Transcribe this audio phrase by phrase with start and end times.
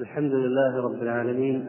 [0.00, 1.66] الحمد لله رب العالمين.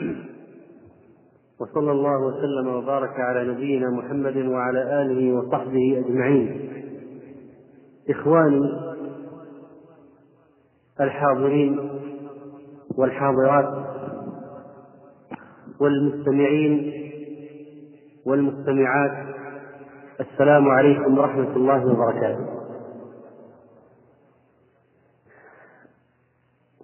[1.60, 6.70] وصلى الله وسلم وبارك على نبينا محمد وعلى آله وصحبه أجمعين.
[8.10, 8.94] إخواني
[11.00, 11.90] الحاضرين
[12.96, 13.86] والحاضرات
[15.80, 16.92] والمستمعين
[18.26, 19.34] والمستمعات
[20.20, 22.63] السلام عليكم ورحمة الله وبركاته.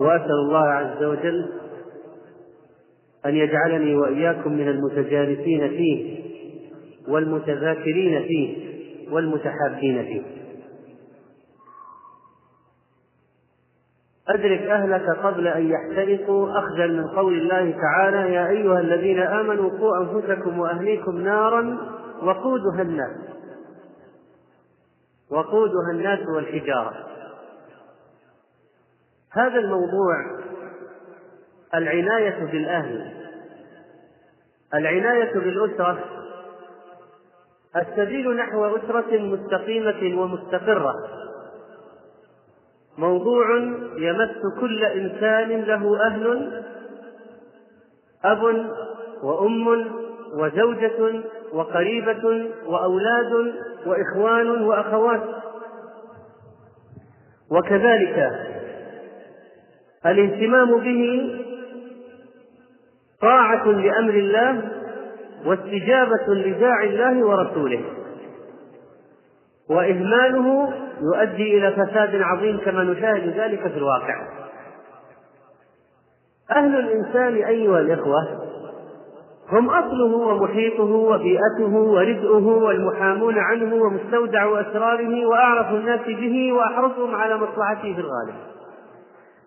[0.00, 1.50] وأسأل الله عز وجل
[3.26, 6.20] أن يجعلني وإياكم من المتجالسين فيه
[7.08, 8.70] والمتذاكرين فيه
[9.12, 10.22] والمتحابين فيه.
[14.28, 19.96] أدرك أهلك قبل أن يحترقوا أخذا من قول الله تعالى يا أيها الذين آمنوا قوا
[19.98, 21.78] أنفسكم وأهليكم نارا
[22.22, 23.16] وقودها الناس.
[25.30, 27.09] وقودها الناس والحجارة.
[29.32, 30.40] هذا الموضوع
[31.74, 33.12] العناية بالأهل
[34.74, 35.98] العناية بالأسرة
[37.76, 40.94] السبيل نحو أسرة مستقيمة ومستقرة.
[42.98, 43.56] موضوع
[43.96, 46.62] يمس كل إنسان له أهل
[48.24, 48.42] أب
[49.22, 49.68] وأم
[50.34, 53.54] وزوجة وقريبة وأولاد
[53.86, 55.22] وإخوان وأخوات.
[57.50, 58.50] وكذلك
[60.06, 61.30] الاهتمام به
[63.20, 64.70] طاعة لأمر الله
[65.46, 67.84] واستجابة لداعي الله ورسوله.
[69.70, 74.28] وإهماله يؤدي إلى فساد عظيم كما نشاهد ذلك في الواقع.
[76.50, 78.50] أهل الإنسان أيها الإخوة
[79.52, 87.94] هم أصله ومحيطه وبيئته ورزقه والمحامون عنه ومستودع أسراره وأعرف الناس به وأحرصهم على مصلحته
[87.94, 88.49] في الغالب.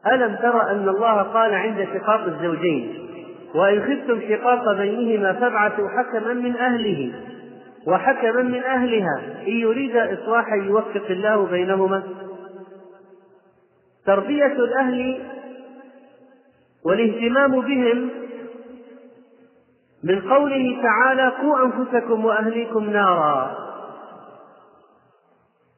[0.08, 3.10] ألم تر أن الله قال عند شقاق الزوجين
[3.56, 7.14] وإن خفتم شقاق بينهما فابعثوا حكما من أهله
[7.88, 12.04] وحكما من أهلها إن يريد إصلاحا يوفق الله بينهما.
[14.06, 15.20] تربية الأهل
[16.86, 18.10] والاهتمام بهم
[20.04, 23.56] من قوله تعالى قوا أنفسكم وأهليكم نارا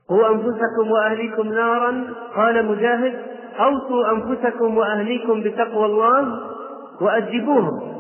[0.09, 3.34] قوا أنفسكم وأهليكم نارا قال مجاهد.
[3.59, 6.39] أوصوا أنفسكم وأهليكم بتقوى الله
[7.01, 7.95] وأدبوهم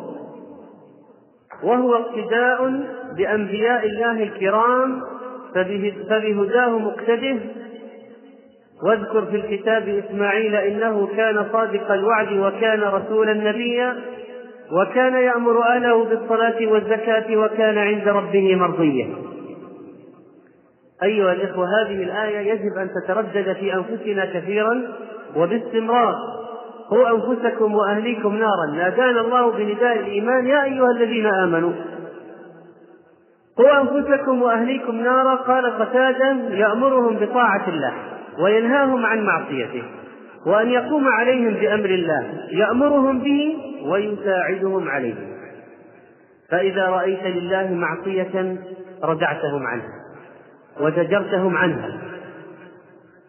[1.63, 2.83] وهو اقتداء
[3.17, 5.01] بأنبياء الله الكرام
[6.09, 7.37] فبهداه مقتده.
[8.83, 13.95] واذكر في الكتاب إسماعيل إنه كان صادق الوعد وكان رسولا نبيا
[14.71, 19.15] وكان يأمر أهله بالصلاة والزكاة وكان عند ربه مرضيا.
[21.03, 24.81] أيها الإخوة هذه الآية يجب أن تتردد في أنفسنا كثيرا
[25.35, 26.15] وباستمرار.
[26.89, 28.65] قوا أنفسكم وأهليكم نارا.
[28.75, 30.47] نادانا الله بنداء الإيمان.
[30.47, 31.73] يا أيها الذين آمنوا.
[33.57, 35.35] قوا أنفسكم وأهليكم نارا.
[35.35, 37.93] قال قتادة يأمرهم بطاعة الله
[38.39, 39.83] وينهاهم عن معصيته
[40.45, 42.47] وأن يقوم عليهم بأمر الله.
[42.51, 45.15] يأمرهم به ويساعدهم عليه.
[46.49, 48.57] فإذا رأيت لله معصية
[49.03, 49.89] ردعتهم عنها
[50.79, 51.89] وزجرتهم عنها.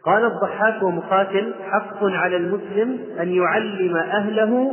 [0.06, 4.72] قال الضحاك ومقاتل حق على المسلم أن يعلم أهله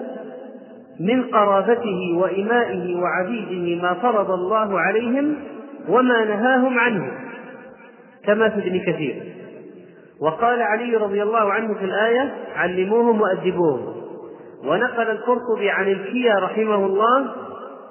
[0.99, 5.35] من قرابته وإمائه وعبيده ما فرض الله عليهم
[5.89, 7.11] وما نهاهم عنه
[8.25, 9.23] كما في ابن كثير.
[10.21, 13.93] وقال علي رضي الله عنه في الآية علموهم وأدبوهم
[14.65, 17.25] ونقل القرطبي عن الكيا رحمه الله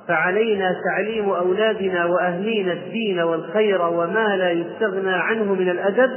[0.08, 6.10] فعلينا تعليم أولادنا وأهلينا الدين والخير وما لا يستغنى عنه من الأدب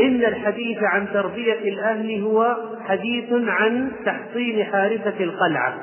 [0.00, 5.74] إن الحديث عن تربية الأهل هو حديث عن تحصين حارسة القلعة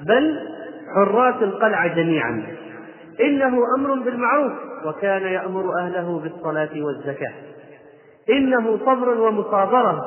[0.00, 0.38] بل
[0.94, 2.42] حراس القلعة جميعا.
[3.20, 4.52] إنه أمر بالمعروف
[4.86, 7.32] وكان يأمر أهله بالصلاة والزكاة.
[8.30, 10.04] إنه صبر ومصابرة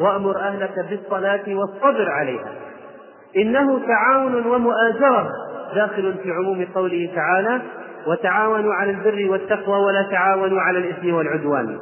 [0.00, 2.52] وأمر أهلك بالصلاة والصبر عليها.
[3.36, 5.30] إنه تعاون ومؤازرة
[5.74, 7.62] داخل في عموم قوله تعالى
[8.06, 11.78] وتعاونوا على البر والتقوى ولا تعاونوا على الإثم والعدوان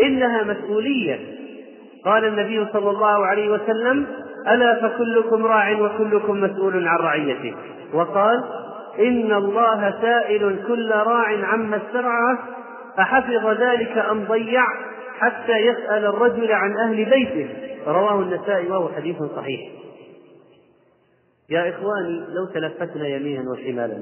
[0.00, 1.18] إنها مسؤولية.
[2.04, 4.06] قال النبي صلى الله عليه وسلم
[4.48, 7.54] ألا فكلكم راع وكلكم مسؤول عن رعيته.
[7.94, 8.44] وقال
[8.98, 12.36] إن الله سائل كل راع عما استرعى
[12.98, 14.62] أحفظ ذلك أم ضيع
[15.18, 17.48] حتى يسأل الرجل عن أهل بيته.
[17.86, 19.60] رواه النسائي وهو حديث صحيح.
[21.50, 23.98] يا إخواني لو تلفتنا يمينا وشمالا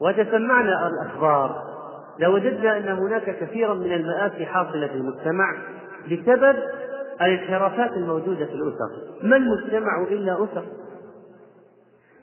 [0.00, 1.71] وتسمعنا الأخبار
[2.18, 5.54] لوجدنا أن هناك كثيرا من المآسي حاصلة في المجتمع
[6.06, 6.56] بسبب
[7.22, 8.90] الانحرافات الموجودة في الأسر.
[9.22, 10.64] ما المجتمع إلا أسر؟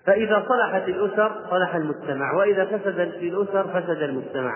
[0.05, 2.33] فإذا صلحت الأسر صلح المجتمع.
[2.33, 4.53] وإذا فسدت الأسر فسد المجتمع.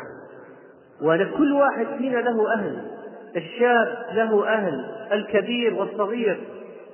[1.01, 2.91] ولكل واحد فينا له أهل.
[3.35, 4.85] الشاب له أهل.
[5.11, 6.47] الكبير والصغير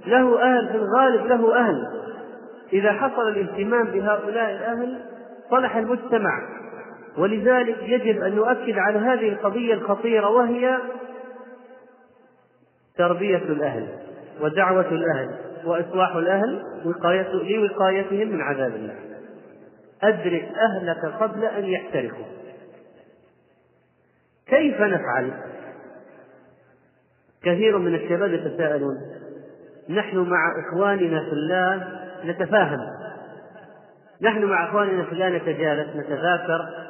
[0.06, 0.68] له أهل.
[0.68, 1.88] في الغالب له أهل.
[2.74, 5.02] إذا حصل الاهتمام بهؤلاء الأهل
[5.50, 6.59] صلح المجتمع.
[7.20, 10.78] ولذلك يجب أن نؤكد على هذه القضية الخطيرة وهي
[12.98, 13.88] تربية الأهل
[14.42, 15.36] ودعوة الأهل
[15.66, 16.64] وإصلاح الأهل
[17.50, 18.96] لوقايتهم من عذاب الله.
[20.04, 22.26] أدرك أهلك قبل أن يحترقوا.
[24.48, 25.32] كيف نفعل؟
[27.44, 28.96] كثير من الشباب يتساءلون
[29.90, 32.80] نحن مع إخواننا في الله نتفاهم.
[34.22, 36.89] نحن مع إخواننا في الله نتجالس نتذاكر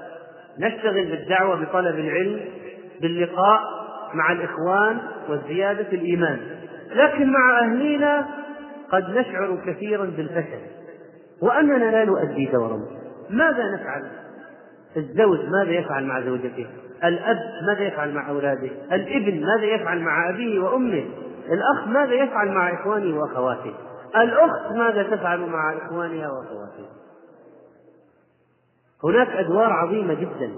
[0.59, 2.39] نشتغل بالدعوة بطلب العلم
[3.01, 3.59] باللقاء
[4.13, 4.97] مع الإخوان
[5.29, 6.39] وزيادة الإيمان
[6.95, 8.27] لكن مع أهلينا
[8.91, 10.59] قد نشعر كثيرا بالفشل
[11.41, 12.79] وأننا لا نؤدي دورا
[13.29, 14.03] ماذا نفعل؟
[14.97, 16.67] الزوج ماذا يفعل مع زوجته؟
[17.03, 21.05] الأب ماذا يفعل مع أولاده؟ الابن ماذا يفعل مع أبيه وأمه؟
[21.51, 23.73] الأخ ماذا يفعل مع إخوانه وأخواته؟
[24.15, 26.89] الأخت ماذا تفعل مع إخوانها وأخواتها؟
[29.03, 30.51] هناك أدوار عظيمة جدا.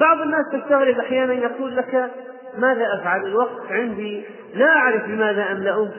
[0.00, 2.10] بعض الناس تستغرب أحيانا يقول لك
[2.58, 4.24] ماذا أفعل؟ الوقت عندي
[4.54, 5.90] لا أعرف بماذا أملأه.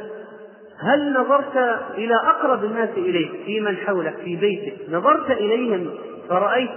[0.79, 1.57] هل نظرت
[1.93, 4.89] إلى أقرب الناس إليك؟ في من حولك في بيتك.
[4.89, 5.89] نظرت إليهم
[6.29, 6.69] فرأيت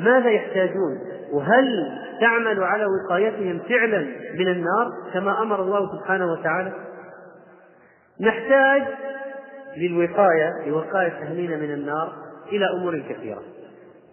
[0.00, 0.98] ماذا يحتاجون.
[1.32, 3.98] وهل تعمل على وقايتهم فعلا
[4.38, 6.72] من النار كما أمر الله سبحانه وتعالى؟
[8.20, 8.82] نحتاج
[9.76, 12.12] للوقاية لوقاية أهلنا من النار
[12.52, 13.42] إلى أمور كثيرة.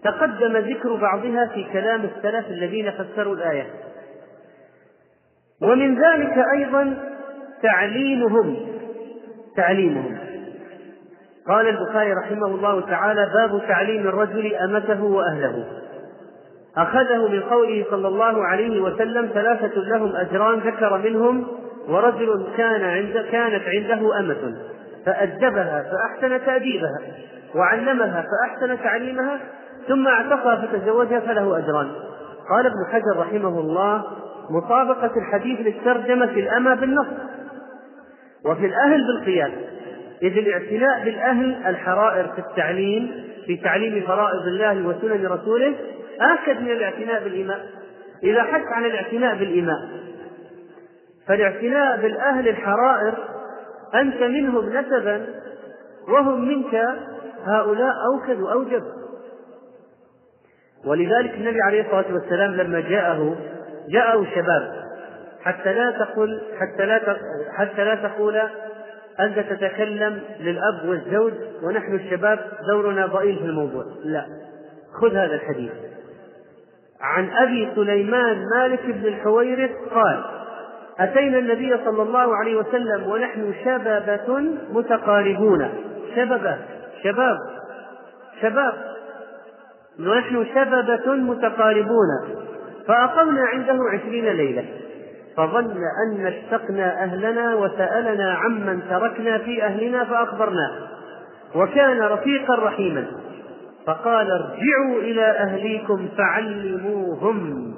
[0.04, 3.66] تقدم ذكر بعضها في كلام السلف الذين فسروا الآية.
[5.62, 6.98] ومن ذلك أيضا
[7.64, 8.58] تعليمهم
[9.58, 10.18] تعليمهم.
[11.48, 15.66] قال البخاري رحمه الله تعالى باب تعليم الرجل أمته وأهله.
[16.78, 21.48] أخذه من قوله صلى الله عليه وسلم ثلاثة لهم أجران ذكر منهم
[21.88, 24.56] ورجل كان عند كانت عنده أمة.
[25.06, 27.00] فأدبها فأحسن تأديبها
[27.56, 29.40] وعلمها فأحسن تعليمها
[29.88, 31.92] ثم اعتقها فتزوجها فله أجران.
[32.50, 34.04] قال ابن حجر رحمه الله
[34.50, 37.08] مطابقة الحديث للترجمة في الأمة بالنص.
[38.46, 39.52] وفي الأهل بالقياس
[40.22, 45.76] إذ الاعتناء بالأهل الحرائر في التعليم في تعليم فرائض الله وسنن رسوله
[46.22, 47.60] آكد من الاعتناء بالإماء
[48.24, 49.90] إذا حث عن الاعتناء بالإماء
[51.28, 53.14] فالاعتناء بالأهل الحرائر
[53.96, 55.26] أنت منهم نسبا
[56.08, 56.76] وهم منك
[57.46, 58.84] هؤلاء أوكد وأوجب.
[60.86, 63.36] ولذلك النبي عليه الصلاة والسلام لما جاءه
[63.90, 64.82] جاءه شباب
[65.44, 67.18] حتى لا تقول حتى لا
[67.58, 68.42] حتى لا تقول
[69.20, 71.34] أنت تتكلم للأب والزوج
[71.64, 73.84] ونحن الشباب دورنا ضئيل في الموضوع.
[74.04, 74.26] لا.
[75.02, 75.72] خذ هذا الحديث.
[77.02, 80.24] عن أبي سليمان مالك بن الحويرث قال
[81.00, 84.40] أتينا النبي صلى الله عليه وسلم ونحن شبابة
[84.72, 85.70] متقاربون.
[86.16, 86.58] شببة
[87.04, 87.38] شباب
[88.42, 88.91] شباب.
[90.00, 92.08] ونحن شببة متقاربون
[92.88, 94.66] فأقمنا عنده عشرين ليلة
[95.38, 95.78] فظن
[96.08, 100.72] أن اشتقنا أهلنا وسألنا عمن تركنا في أهلنا فأخبرناه
[101.56, 103.08] وكان رفيقا رحيما
[103.88, 107.72] فقال ارجعوا إلى أهليكم فعلموهم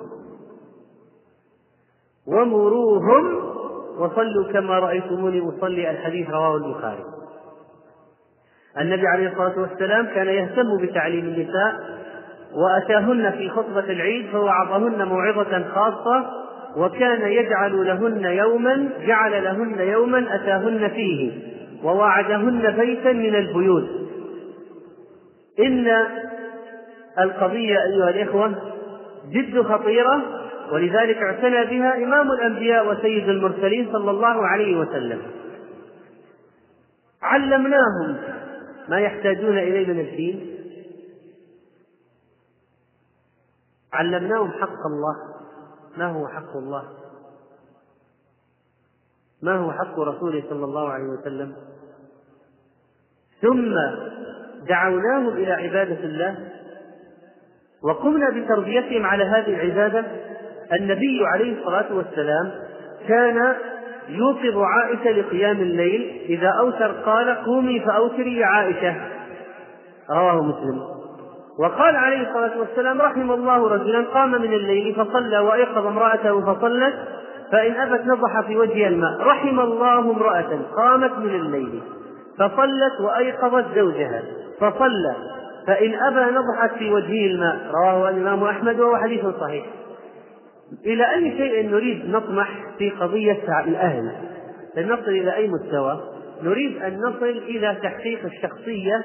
[2.28, 3.54] ومروهم
[3.98, 7.04] وصلوا كما رأيتموني أصلي الحديث رواه البخاري.
[8.80, 12.03] النبي عليه الصلاة والسلام كان يهتم بتعليم النساء
[12.56, 16.26] وأتاهن في خطبة العيد فوعظهن موعظة خاصة
[16.78, 21.32] وكان يجعل لهن يوما جعل لهن يوما أتاهن فيه
[21.84, 23.90] ووعدهن بيتا من البيوت.
[25.60, 25.88] إن
[27.20, 28.56] القضية أيها الإخوة
[29.32, 30.22] جد خطيرة
[30.72, 35.20] ولذلك اعتنى بها إمام الأنبياء وسيد المرسلين صلى الله عليه وسلم.
[37.22, 38.18] علمناهم
[38.90, 40.53] ما يحتاجون إليه من الدين.
[43.94, 45.16] علمناهم حق الله.
[45.98, 46.84] ما هو حق الله؟
[49.44, 51.56] ما هو حق رسوله صلى الله عليه وسلم؟
[53.42, 53.76] ثم
[54.68, 56.50] دعوناهم إلى عبادة الله
[57.84, 60.06] وقمنا بتربيتهم على هذه العبادة.
[60.74, 62.52] النبي عليه الصلاة والسلام
[63.08, 63.56] كان
[64.08, 66.26] يوقظ عائشة لقيام الليل.
[66.30, 69.10] إذا أوتر قال قومي فأوتري يا عائشة.
[70.10, 70.93] رواه مسلم.
[71.60, 76.94] وقال عليه الصلاة والسلام رحم الله رجلا قام من الليل فصلى وأيقظ امرأته فصلت
[77.52, 79.22] فإن أبت نضح في وجهها الماء.
[79.22, 81.82] رحم الله امرأة قامت من الليل
[82.40, 84.22] فصلت وأيقظت زوجها.
[84.60, 85.16] فصلى
[85.68, 87.72] فإن أبى نضحت في وجهه الماء.
[87.74, 89.66] رواه الإمام أحمد وهو حديث صحيح.
[90.86, 94.12] إلى أي شيء نريد نطمح في قضية الأهل.
[94.78, 96.00] لنصل إلى أي مستوى؟
[96.44, 99.04] نريد أن نصل إلى تحقيق الشخصية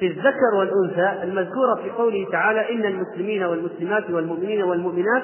[0.00, 5.22] في الذكر والأنثى المذكورة في قوله تعالى إن المسلمين والمسلمات والمؤمنين والمؤمنات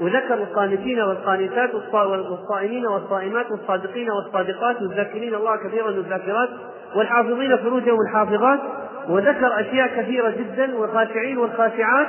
[0.00, 6.48] وذكر القانتين والقانتات والصائمين والصائمات والصادقين والصادقات والذاكرين الله كثيرا والذاكرات
[6.96, 8.60] والحافظين فروجهم الحافظات
[9.08, 12.08] وذكر أشياء كثيرة جدا والخاشعين والخاشعات.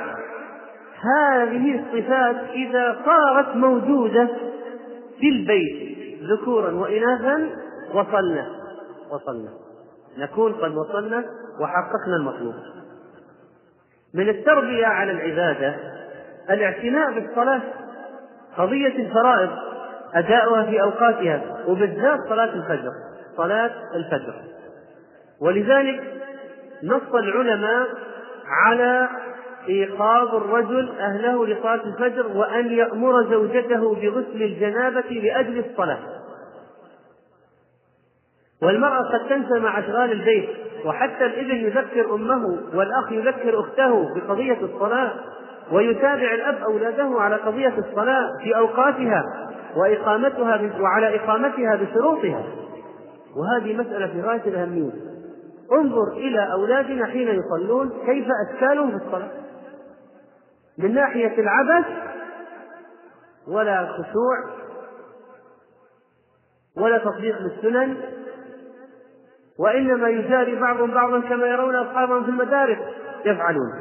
[1.00, 4.28] هذه الصفات إذا صارت موجودة
[5.20, 7.50] في البيت ذكورا وإناثا
[7.94, 8.46] وصلنا
[9.10, 9.50] وصلنا.
[10.18, 11.24] نكون قد وصلنا
[11.60, 12.54] وحققنا المطلوب.
[14.14, 15.76] من التربية على العبادة
[16.50, 17.60] الاعتناء بالصلاة
[18.56, 19.50] قضية الفرائض
[20.14, 22.90] أداؤها في أوقاتها وبالذات صلاة الفجر
[23.36, 24.34] صلاة الفجر.
[25.40, 26.12] ولذلك
[26.82, 27.88] نص العلماء
[28.46, 29.08] على
[29.68, 35.98] إيقاظ الرجل أهله لصلاة الفجر وأن يأمر زوجته بغسل الجنابة لأجل الصلاة.
[38.62, 45.12] والمرأة قد تنسى مع أشغال البيت وحتى الابن يذكر أمه والأخ يذكر أخته بقضية الصلاة
[45.72, 49.22] ويتابع الأب أولاده على قضية الصلاة في أوقاتها
[49.76, 52.44] وإقامتها وعلى إقامتها بشروطها.
[53.36, 54.90] وهذه مسألة في غاية الأهمية.
[55.72, 59.30] انظر إلى أولادنا حين يصلون كيف أشكالهم في الصلاة.
[60.78, 61.86] من ناحية العبث
[63.48, 64.56] ولا خشوع
[66.76, 67.96] ولا تطبيق للسنن
[69.58, 72.78] وإنما يجاري بعضهم بعضا كما يرون أصحابهم في المدارس
[73.24, 73.72] يفعلون.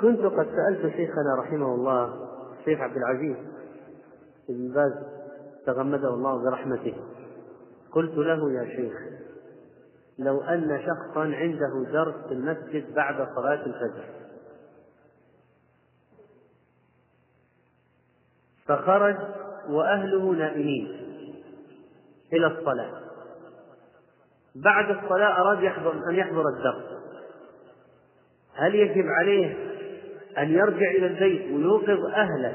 [0.00, 3.36] كنت قد سألت شيخنا رحمه الله الشيخ عبد العزيز
[4.48, 4.92] بن باز
[5.66, 6.94] تغمده الله برحمته.
[7.92, 8.94] قلت له يا شيخ
[10.18, 14.04] لو أن شخصا عنده درس في المسجد بعد صلاة الفجر.
[18.66, 19.16] فخرج
[19.68, 21.03] وأهله نائمين.
[22.36, 22.90] إلى الصلاة.
[24.54, 26.84] بعد الصلاة أراد يحضر أن يحضر الدرس.
[28.56, 29.56] هل يجب عليه
[30.38, 32.52] أن يرجع إلى البيت ويوقظ أهله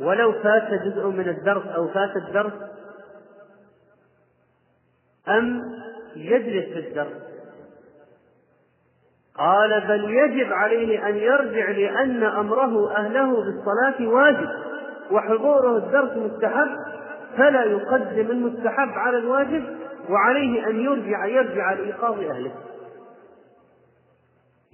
[0.00, 2.52] ولو فات جزء من الدرس أو فات الدرس؟
[5.28, 5.62] أم
[6.16, 7.22] يجلس في الدرس؟
[9.38, 14.48] قال بل يجب عليه أن يرجع لأن أمره أهله بالصلاة واجب
[15.10, 16.76] وحضوره الدرس مستحب.
[17.36, 19.64] فلا يقدم المستحب على الواجب
[20.10, 22.52] وعليه أن يرجع يرجع لإيقاظ أهله.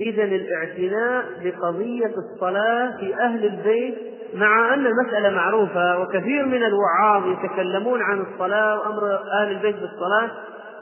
[0.01, 3.95] إذا الاعتناء بقضية الصلاة في أهل البيت
[4.35, 10.31] مع أن المسألة معروفة وكثير من الوعاظ يتكلمون عن الصلاة وأمر أهل البيت بالصلاة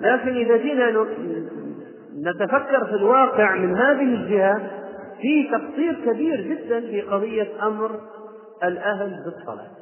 [0.00, 1.06] لكن إذا جينا
[2.26, 4.70] نتفكر في الواقع من هذه الجهة
[5.22, 8.00] في تقصير كبير جدا في قضية أمر
[8.64, 9.79] الأهل بالصلاة.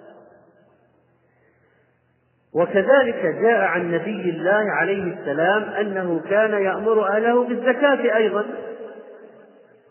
[2.58, 8.44] وكذلك جاء عن نبي الله عليه السلام أنه كان يأمر أهله بالزكاة أيضا.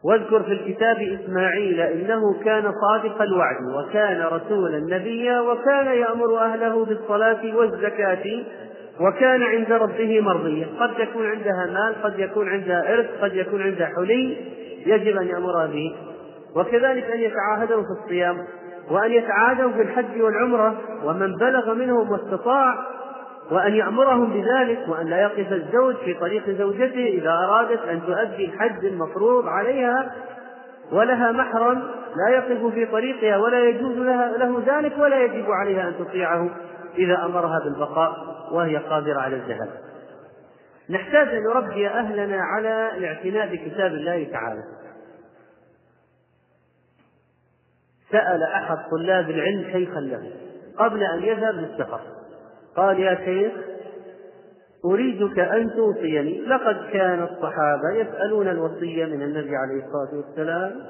[0.03, 7.55] واذكر في الكتاب إسماعيل إنه كان صادق الوعد وكان رسولا نبيا وكان يأمر أهله بالصلاة
[7.55, 8.43] والزكاة
[9.01, 10.67] وكان عند ربه مرضيا.
[10.79, 14.37] قد يكون عندها مال قد يكون عندها إرث قد يكون عندها حلي
[14.85, 15.95] يجب أن يأمرها به
[16.55, 18.37] وكذلك أن يتعاهدوا في الصيام.
[18.91, 22.75] وأن يتعاهدوا في الحج والعمرة ومن بلغ منهم واستطاع
[23.51, 28.85] وأن يأمرهم بذلك وأن لا يقف الزوج في طريق زوجته إذا أرادت أن تؤدي الحج
[28.85, 30.11] المفروض عليها
[30.91, 31.83] ولها محرم
[32.15, 36.49] لا يقف في طريقها ولا يجوز لها له ذلك ولا يجب عليها أن تطيعه
[36.97, 38.11] إذا أمرها بالبقاء
[38.51, 39.69] وهي قادرة على الذهاب.
[40.89, 44.63] نحتاج أن نربي أهلنا على الاعتناء بكتاب الله تعالى.
[48.11, 50.31] سأل أحد طلاب العلم شيخا له
[50.77, 51.99] قبل أن يذهب للسفر.
[52.75, 53.53] قال يا شيخ
[54.85, 56.41] أريدك أن توصيني.
[56.41, 60.83] لقد كان الصحابة يسألون الوصية من النبي عليه الصلاة والسلام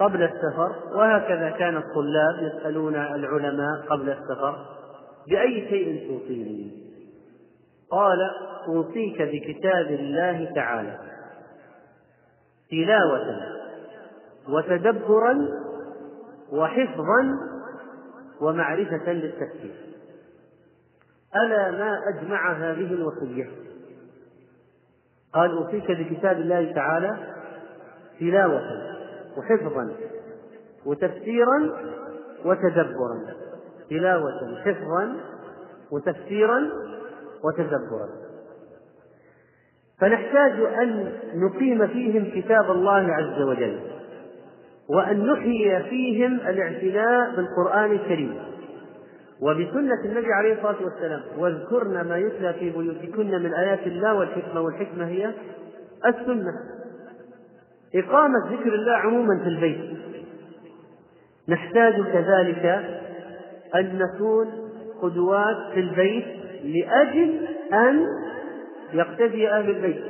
[0.00, 4.66] قبل السفر وهكذا كان الطلاب يسألون العلماء قبل السفر
[5.28, 6.84] بأي شيء توصيني.
[7.90, 8.18] قال
[8.68, 10.98] أوصيك بكتاب الله تعالى
[12.70, 13.53] تلاوة
[14.48, 15.48] وتدبرا
[16.52, 17.38] وحفظا
[18.40, 19.74] ومعرفة للتفسير
[21.36, 23.48] ألا ما أجمع هذه الوصية؟
[25.32, 27.34] قال أوصيك بكتاب الله تعالى
[28.20, 28.62] تلاوة
[29.36, 29.90] وحفظا
[30.86, 31.70] وتفسيرا
[32.44, 33.20] وتدبرا.
[33.90, 35.16] تلاوة حفظا
[35.90, 36.70] وتفسيرا
[37.44, 38.08] وتدبرا.
[40.00, 43.93] فنحتاج أن نقيم فيهم كتاب الله عز وجل.
[44.88, 48.38] وأن نحيي فيهم الاعتناء بالقرآن الكريم.
[49.40, 55.06] وبسنة النبي عليه الصلاة والسلام واذكرن ما يتلى في بيوتكن من آيات الله والحكمة والحكمة
[55.06, 55.30] هي
[56.06, 56.52] السنة.
[57.94, 59.98] إقامة ذكر الله عموما في البيت.
[61.48, 62.84] نحتاج كذلك
[63.74, 64.46] أن نكون
[65.02, 66.24] قدوات في البيت
[66.64, 68.06] لأجل أن
[68.92, 70.04] يقتدي أهل البيت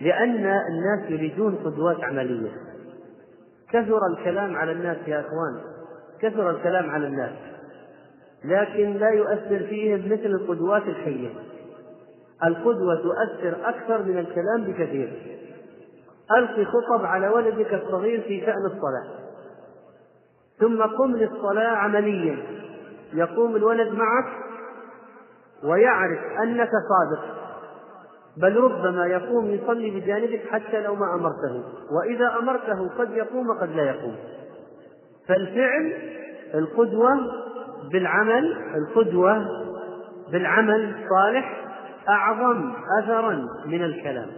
[0.00, 2.65] لأن الناس يريدون قدوات عملية.
[3.72, 5.60] كثر الكلام على الناس يا إخوان.
[6.20, 7.32] كثر الكلام على الناس.
[8.44, 11.28] لكن لا يؤثر فيهم مثل القدوات الحية.
[12.44, 15.38] القدوة تؤثر أكثر من الكلام بكثير.
[16.38, 19.26] ألقي خطب على ولدك الصغير في شأن الصلاة.
[20.60, 22.38] ثم قم للصلاة عمليا.
[23.14, 24.32] يقوم الولد معك
[25.64, 27.35] ويعرف أنك صادق.
[28.36, 31.62] بل ربما يقوم يصلي بجانبك حتى لو ما أمرته.
[31.90, 34.16] وإذا أمرته قد يقوم وقد لا يقوم.
[35.28, 35.92] فالفعل
[36.54, 37.10] القدوة
[37.92, 39.46] بالعمل القدوة
[40.32, 41.66] بالعمل الصالح
[42.08, 44.30] أعظم أثرا من الكلام.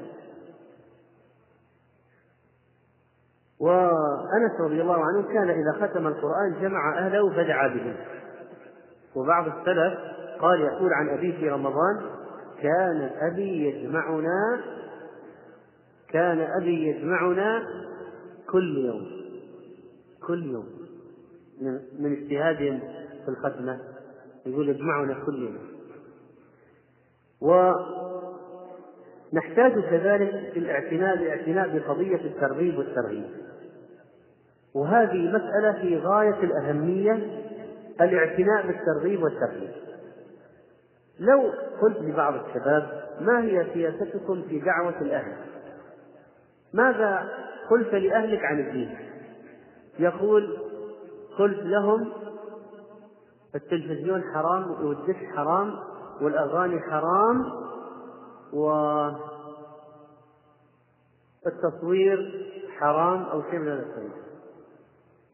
[3.61, 7.95] وأنس رضي الله عنه كان إذا ختم القرآن جمع أهله فدعا بهم.
[9.17, 9.99] وبعض السلف
[10.41, 12.18] قال يقول عن أبيه في رمضان
[12.63, 14.61] كان أبي يجمعنا
[16.09, 17.63] كان أبي يجمعنا
[18.51, 19.11] كل يوم
[20.27, 20.67] كل يوم.
[21.99, 22.81] من اجتهادهم
[23.25, 23.81] في الختمة
[24.47, 25.59] يقول يجمعنا كل يوم.
[29.33, 33.25] ونحتاج كذلك في الاعتناء الاعتناء بقضية الترغيب والترهيب
[34.75, 37.43] وهذه مسألة في غاية الأهمية
[38.01, 39.71] الاعتناء بالترغيب والترهيب
[41.19, 41.53] لو
[41.83, 45.37] قلت لبعض الشباب ما هي سياستكم في دعوة الأهل؟
[46.73, 47.29] ماذا
[47.71, 48.99] قلت لأهلك عن الدين؟
[49.99, 50.59] يقول
[51.39, 52.13] قلت لهم
[53.55, 55.79] التلفزيون حرام والدش حرام
[56.21, 57.45] والأغاني حرام
[61.45, 64.13] والتصوير حرام أو شيء من هذا القبيل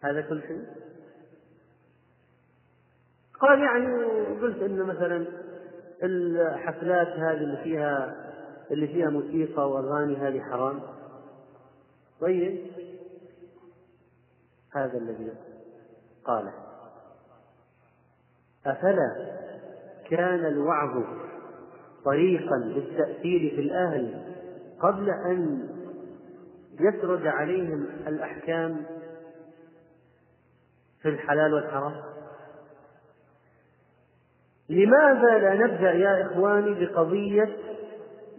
[0.03, 0.65] هذا كل شيء؟
[3.41, 3.97] قال يعني
[4.41, 5.27] قلت إنه مثلا
[6.05, 8.17] الحفلات هذه اللي فيها
[8.71, 10.81] اللي فيها موسيقى وأغاني هذه حرام؟
[12.21, 12.67] طيب.
[14.75, 15.33] هذا الذي
[16.25, 16.53] قاله.
[18.67, 19.35] أفلا
[20.11, 21.05] كان الوعظ
[22.05, 24.35] طريقا للتأثير في الأهل
[24.81, 25.69] قبل أن
[26.81, 28.87] يسرد عليهم الأحكام
[31.03, 32.14] في الحلال والحرام؟
[34.71, 37.49] لماذا لا نبدأ يا إخواني بقضية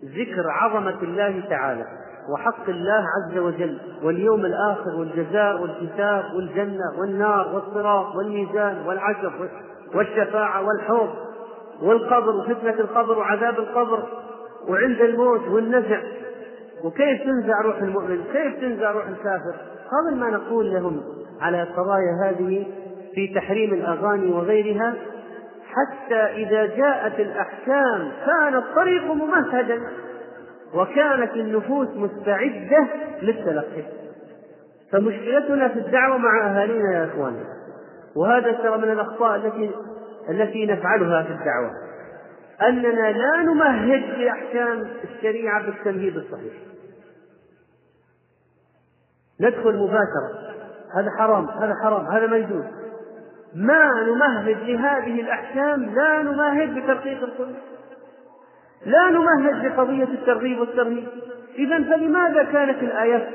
[0.05, 1.85] ذكر عظمة الله تعالى
[2.29, 9.49] وحق الله عز وجل واليوم الآخر والجزاء والكتاب والجنة والنار والصراط والميزان والعشر
[9.95, 11.09] والشفاعة والحوض
[11.81, 14.03] والقبر وفتنة القبر وعذاب القبر
[14.67, 16.01] وعند الموت والنزع.
[16.83, 19.55] وكيف تنزع روح المؤمن؟ كيف تنزع روح الكافر؟
[19.91, 21.03] قبل ما نقول لهم
[21.41, 22.65] على القضايا هذه
[23.15, 24.93] في تحريم الأغاني وغيرها
[25.75, 29.81] حتى إذا جاءت الأحكام كان الطريق ممهدا
[30.73, 32.87] وكانت النفوس مستعدة
[33.21, 33.83] للتلقي.
[34.91, 37.43] فمشكلتنا في الدعوة مع أهالينا يا إخواني
[38.15, 39.71] وهذا ترى من الأخطاء التي
[40.29, 41.71] التي نفعلها في الدعوة
[42.61, 46.53] أننا لا نمهد لأحكام الشريعة بالتمهيد الصحيح.
[49.41, 50.55] ندخل مباشرة.
[50.95, 52.63] هذا حرام هذا حرام هذا ما يجوز.
[53.55, 57.55] ما نمهد لهذه الأحكام لا نمهد بترقيق القلوب
[58.85, 61.07] لا نمهد لقضية الترغيب والترهيب.
[61.57, 63.27] إذا فلماذا كانت الآيات؟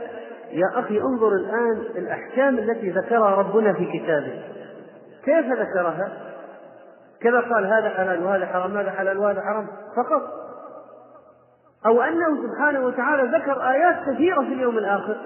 [0.53, 4.43] يا أخي انظر الآن الأحكام التي ذكرها ربنا في كتابه.
[5.25, 6.13] كيف ذكرها؟
[7.21, 9.67] كذا قال هذا حلال وهذا حرام هذا حلال وهذا حرام.
[9.97, 10.23] فقط.
[11.87, 15.17] أو أنه سبحانه وتعالى ذكر آيات كثيرة في اليوم الآخر.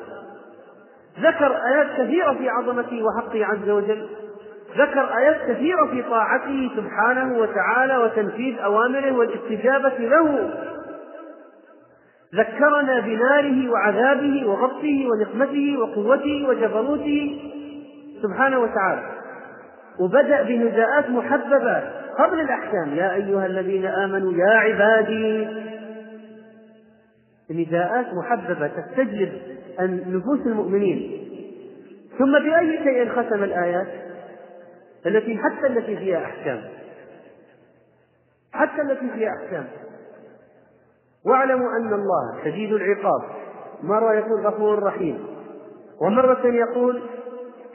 [1.20, 4.08] ذكر آيات كثيرة في عظمته وحقه عز وجل.
[4.78, 10.50] ذكر آيات كثيرة في طاعته سبحانه وتعالى وتنفيذ أوامره والاستجابة له.
[12.34, 17.40] ذكرنا بناره وعذابه وغطه ونقمته وقوته وجبروته
[18.22, 19.02] سبحانه وتعالى.
[20.00, 21.82] وبدأ بنداءات محببة
[22.18, 22.94] قبل الأحكام.
[22.94, 25.48] يا أيها الذين آمنوا يا عبادي.
[27.50, 29.32] نداءات محببة تستجلب
[30.06, 31.10] نفوس المؤمنين.
[32.18, 34.03] ثم بأي شيء ختم الآيات؟
[35.06, 36.60] التي حتى التي فيها أحكام.
[38.52, 39.66] حتى التي فيها أحكام.
[41.26, 43.22] واعلموا أن الله شديد العقاب.
[43.82, 45.26] مرة يقول غفور رحيم.
[46.00, 47.02] ومرة يقول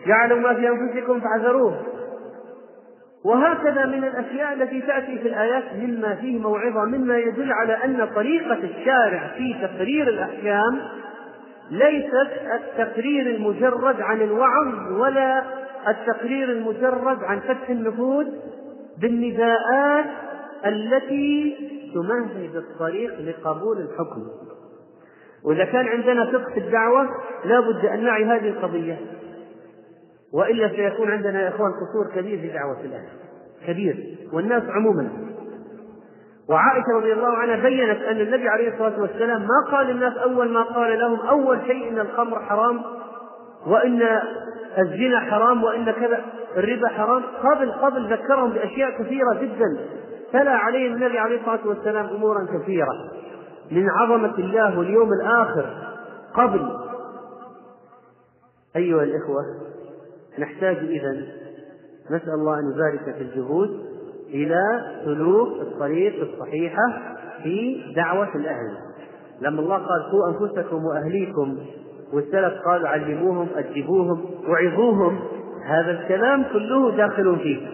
[0.05, 1.83] يعلم ما في أنفسكم فاحذروه.
[3.25, 8.59] وهكذا من الأشياء التي تأتي في الآيات مما فيه موعظة مما يدل على أن طريقة
[8.63, 10.81] الشارع في تقرير الأحكام
[11.71, 15.43] ليست التقرير المجرد عن الوعظ ولا
[15.89, 18.25] التقرير المجرد عن فتح النفوذ
[19.01, 20.05] بالنداءات
[20.65, 21.55] التي
[21.93, 24.27] تمهد الطريق لقبول الحكم.
[25.43, 27.09] وإذا كان عندنا فقه في الدعوة
[27.45, 28.97] لا بد أن نعي هذه القضية.
[30.33, 33.03] وإلا سيكون عندنا يا إخوان قصور كبير في دعوة الله.
[33.67, 34.17] كبير.
[34.33, 35.09] والناس عموما.
[36.49, 40.61] وعائشة رضي الله عنها بينت أن النبي عليه الصلاة والسلام ما قال للناس أول ما
[40.61, 42.81] قال لهم أول شيء إن الخمر حرام
[43.67, 44.01] وإن
[44.77, 46.21] الزنا حرام وإن كذا
[46.57, 47.23] الربا حرام.
[47.43, 49.77] قبل قبل ذكرهم بأشياء كثيرة جدا.
[50.33, 52.93] تلا عليهم النبي عليه الصلاة والسلام أمورا كثيرة.
[53.71, 55.65] من عظمة الله واليوم الآخر.
[56.33, 56.69] قبل.
[58.75, 59.41] أيها الإخوة
[60.39, 61.11] نحتاج إذا
[62.11, 63.69] نسأل الله أن يبارك في الجهود
[64.29, 64.61] إلى
[65.05, 67.01] سلوك الطريق الصحيحة
[67.43, 68.77] في دعوة الأهل.
[69.41, 71.57] لما الله قال قوا أنفسكم وأهليكم
[72.13, 75.19] والسلف قال علموهم أدبوهم وعظوهم.
[75.65, 77.67] هذا الكلام كله داخل فيه.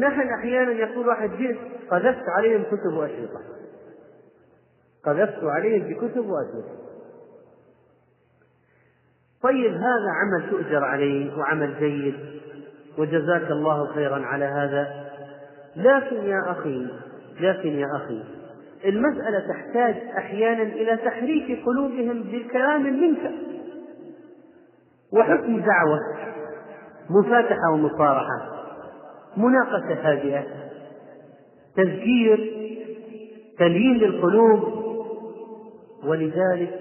[0.00, 1.56] نحن أحيانا يقول واحد جئت
[1.90, 3.40] قذفت عليهم كتب وأشرطة.
[5.04, 6.76] قذفت عليهم بكتب وأشرطة.
[9.42, 12.14] طيب هذا عمل تؤجر عليه وعمل جيد
[12.98, 15.06] وجزاك الله خيرا على هذا.
[15.76, 16.86] لكن يا أخي
[17.40, 18.35] لكن يا أخي
[18.84, 23.32] المسألة تحتاج أحيانا إلى تحريك قلوبهم بكلام منك
[25.12, 25.98] وحكم دعوة
[27.10, 28.56] مفاتحة ومصارحة
[29.36, 30.44] مناقشة هادئة
[31.76, 32.52] تذكير
[33.58, 34.86] تليين للقلوب
[36.04, 36.80] ولذلك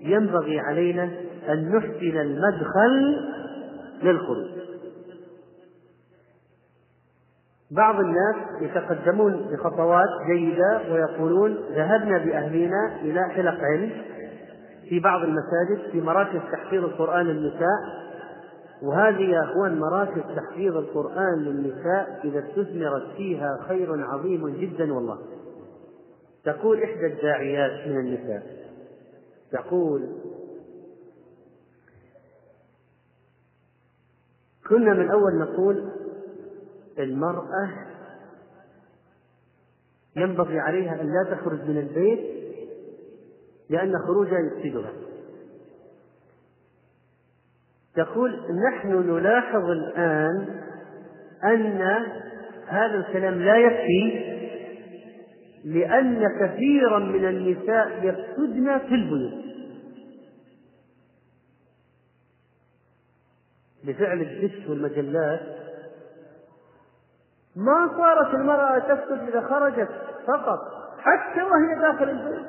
[0.00, 1.10] ينبغي علينا
[1.48, 3.20] أن نحسن المدخل
[4.02, 4.53] للخروج
[7.76, 13.92] بعض الناس يتقدمون بخطوات جيدة ويقولون ذهبنا بأهلنا إلى حلق علم
[14.88, 18.04] في بعض المساجد في مراكز تحفيظ القرآن للنساء
[18.82, 25.18] وهذه يا أخوان مراكز تحفيظ القرآن للنساء إذا استثمرت فيها خير عظيم جدا والله.
[26.44, 28.42] تقول إحدى الداعيات من النساء
[29.52, 30.08] تقول
[34.68, 35.90] كنا من أول نقول
[36.98, 37.70] المرأة
[40.16, 42.44] ينبغي عليها أن لا تخرج من البيت
[43.70, 44.92] لأن خروجها يفسدها.
[47.94, 50.60] تقول نحن نلاحظ الآن
[51.44, 51.82] أن
[52.66, 54.34] هذا الكلام لا يكفي
[55.64, 59.44] لأن كثيرا من النساء يفسدن في البيوت.
[63.84, 65.63] بفعل الدش والمجلات
[67.56, 69.88] ما صارت المرأة تفسد إذا خرجت
[70.26, 70.58] فقط
[70.98, 72.46] حتى وهي داخل البيت.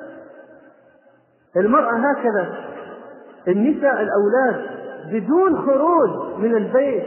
[1.56, 2.54] المرأة هكذا.
[3.48, 4.66] النساء الأولاد
[5.12, 7.04] بدون خروج من البيت.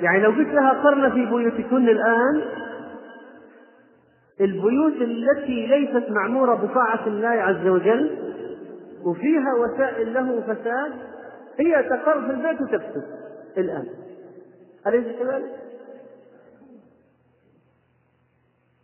[0.00, 2.42] يعني لو قلت لها قرن في بيوتكن الآن
[4.40, 8.18] البيوت التي ليست معمورة بطاعة الله عز وجل
[9.04, 10.92] وفيها وسائل له فساد
[11.58, 13.04] هي تقر في البيت وتفسد
[13.58, 13.86] الآن.
[14.86, 15.50] أليس كذلك؟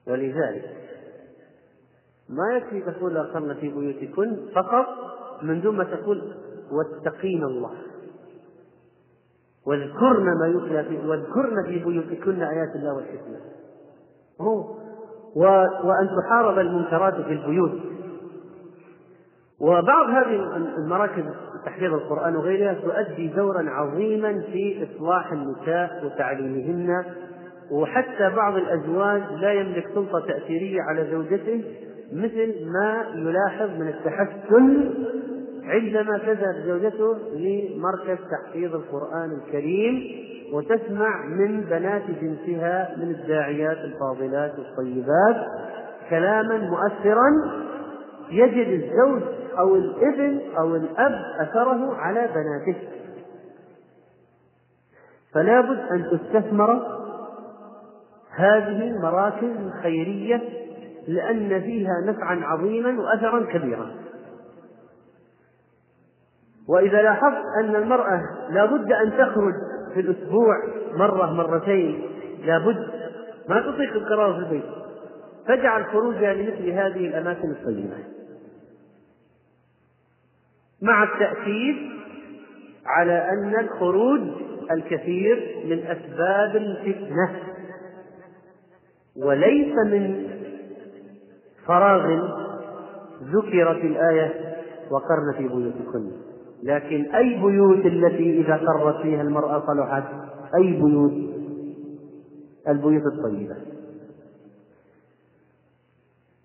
[0.09, 0.79] ولذلك
[2.29, 4.87] ما يكفي تقول أقرن في بيوتكن فقط
[5.43, 6.35] من دون ما تقول
[6.73, 7.71] واتقين الله.
[9.67, 13.39] واذكرن ما يتلى في واذكرن في بيوتكن آيات الله والحكمة.
[14.41, 14.79] هو
[15.85, 17.81] وأن تحارب المنكرات في البيوت.
[19.61, 21.25] وبعض هذه المراكز
[21.65, 27.05] تحفيظ القرآن وغيرها تؤدي دورا عظيما في إصلاح النساء وتعليمهن
[27.71, 31.65] وحتى بعض الأزواج لا يملك سلطة تأثيرية على زوجته
[32.13, 34.95] مثل ما يلاحظ من التحسن
[35.65, 40.03] عندما تذهب زوجته لمركز تحفيظ القرآن الكريم
[40.53, 45.47] وتسمع من بنات جنسها من الداعيات الفاضلات الطيبات
[46.11, 47.31] كلاما مؤثرا
[48.31, 49.23] يجد الزوج
[49.59, 52.79] أو الابن أو الأب أثره على بناته.
[55.35, 56.98] فلا بد أن تستثمر
[58.39, 60.43] هذه المراكز الخيرية
[61.09, 63.91] لأن فيها نفعا عظيما وأثرا كبيرا.
[66.69, 68.21] وإذا لاحظت أن المرأة
[68.51, 69.55] لا بد أن تخرج
[69.95, 70.55] في الأسبوع
[70.93, 72.03] مرة مرتين
[72.45, 72.91] لا بد
[73.49, 74.65] ما تطيق القرار في البيت.
[75.49, 77.97] فاجعل خروجها لمثل هذه الأماكن الطيبة.
[80.83, 81.77] مع التأكيد
[82.87, 84.21] على أن الخروج
[84.71, 87.58] الكثير من أسباب الفتنة.
[89.23, 90.29] وليس من
[91.67, 92.07] فراغ
[93.23, 94.57] ذكر في الآية
[94.91, 96.11] وقرن في بيوتكن.
[96.63, 100.05] لكن أي بيوت التي إذا قرت فيها المرأة صلحت؟
[100.55, 101.13] أي بيوت؟
[102.69, 103.57] البيوت الطيبة.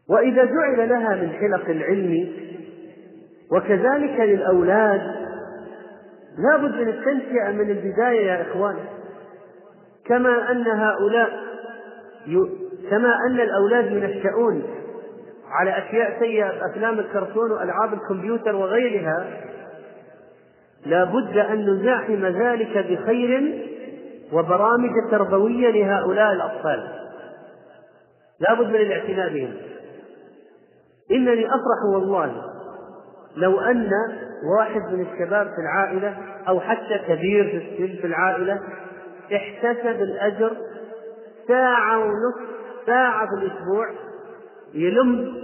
[0.10, 2.28] وإذا جعل لها من حلق العلم
[3.52, 5.02] وكذلك للأولاد
[6.38, 8.76] لا بد من التنشئة من البداية يا إخوان.
[10.06, 11.30] كما أن هؤلاء
[12.94, 14.64] كما أن الأولاد ينشأون
[15.52, 19.28] على أشياء سيئة أفلام الكرتون وألعاب الكمبيوتر وغيرها
[20.86, 23.62] لا بد أن نزاحم ذلك بخير
[24.34, 26.88] وبرامج تربوية لهؤلاء الأطفال.
[28.40, 29.54] لا بد من الاعتناء بهم.
[31.12, 32.34] إنني أفرح والله
[33.36, 33.90] لو أن
[34.58, 38.60] واحد من الشباب في العائلة أو حتى كبير في السن في العائلة
[39.36, 40.52] احتسب الأجر
[41.48, 42.53] ساعة ونصف
[42.86, 43.90] ساعة في الأسبوع
[44.74, 45.44] يلم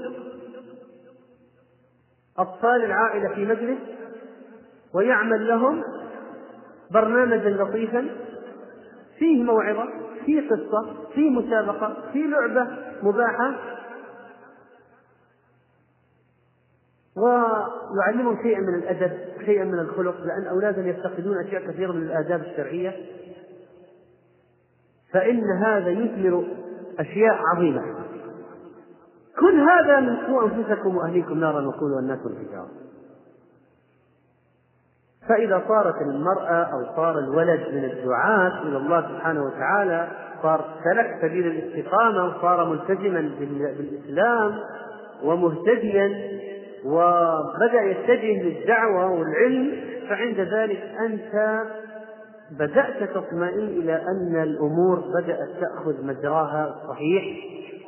[2.37, 3.79] أطفال العائلة في مجلس
[4.93, 5.83] ويعمل لهم
[6.91, 8.07] برنامجا لطيفا
[9.19, 9.89] فيه موعظة
[10.25, 12.67] فيه قصة فيه مسابقة فيه لعبة
[13.03, 13.55] مباحة.
[17.17, 22.95] ويعلمهم شيئا من الأدب شيئا من الخلق لأن أولادهم يفتقدون أشياء كثيرة من الآداب الشرعية.
[25.13, 26.45] فإن هذا يثمر
[26.99, 27.81] أشياء عظيمة.
[29.39, 32.69] كل هذا من قوا أنفسكم وأهليكم نارا وقودها الناس والحجارة.
[35.29, 40.07] فإذا صارت المرأة أو صار الولد من الدعاة إلى الله سبحانه وتعالى
[40.41, 44.59] صار سلك سبيل الاستقامة وصار ملتزما بالإسلام
[45.23, 46.39] ومهتديا
[46.85, 49.71] وبدأ يتجه للدعوة والعلم
[50.09, 51.63] فعند ذلك أنت
[52.51, 57.23] بدأت تطمئن إلى أن الأمور بدأت تأخذ مجراها الصحيح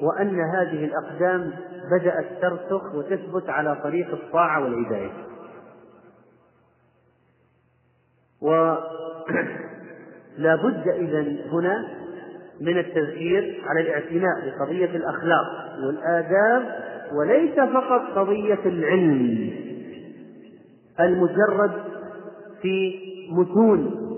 [0.02, 1.54] وأن هذه الأقدام
[1.91, 5.12] بدأت ترسخ وتثبت على طريق الطاعة والهداية.
[8.41, 11.21] ولا بد إذا
[11.52, 11.88] هنا
[12.62, 16.63] من التذكير على الاعتناء بقضية الأخلاق والآداب
[17.13, 19.50] وليس فقط قضية العلم
[21.00, 21.71] المجرد
[22.62, 23.00] في
[23.32, 24.11] متون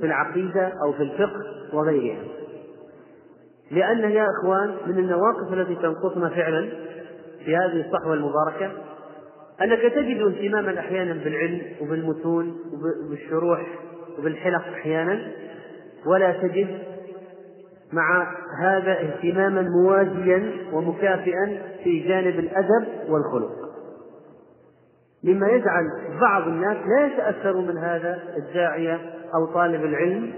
[0.00, 2.24] في العقيدة أو في الفقه وغيرها.
[3.70, 6.68] لأن يا إخوان من النواقص التي تنقصنا فعلا
[7.44, 8.70] في هذه الصحوة المباركة
[9.62, 12.56] أنك تجد اهتماما أحيانا بالعلم وبالمتون
[13.06, 13.66] وبالشروح
[14.18, 15.32] وبالحلق أحيانا
[16.06, 16.78] ولا تجد
[17.92, 23.52] مع هذا اهتماما موازيا ومكافئا في جانب الأدب والخلق.
[25.24, 25.84] مما يجعل
[26.20, 30.34] بعض الناس لا يتأثر من هذا الداعية أو طالب العلم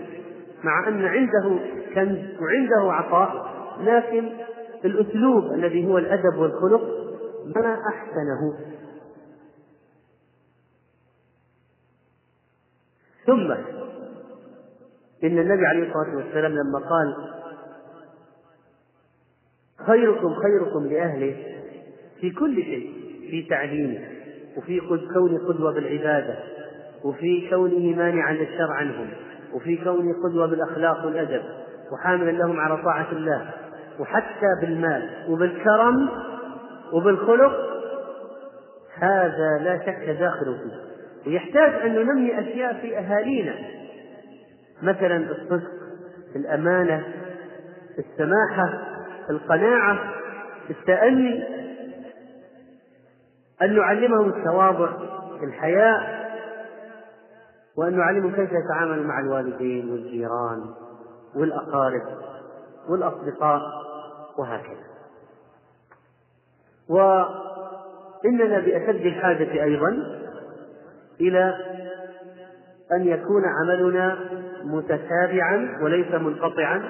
[0.64, 1.58] مع أن عنده
[1.94, 3.48] كنز وعنده عطاء
[3.80, 4.30] لكن
[4.84, 6.82] الأسلوب الذي هو الأدب والخلق
[7.56, 8.58] ما أحسنه.
[13.26, 13.52] ثم
[15.24, 17.16] إن النبي عليه الصلاة والسلام لما قال
[19.86, 21.36] خيركم خيركم لأهله
[22.20, 22.92] في كل شيء
[23.30, 24.08] في تعليمه
[24.56, 24.80] وفي
[25.14, 26.38] كونه قدوة بالعبادة
[27.04, 29.08] وفي كونه مانعا للشر عنهم
[29.54, 31.42] وفي كونه قدوة بالأخلاق والأدب
[31.92, 33.50] وحاملا لهم على طاعة الله
[33.98, 36.08] وحتى بالمال وبالكرم
[36.92, 37.52] وبالخلق
[38.98, 40.88] هذا لا شك داخل فيه.
[41.26, 43.54] ويحتاج أن ننمي أشياء في أهالينا.
[44.82, 45.70] مثلا الصدق
[46.36, 47.04] الأمانة
[47.98, 48.78] السماحة
[49.30, 49.98] القناعة
[50.70, 51.44] التأني
[53.62, 54.88] أن نعلمهم التواضع
[55.42, 56.17] الحياء
[57.78, 60.64] وأن نعلمهم كيف يتعاملوا مع الوالدين والجيران
[61.34, 62.02] والأقارب
[62.88, 63.60] والأصدقاء
[64.38, 64.88] وهكذا.
[66.88, 70.18] وإننا بأشد الحاجة أيضا
[71.20, 71.54] إلى
[72.92, 74.18] أن يكون عملنا
[74.64, 76.82] متتابعا وليس منقطعا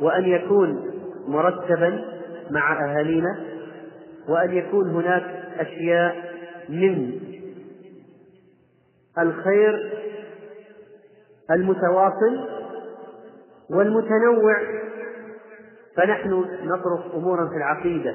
[0.00, 0.90] وأن يكون
[1.28, 2.04] مرتبا
[2.50, 3.38] مع أهالينا
[4.28, 5.24] وأن يكون هناك
[5.58, 6.16] أشياء
[6.68, 7.20] من
[9.18, 9.92] الخير
[11.50, 12.48] المتواصل
[13.70, 14.56] والمتنوع.
[15.96, 18.14] فنحن نطرق أمورا في العقيدة.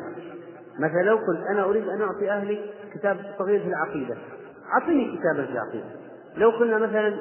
[0.80, 2.60] مثلا لو قلت أنا أريد أن أعطي أهلي
[2.94, 4.18] كتاب صغير في العقيدة.
[4.74, 5.90] أعطيني كتابا في العقيدة.
[6.36, 7.14] لو قلنا مثلا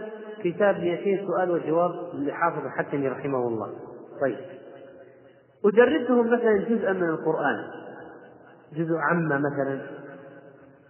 [0.45, 3.73] كتاب 200 سؤال وجواب لحافظ الحكمي رحمه الله.
[4.21, 4.38] طيب.
[5.64, 7.64] أدرسهم مثلا جزءا من القرآن.
[8.73, 9.81] جزء عامة مثلا.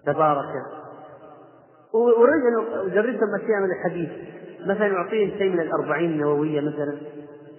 [0.07, 0.78] تبارك.
[1.95, 4.09] وأريد أن أدرسهم أشياء من الحديث.
[4.67, 6.99] مثلا أعطيهم شيء من الأربعين النووية مثلا.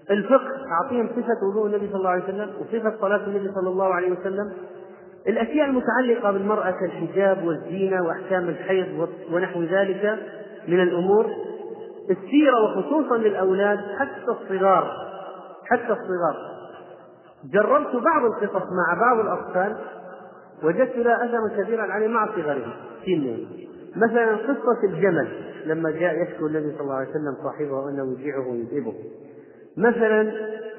[0.09, 4.11] الفقه أعطيهم صفة وضوء النبي صلى الله عليه وسلم وصفة صلاة النبي صلى الله عليه
[4.11, 4.51] وسلم.
[5.27, 10.19] الأشياء المتعلقة بالمرأة كالحجاب والزينة وأحكام الحيض ونحو ذلك
[10.67, 11.25] من الأمور.
[12.09, 14.91] السيرة وخصوصا للأولاد حتى الصغار
[15.65, 16.49] حتى الصغار.
[17.53, 19.75] جربت بعض القصص مع بعض الأطفال
[20.63, 22.71] وجدت لها أثرا كبيرا عليه مع صغرهم
[23.05, 25.27] سنين مثلا قصة الجمل
[25.65, 28.93] لما جاء يشكو النبي صلى الله عليه وسلم صاحبه أنه يجيعه ويذئبه
[29.77, 30.23] مثلا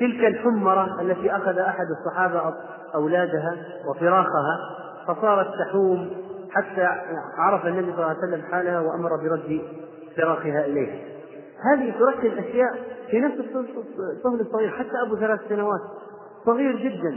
[0.00, 2.54] تلك الحمرة التي أخذ أحد الصحابة
[2.94, 3.56] أولادها
[3.88, 4.58] وفراخها
[5.06, 6.10] فصارت تحوم
[6.50, 6.88] حتى
[7.38, 9.60] عرف النبي صلى الله عليه وسلم حالها وأمر برد
[10.16, 11.04] فراخها إليه.
[11.72, 12.78] هذه تركز أشياء
[13.10, 15.80] في نفس الطفل الصغير حتى أبو ثلاث سنوات.
[16.46, 17.16] صغير جدا.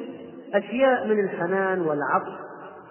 [0.53, 2.33] أشياء من الحنان والعطف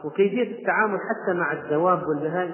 [0.04, 2.52] وكيفية التعامل حتى مع الدواب والبهائم.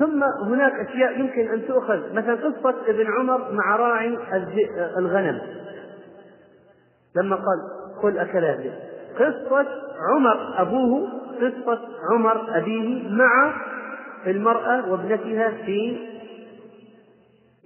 [0.00, 2.12] ثم هناك أشياء يمكن أن تؤخذ.
[2.12, 4.18] مثلا قصة ابن عمر مع راعي
[4.98, 5.40] الغنم.
[7.16, 7.58] لما قال
[8.02, 8.72] قل أكل الذئب
[9.14, 9.66] قصة
[10.10, 11.08] عمر أبوه
[11.40, 11.80] قصة
[12.12, 13.54] عمر أبيه مع
[14.26, 15.98] المرأة وابنتها في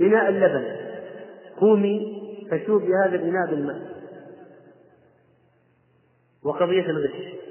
[0.00, 0.64] إناء اللبن.
[1.60, 3.80] قومي فشوفي هذا الإناء بالماء.
[6.44, 7.43] وقضية الغش.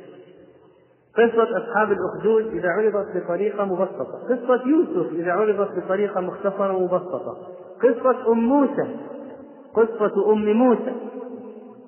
[1.18, 4.28] قصة أصحاب الأخدود إذا عرضت بطريقة مبسطة.
[4.30, 7.38] قصة يوسف إذا عرضت بطريقة مختصرة مبسطة
[7.82, 8.96] قصة أم موسى.
[9.76, 10.96] قصة أم موسى.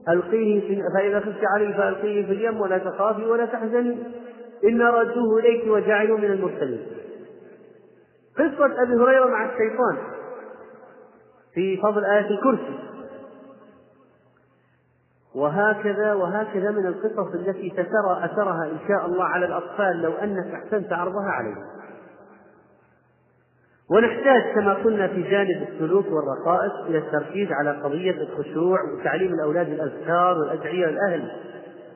[0.09, 3.97] ألقيه في فإذا خفت عليه فألقيه في اليم ولا تخافي ولا تحزني.
[4.63, 6.85] إن ردوه إليك وجعلوا من المرسلين.
[8.38, 9.97] قصة أبي هريرة مع الشيطان.
[11.53, 12.79] في فضل آية الكرسي.
[15.36, 20.93] وهكذا وهكذا من القصص التي سترى أثرها إن شاء الله على الأطفال لو أنك أحسنت
[20.93, 21.65] عرضها عليهم.
[23.89, 30.38] ونحتاج كما قلنا في جانب السلوك والرقائق إلى التركيز على قضية الخشوع وتعليم الأولاد الأذكار
[30.38, 31.32] والأدعية الأهل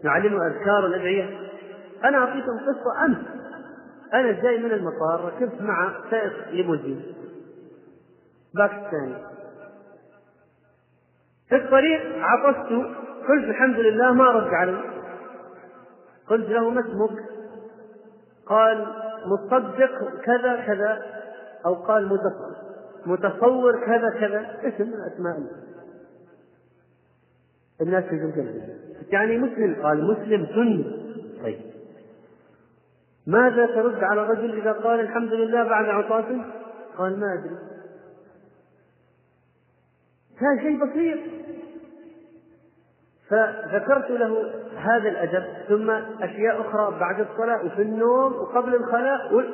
[0.03, 1.39] نعلمهم الأذكار والأدعية.
[2.05, 3.17] أنا أعطيكم قصة أمس.
[4.13, 7.03] أنا جاي من المطار ركبت مع سائق ليموزين.
[8.55, 9.15] باكستاني
[11.49, 14.81] في الطريق عطست قلت الحمد لله ما رد علي.
[16.27, 17.23] قلت له ما اسمك؟
[18.45, 18.87] قال
[19.25, 21.01] مصدق كذا كذا
[21.65, 22.19] أو قال
[23.05, 23.85] متصور.
[23.85, 24.59] كذا كذا.
[24.63, 25.37] اسم من أسماء
[27.81, 28.79] الناس في الجنة.
[29.11, 29.75] يعني مسلم.
[29.83, 31.09] قال مسلم سني
[31.43, 31.59] طيب.
[33.27, 36.45] ماذا ترد على الرجل إذا قال الحمد لله بعد عطاسه
[36.97, 37.57] قال ما أدري.
[40.37, 41.19] هذا شيء بسيط.
[43.29, 45.89] فذكرت له هذا الأدب ثم
[46.23, 49.45] أشياء أخرى بعد الصلاة وفي النوم وقبل الخلاء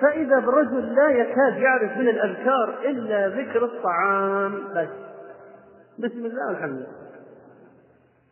[0.00, 4.54] فإذا بالرجل لا يكاد يعرف من الأذكار إلا ذكر الطعام.
[4.76, 4.88] بس.
[5.98, 6.86] بسم الله والحمد لله.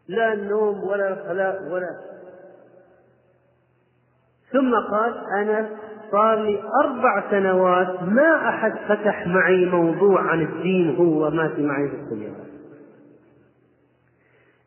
[0.08, 1.90] لا النوم ولا الخلاء ولا.
[4.52, 5.68] ثم قال أنا
[6.12, 11.96] صار لي أربع سنوات ما أحد فتح معي موضوع عن الدين هو ماشي معي في
[11.96, 12.47] السيارة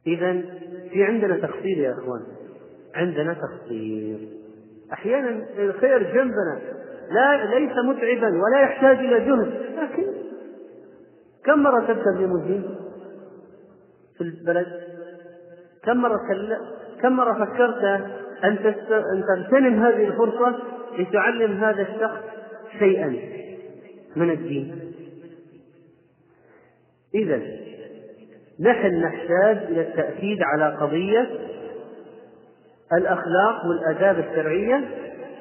[0.08, 0.42] إذا
[0.92, 2.22] في عندنا تقصير يا إخوان.
[2.96, 4.18] عندنا تقصير
[4.94, 6.62] أحيانا الخير جنبنا.
[7.12, 9.62] لا ليس متعبا ولا يحتاج إلى جهد.
[9.78, 10.06] لكن
[11.46, 12.64] كم مرة تركب ليموزين
[14.18, 14.68] في البلد؟
[15.84, 16.20] كم مرة
[17.02, 17.84] كم مرة فكرت
[18.44, 18.58] أن
[19.14, 20.60] أن تغتنم هذه الفرصة
[21.00, 22.24] لتعلم هذا الشخص
[22.80, 23.16] شيئا
[24.16, 24.94] من الدين؟
[27.16, 27.42] إذا
[28.62, 31.30] نحن نحتاج إلى التأكيد على قضية
[32.93, 34.84] الأخلاق والآداب الشرعية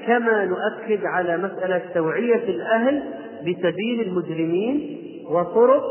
[0.07, 3.03] كما نؤكد على مسألة توعية الأهل
[3.41, 5.01] بسبيل المجرمين
[5.31, 5.83] وطرق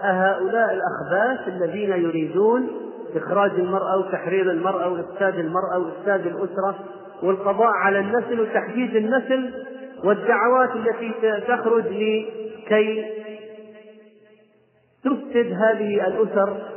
[0.00, 2.68] هؤلاء الأخباث الذين يريدون
[3.16, 6.74] إخراج المرأة وتحرير المرأة وإفساد المرأة وإفساد الأسرة
[7.22, 9.50] والقضاء على النسل وتحديد النسل
[10.04, 11.12] والدعوات التي
[11.48, 13.21] تخرج لكي
[15.04, 16.72] تفسد هذه الأسر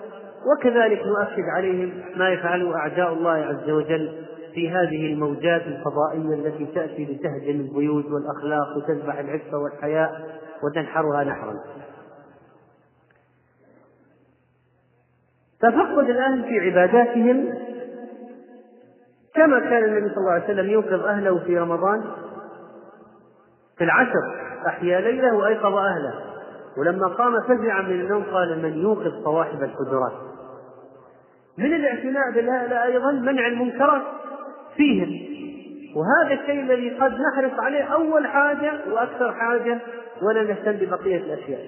[0.46, 7.06] وكذلك نؤكد عليهم ما يفعله أعداء الله عز وجل في هذه الموجات الفضائية التي تأتي
[7.06, 11.54] لتهدم البيوت والأخلاق وتذبح العفة والحياء وتنحرها نحرا.
[15.60, 17.54] تفقد الأهل في عباداتهم
[19.36, 22.04] كما كان النبي صلى الله عليه وسلم يوقظ أهله في رمضان.
[23.78, 24.36] في العشر
[24.68, 26.35] أحيا ليلة وأيقظ أهله.
[26.78, 30.12] ولما قام فزعا من النوم قال من يوقظ صواحب الحجرات؟
[31.58, 34.02] من الاعتناء بالهؤلاء أيضا منع المنكرات
[34.78, 35.36] فيهم.
[35.96, 39.80] وهذا الشيء الذي قد نحرص عليه أول حاجة وأكثر حاجة
[40.22, 41.62] ولا نهتم ببقية الأشياء.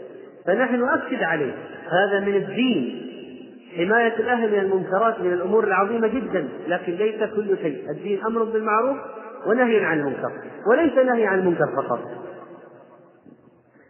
[0.45, 1.53] فنحن نؤكد عليه.
[1.89, 3.08] هذا من الدين.
[3.78, 7.89] حماية الأهل من المنكرات من الأمور العظيمة جدا لكن ليس كل شيء.
[7.89, 8.97] الدين أمر بالمعروف
[9.45, 10.32] ونهي عن المنكر.
[10.72, 11.99] وليس نهي عن المنكر فقط.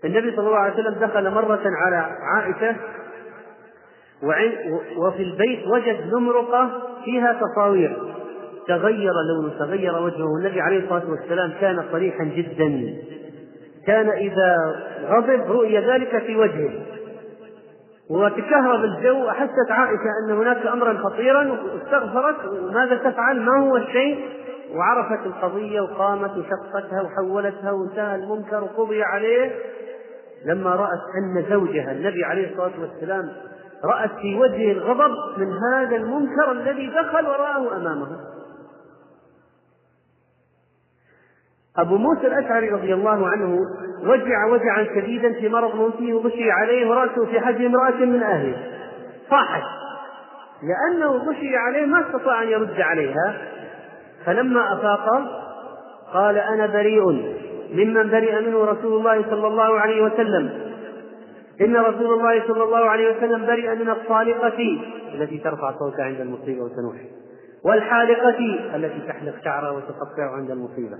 [0.05, 2.75] النبي صلى الله عليه وسلم دخل مرة على عائشة
[4.97, 6.69] وفي البيت وجد نمرقة
[7.05, 7.97] فيها تصاوير.
[8.67, 10.37] تغير لونه تغير وجهه.
[10.39, 12.95] النبي عليه الصلاة والسلام كان صريحا جدا.
[13.87, 14.57] كان إذا
[15.09, 16.71] غضب رؤي ذلك في وجهه.
[18.09, 19.29] وتكهرب الجو.
[19.29, 22.35] أحست عائشة أن هناك أمرا خطيرا واستغفرت.
[22.73, 24.25] ماذا تفعل؟ ما هو الشيء؟
[24.75, 29.51] وعرفت القضية وقامت وشقتها وحولتها وانتهى المنكر وقضي عليه.
[30.45, 33.31] لما رأت أن زوجها النبي عليه الصلاة والسلام
[33.83, 38.17] رأت في وجهه الغضب من هذا المنكر الذي دخل ورآه أمامها.
[41.77, 43.59] أبو موسى الأشعري رضي الله عنه
[44.03, 48.57] وجع وجعا شديدا في مرض موته وغشي عليه ورأسه في حجم امرأة من أهله.
[49.29, 49.63] صاحت.
[50.63, 53.37] لأنه غشي عليه ما استطاع أن يرد عليها.
[54.25, 55.05] فلما أفاق
[56.13, 57.37] قال أنا بريء.
[57.71, 60.49] ممن برئ منه رسول الله صلى الله عليه وسلم.
[61.61, 64.79] إن رسول الله صلى الله عليه وسلم برئ من الصالقة
[65.13, 66.95] التي ترفع صوتها عند المصيبة وتنوح.
[67.65, 68.39] والحالقة
[68.75, 70.97] التي تحلق شعرها وتقطعه عند المصيبة.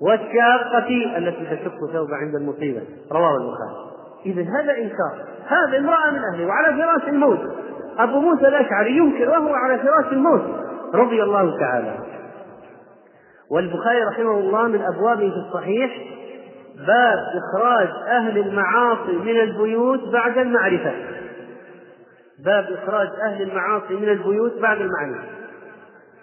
[0.00, 2.82] والشاقة التي تشق ثوب عند المصيبة.
[3.12, 3.90] رواه البخاري.
[4.26, 5.24] إذا هذا إنكار.
[5.46, 7.40] هذا امرأة من أهله وعلى فراش الموت.
[7.98, 10.42] أبو موسى الأشعري ينكر وهو على فراش الموت.
[10.94, 11.94] رضي الله تعالى
[13.50, 15.90] والبخاري رحمه الله من أبوابه في الصحيح
[16.86, 20.92] باب إخراج أهل المعاصي من البيوت بعد المعرفة.
[22.44, 25.24] باب إخراج أهل المعاصي من البيوت بعد المعرفة.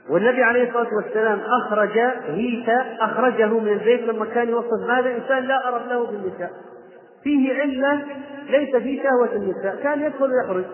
[0.10, 1.98] والنبي عليه الصلاة والسلام أخرج
[2.28, 6.52] هيثا أخرجه من البيت لما كان يوصف هذا إنسان لا أرب له بالنساء.
[7.24, 8.02] فيه علة
[8.50, 10.66] ليس في شهوة النساء كان يدخل ويخرج.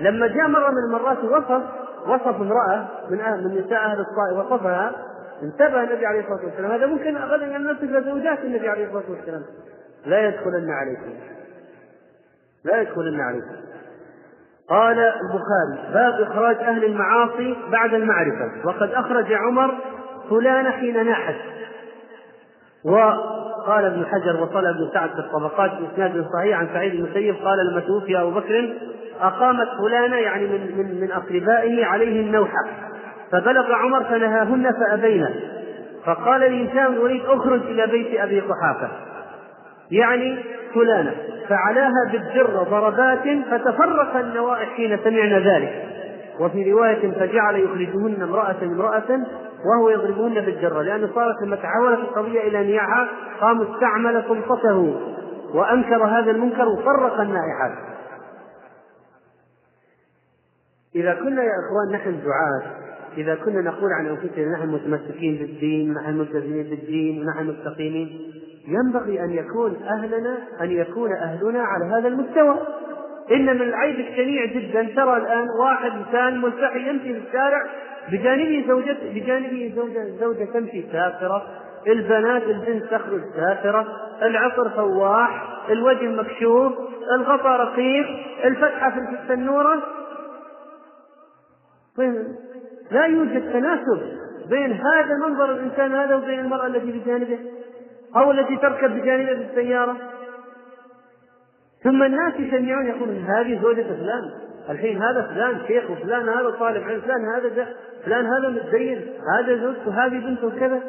[0.00, 1.62] لما جاء مرة من المرات وصف
[2.06, 4.92] وصف امرأة من من نساء أهل الطائف وصفها
[5.42, 6.70] انتبه النبي عليه الصلاة والسلام.
[6.70, 9.42] هذا ممكن غدا أن نصف زوجات النبي عليه الصلاة والسلام.
[10.06, 11.14] لا يدخلن عليكم.
[12.64, 13.62] لا يدخلن عليكم.
[14.68, 18.50] قال البخاري باب إخراج أهل المعاصي بعد المعرفة.
[18.64, 19.74] وقد أخرج عمر
[20.30, 21.34] فلان حين ناحت.
[22.84, 27.66] وقال ابن حجر وصل ابن سعد في الطبقات بإسناد صحيح عن سعيد بن المسيب قال
[27.70, 28.74] لما توفي أبو بكر
[29.20, 32.91] أقامت فلانة يعني من من من أقربائه عليه النوحة.
[33.32, 35.28] فبلغ عمر فنهاهن فأبين
[36.04, 38.88] فقال لهشام الوليد أخرج إلى بيت أبي قحافة.
[39.90, 41.14] يعني فلانة.
[41.48, 45.88] فعلاها بالجرة ضربات فتفرق النوائح حين سمعنا ذلك.
[46.40, 49.20] وفي رواية فجعل يخرجهن امرأة امرأة
[49.64, 53.08] وهو يضربهن بالجرة لأنه صارت لما تحولت القضية إلى نياحة
[53.40, 55.00] قام استعمل سلطته
[55.54, 57.72] وأنكر هذا المنكر وفرق النائحات.
[60.94, 62.91] إذا كنا يا إخوان نحن دعاة.
[63.16, 68.20] إذا كنا نقول عن أنفسنا نحن متمسكين بالدين نحن ملتزمين بالدين نحن مستقيمين
[68.68, 72.58] ينبغي أن يكون أهلنا أن يكون أهلنا على هذا المستوى.
[73.30, 77.62] إن من العيب الشنيع جدا ترى الآن واحد إنسان ملتحي يمشي في الشارع
[78.12, 81.46] بجانبه زوجة بجانبه زوجة زوجة تمشي سافرة
[81.86, 83.86] البنات البنت تخرج سافرة
[84.22, 86.72] العطر فواح الوجه مكشوف
[87.14, 88.06] الغطاء رقيق
[88.44, 89.82] الفتحة في التنورة
[91.96, 92.14] طيب
[92.92, 94.02] لا يوجد تناسب
[94.50, 97.38] بين هذا منظر الإنسان هذا وبين المرأة التي بجانبه
[98.16, 99.96] أو التي تركب بجانبه في السيارة.
[101.84, 104.30] ثم الناس يشنعون يقولون هذه زوجة فلان
[104.70, 107.66] الحين هذا فلان شيخ وفلان هذا طالب علم فلان هذا
[108.04, 110.80] فلان هذا متدين هذا زوجته هذه بنته كذا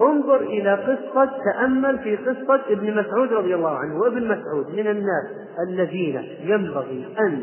[0.00, 3.98] انظر إلى قصة تأمل في قصة ابن مسعود رضي الله عنه.
[4.00, 5.26] وابن مسعود من الناس
[5.68, 7.42] الذين ينبغي أن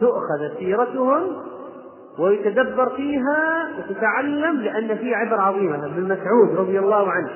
[0.00, 1.36] تؤخذ سيرتهم
[2.20, 5.86] ويتدبر فيها وتتعلم لأن فيه عبر عظيمة.
[5.86, 7.30] ابن مسعود رضي الله عنه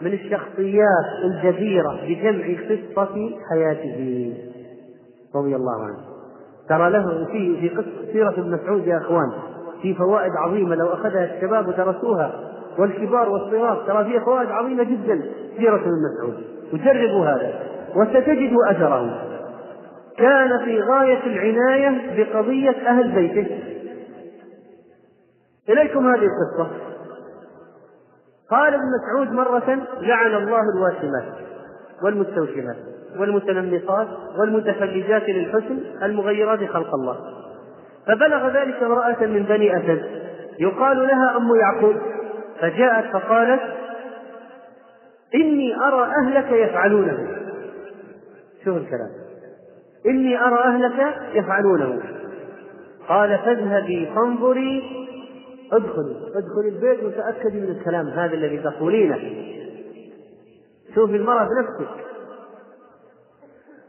[0.00, 4.32] من الشخصيات الجديرة بجمع قصة حياته.
[5.34, 5.96] رضي الله عنه.
[6.68, 9.32] ترى له في في قصة سيرة ابن مسعود يا إخوان
[9.82, 10.74] في فوائد عظيمة.
[10.74, 12.32] لو أخذها الشباب ودرسوها
[12.78, 15.22] والكبار والصغار ترى فيها فوائد عظيمة جدا
[15.56, 16.44] سيرة ابن مسعود.
[16.72, 17.60] وجربوا هذا
[17.96, 19.26] وستجدوا أثره.
[20.16, 23.69] كان في غاية العناية بقضية أهل بيته.
[25.68, 26.70] إليكم هذه القصة.
[28.50, 31.24] قال ابن مسعود مرة لعن الله الواشمات
[32.02, 32.76] والمستوشمات
[33.18, 34.08] والمتنمصات
[34.38, 37.16] والمتفلجات للحسن المغيرات خلق الله.
[38.06, 40.04] فبلغ ذلك امرأة من بني أسد.
[40.58, 41.96] يقال لها أم يعقوب.
[42.60, 43.60] فجاءت فقالت
[45.34, 47.26] إني أرى أهلك يفعلونه.
[48.64, 49.10] شوف الكلام.
[50.06, 52.00] إني أرى أهلك يفعلونه.
[53.08, 54.82] قال فاذهبي فانظري
[55.72, 59.18] ادخلي ادخلي البيت وتأكدي من الكلام هذا الذي تقولينه.
[60.94, 61.90] شوفي المرأة بنفسك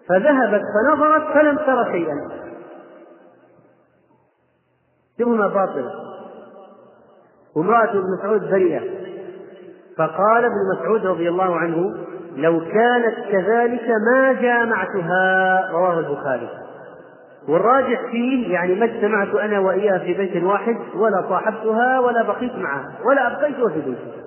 [0.10, 2.16] فذهبت فنظرت فلم تر شيئا.
[5.20, 5.92] شبهها باطلة
[7.56, 8.82] وامرأة ابن مسعود بريئة.
[9.98, 11.98] فقال ابن مسعود رضي الله عنه
[12.36, 16.50] لو كانت كذلك ما جامعتها رواه البخاري.
[17.48, 23.00] والراجح فيه يعني ما اجتمعت أنا واياها في بيت واحد ولا صاحبتها ولا بقيت معها
[23.06, 24.22] ولا ابقيتها في بيتي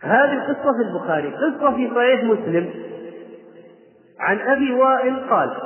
[0.00, 2.70] هذه القصة في البخاري قصة في صحيح مسلم
[4.20, 5.56] عن أبي وائل قال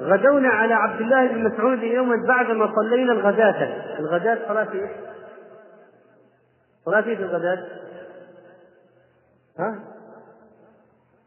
[0.00, 4.90] غدونا على عبد الله بن مسعود يوما بعدما صلينا الغداة الغداة صلاة إيش؟
[6.84, 7.66] صلاة إيش الغداة؟
[9.58, 9.78] ها؟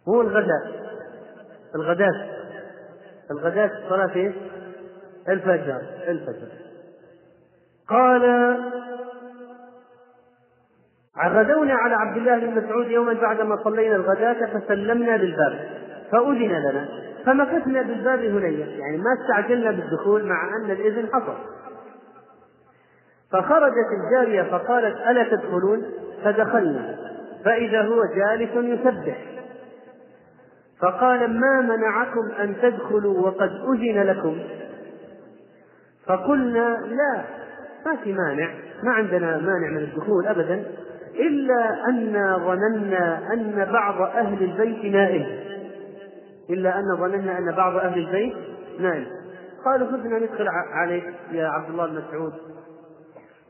[0.08, 0.90] هو الغداء
[1.76, 2.39] الغداة
[3.32, 4.34] الغداة صلاة؟
[5.30, 6.48] الفجر الفجر.
[7.90, 8.24] قال
[11.28, 15.70] غدونا على عبد الله بن مسعود يوما بعدما صلينا الغداة فسلمنا بالباب
[16.12, 16.88] فأذن لنا
[17.26, 21.38] فمكثنا بالباب هنيا يعني ما استعجلنا بالدخول مع أن الإذن حصل.
[23.32, 25.84] فخرجت الجارية فقالت ألا تدخلون؟
[26.24, 26.96] فدخلنا
[27.46, 29.39] فإذا هو جالس يسبح.
[30.82, 34.40] فقال ما منعكم أن تدخلوا وقد أذن لكم؟
[36.06, 37.24] فقلنا لا
[37.86, 38.54] ما في مانع
[38.84, 40.64] ما عندنا مانع من الدخول أبدا
[41.16, 45.26] إلا أن ظننا أن بعض أهل البيت نائم.
[46.50, 48.36] إلا أن ظننا أن بعض أهل البيت
[48.80, 49.08] نائم.
[49.66, 52.34] قالوا خذنا ندخل عليك يا عبد الله بن مسعود.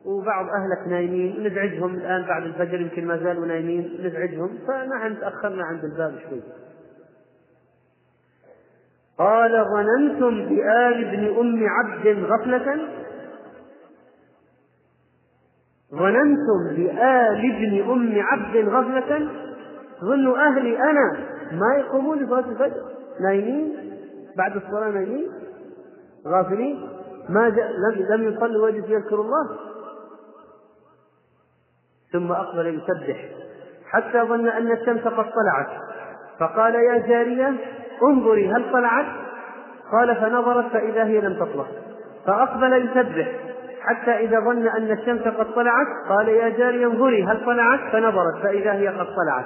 [0.05, 5.83] وبعض أهلك نايمين نزعجهم الآن بعد الفجر يمكن ما زالوا نايمين نزعجهم فنحن تأخرنا عند
[5.83, 6.41] الباب شوي.
[9.19, 12.87] قال ظننتم بآل ابن أم عبد غفلة؟
[15.91, 19.29] ظننتم بآل ابن أم عبد غفلة؟
[20.01, 21.17] ظنوا أهلي أنا
[21.51, 22.83] ما يقومون لصلاة الفجر.
[23.21, 23.75] نايمين.
[24.37, 25.31] بعد الصلاة نايمين.
[26.27, 26.89] غافلين.
[27.29, 29.59] ما لم لم يصلوا ويجلس يذكر الله.
[32.13, 33.29] ثم أقبل يسبح.
[33.85, 35.81] حتى ظن أن الشمس قد طلعت.
[36.39, 39.05] فقال يا جارية انظري هل طلعت؟
[39.91, 41.65] قال فنظرت فإذا هي لم تطلع
[42.25, 43.27] فأقبل يسبح
[43.81, 48.73] حتى إذا ظن أن الشمس قد طلعت قال يا جارية انظري هل طلعت؟ فنظرت فإذا
[48.73, 49.45] هي قد طلعت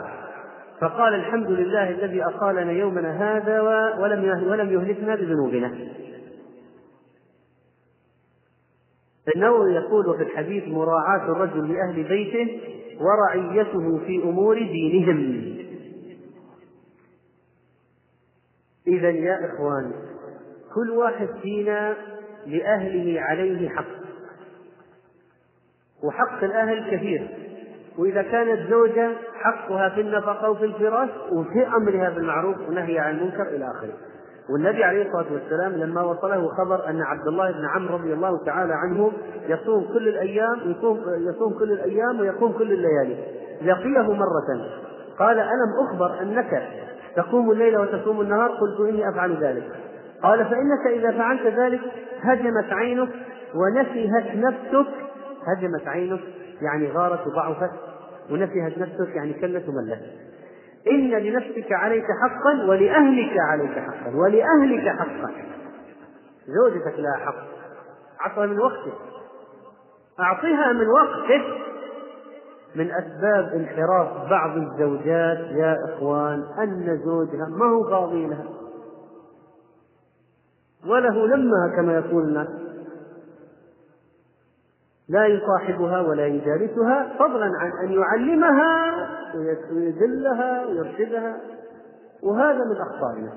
[0.82, 3.62] فقال الحمد لله الذي أقالنا يومنا هذا
[4.00, 5.72] ولم ولم يهلكنا بذنوبنا.
[9.36, 12.60] النووي يقول في الحديث مراعاة الرجل لأهل بيته
[13.00, 15.54] ورعيته في أمور دينهم.
[18.88, 19.92] إذا يا إخوان
[20.76, 21.96] كل واحد فينا
[22.46, 23.86] لأهله عليه حق.
[26.04, 27.28] وحق الأهل كثير.
[27.98, 33.66] وإذا كانت زوجة حقها في النفقة وفي الفراش وفي أمرها بالمعروف ونهي عن المنكر إلى
[33.66, 33.94] آخره.
[34.50, 38.74] والنبي عليه الصلاة والسلام لما وصله خبر أن عبد الله بن عمرو رضي الله تعالى
[38.74, 39.12] عنه
[39.48, 43.24] يصوم كل الأيام يصوم يصوم كل الأيام ويقوم كل الليالي.
[43.62, 44.70] لقيه مرة.
[45.20, 46.64] قال ألم أخبر أنك
[47.16, 49.72] تقوم الليل وتصوم النهار قلت إني أفعل ذلك.
[50.24, 51.82] قال فإنك إذا فعلت ذلك
[52.22, 53.10] هجمت عينك
[53.56, 54.94] ونسهت نفسك.
[55.48, 56.20] هجمت عينك
[56.62, 57.72] يعني غارت وضعفت
[58.32, 60.00] ونفهت نفسك يعني كلت وملت.
[60.92, 65.32] إن لنفسك عليك حقا ولأهلك عليك حقا ولأهلك حقا.
[66.48, 67.36] زوجتك لها حق.
[68.26, 68.94] أعطها من وقتك.
[70.20, 71.73] أعطيها من وقتك.
[72.76, 78.46] من أسباب انحراف بعض الزوجات يا إخوان أن زوجها ما هو قاضي لها.
[80.88, 82.48] وله لمها كما يقول الناس.
[85.10, 88.94] لا يصاحبها ولا يجالسها فضلا عن أن يعلمها
[89.72, 91.38] ويدلها ويرشدها.
[92.24, 93.34] وهذا من أخطائنا.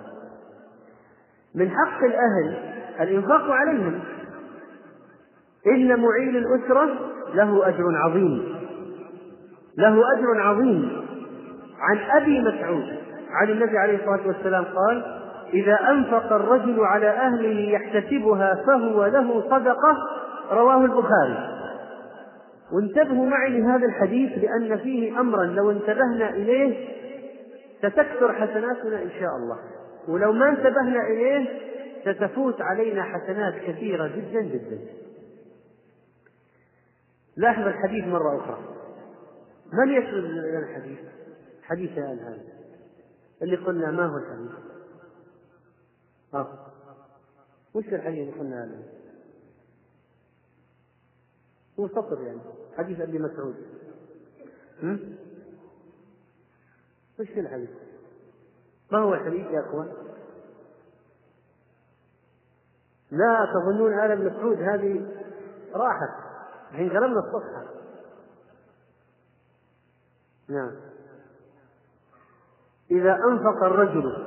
[1.54, 2.56] من حق الأهل
[3.00, 4.00] الإنفاق عليهم.
[5.66, 6.88] إن معين الأسرة
[7.34, 8.55] له أجر عظيم.
[9.78, 11.06] له أجر عظيم.
[11.78, 12.96] عن أبي مسعود
[13.30, 15.20] عن النبي عليه الصلاة والسلام قال
[15.54, 19.96] إذا أنفق الرجل على أهله يحتسبها فهو له صدقة.
[20.50, 21.56] رواه البخاري.
[22.72, 26.88] وانتبهوا معي لهذا الحديث لأن فيه أمرا لو انتبهنا إليه
[27.78, 29.58] ستكثر حسناتنا إن شاء الله.
[30.08, 31.48] ولو ما انتبهنا إليه
[32.04, 34.78] ستفوت علينا حسنات كثيرة جدا جدا.
[37.36, 38.75] لاحظ الحديث مرة أخرى.
[39.72, 40.98] من يسرد لنا الحديث؟
[41.62, 42.42] حديث الآن هذا
[43.42, 44.50] اللي قلنا ما هو الحديث؟
[46.34, 46.66] آه.
[47.74, 48.82] وش الحديث اللي قلنا هذا؟
[51.80, 52.40] هو سطر يعني
[52.76, 53.56] حديث أبي مسعود
[57.20, 57.70] وش الحديث؟
[58.92, 59.92] ما هو الحديث يا أخوان؟
[63.10, 65.06] لا تظنون آل مسعود هذه
[65.74, 66.26] راحت
[66.70, 67.64] الحين قلبنا الصفحة
[70.50, 70.70] نعم
[72.90, 74.24] إذا أنفق الرجل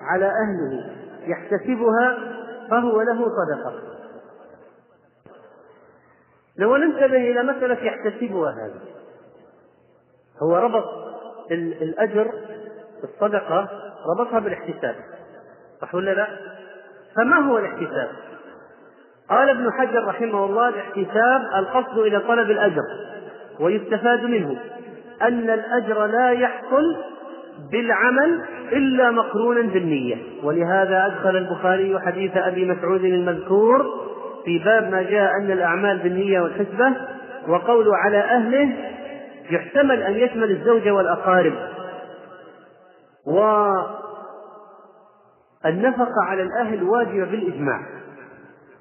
[0.00, 0.96] على أهله
[1.26, 2.18] يحتسبها
[2.70, 3.82] فهو له صدقة
[6.58, 8.80] لو ننتبه إلى مسألة يحتسبها هذه
[10.42, 10.84] هو ربط
[11.50, 12.32] الأجر
[13.04, 13.68] الصدقة
[14.06, 14.96] ربطها بالاحتساب
[15.80, 16.28] صح ولا لا؟
[17.16, 18.08] فما هو الاحتساب؟
[19.28, 22.82] قال ابن حجر رحمه الله الاحتساب القصد إلى طلب الأجر
[23.60, 24.60] ويستفاد منه
[25.22, 26.96] أن الأجر لا يحصل
[27.72, 28.42] بالعمل
[28.72, 30.16] إلا مقرونا بالنية.
[30.42, 33.86] ولهذا أدخل البخاري حديث أبي مسعود المذكور
[34.44, 36.92] في باب ما جاء أن الأعمال بالنية والحسبة
[37.48, 38.72] وقوله على أهله
[39.50, 41.54] يحتمل أن يشمل الزوجة والأقارب.
[45.64, 47.80] والنفقة على الأهل واجبة بالإجماع.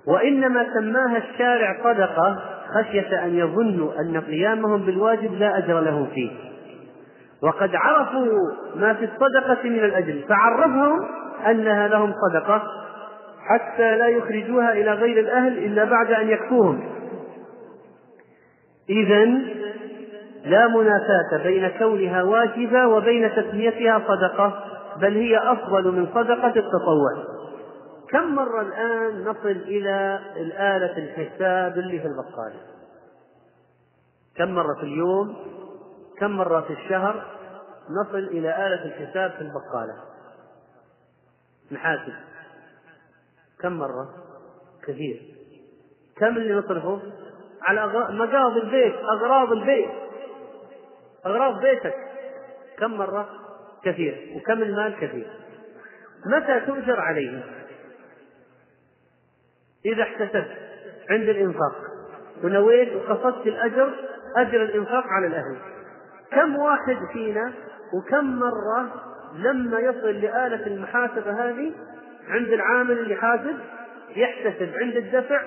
[0.08, 6.32] وإنما سماها الشارع صدقة خشية أن يظنوا أن قيامهم بالواجب لا أجر لهم فيه.
[7.44, 8.28] وقد عرفوا
[8.76, 11.08] ما في الصدقة من الأجر فعرفهم
[11.48, 12.64] أنها لهم صدقة
[13.50, 16.90] حتى لا يخرجوها إلى غير الأهل إلا بعد أن يكفوهم.
[18.90, 19.26] إذا
[20.46, 24.64] لا منافاة بين كونها واجبة وبين تسميتها صدقة
[25.02, 27.35] بل هي أفضل من صدقة التطوع.
[28.16, 32.60] كم مرة الآن نصل إلى الآلة الحساب اللي في البقالة؟
[34.36, 35.38] كم مرة في اليوم؟
[36.20, 37.26] كم مرة في الشهر
[37.90, 39.96] نصل إلى آلة الحساب في البقالة؟
[41.72, 42.14] نحاسب.
[43.60, 44.10] كم مرة؟
[44.88, 45.22] كثير.
[46.18, 47.02] كم اللي نصرفه؟
[47.62, 49.92] على مقاضي البيت أغراض البيت.
[51.26, 51.96] أغراض بيتك.
[52.80, 53.30] كم مرة؟
[53.84, 54.34] كثير.
[54.36, 55.28] وكم المال؟ كثير.
[56.26, 57.65] متى تؤجر عليه
[59.86, 60.52] إذا احتسبت
[61.10, 61.76] عند الإنفاق.
[62.44, 63.94] ونويت وقصدت الأجر
[64.38, 65.58] أجر الإنفاق على الأهل.
[66.32, 67.54] كم واحد فينا
[67.94, 68.92] وكم مرة
[69.36, 71.72] لما يصل لآلة المحاسبة هذه
[72.28, 73.56] عند العامل اللي حاسب
[74.16, 75.42] يحتسب عند الدفع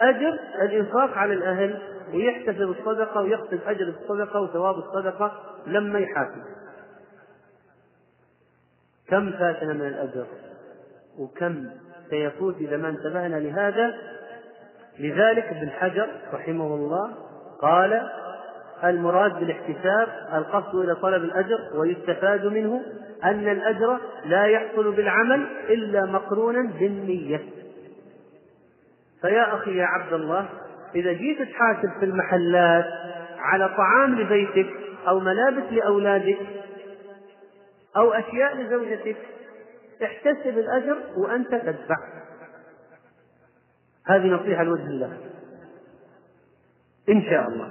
[0.00, 1.82] أجر الإنفاق على الأهل
[2.14, 5.32] ويحتسب الصدقة ويحسب أجر الصدقة وثواب الصدقة
[5.66, 6.42] لما يحاسب.
[9.08, 10.26] كم فاتنا من الأجر؟
[11.18, 11.66] وكم
[12.12, 13.94] سيفوت إذا ما انتبهنا لهذا.
[14.98, 17.14] لذلك ابن حجر رحمه الله
[17.62, 18.08] قال
[18.84, 22.82] المراد بالاحتساب القصد إلى طلب الأجر ويستفاد منه
[23.24, 27.40] أن الأجر لا يحصل بالعمل إلا مقرونا بالنية.
[29.20, 30.48] فيا أخي يا عبد الله
[30.94, 32.86] إذا جيت تحاسب في المحلات
[33.38, 34.70] على طعام لبيتك
[35.08, 36.38] أو ملابس لأولادك
[37.96, 39.16] أو أشياء لزوجتك
[40.02, 41.96] احتسب الأجر وأنت تدفع.
[44.06, 45.18] هذه نصيحة لوجه الله.
[47.08, 47.70] إن شاء الله.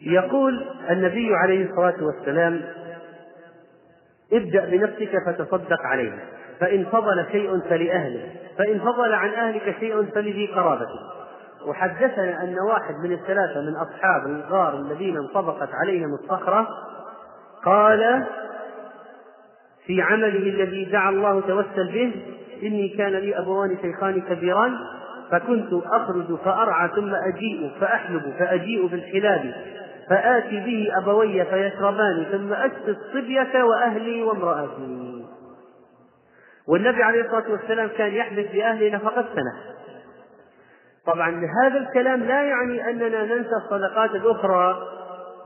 [0.00, 2.62] يقول النبي عليه الصلاة والسلام
[4.32, 6.18] ابدأ بنفسك فتصدق عليها
[6.60, 8.32] فإن فضل شيء فلأهله.
[8.58, 11.12] فإن فضل عن أهلك شيء فلذي قرابتك
[11.66, 16.68] وحدثنا أن واحد من الثلاثة من أصحاب الغار الذين انطبقت عليهم الصخرة
[17.64, 18.26] قال
[19.86, 22.12] في عمله الذي دعا الله توسل به
[22.62, 24.74] إني كان لي أبوان شيخان كبيران
[25.30, 29.54] فكنت أخرج فأرعى ثم أجيء فأحلب فأجيء بالحلاب
[30.10, 35.24] فآتي به أبوي فيشربان ثم أسقي الصبية وأهلي وامرأتي.
[36.68, 39.52] والنبي عليه الصلاة والسلام كان يحدث لأهله نفقة سنة.
[41.06, 44.82] طبعا هذا الكلام لا يعني أننا ننسى الصدقات الأخرى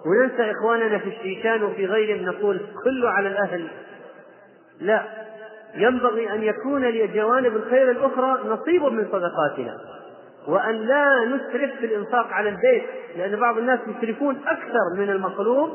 [0.07, 3.69] وننسى إخواننا في الشيشان وفي غيرهم نقول كله على الأهل.
[4.81, 5.03] لا.
[5.75, 9.79] ينبغي أن يكون لجوانب الخير الأخرى نصيب من صدقاتنا.
[10.49, 12.85] وأن لا نسرف في الإنفاق على البيت
[13.17, 15.71] لأن بعض الناس يسرفون أكثر من المطلوب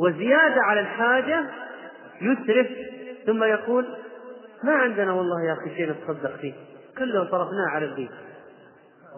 [0.00, 1.44] وزيادة على الحاجة
[2.22, 2.66] يسرف
[3.26, 3.86] ثم يقول
[4.62, 6.52] ما عندنا والله يا أخي شيء نتصدق فيه
[6.98, 8.10] كله صرفناه على البيت.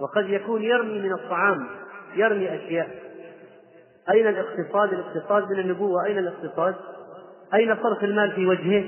[0.02, 1.66] وقد يكون يرمي من الطعام
[2.14, 2.88] يرمي أشياء.
[4.10, 6.74] أين الاقتصاد؟ الاقتصاد من النبوة أين الاقتصاد؟
[7.54, 8.84] أين صرف المال في وجهه؟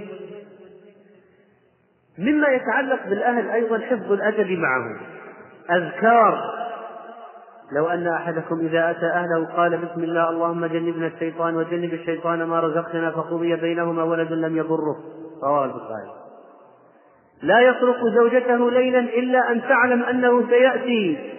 [2.18, 5.00] مما يتعلق بالأهل أيضا حفظ الأدب معه.
[5.70, 6.62] أذكار.
[7.72, 12.60] لو أن أحدكم إذا أتى أهله قال بسم الله اللهم جنبنا الشيطان وجنب الشيطان ما
[12.60, 14.96] رزقتنا فقضي بينهما ولد لم يضره.
[15.42, 16.22] رواه البخاري.
[17.42, 21.32] لا يطرق زوجته ليلا إلا أن تعلم أنه سيأتي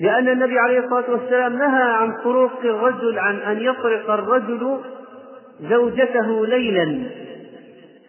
[0.00, 4.80] لأن النبي عليه الصلاة والسلام نهى عن طرق الرجل عن أن يطرق الرجل
[5.60, 7.10] زوجته ليلا.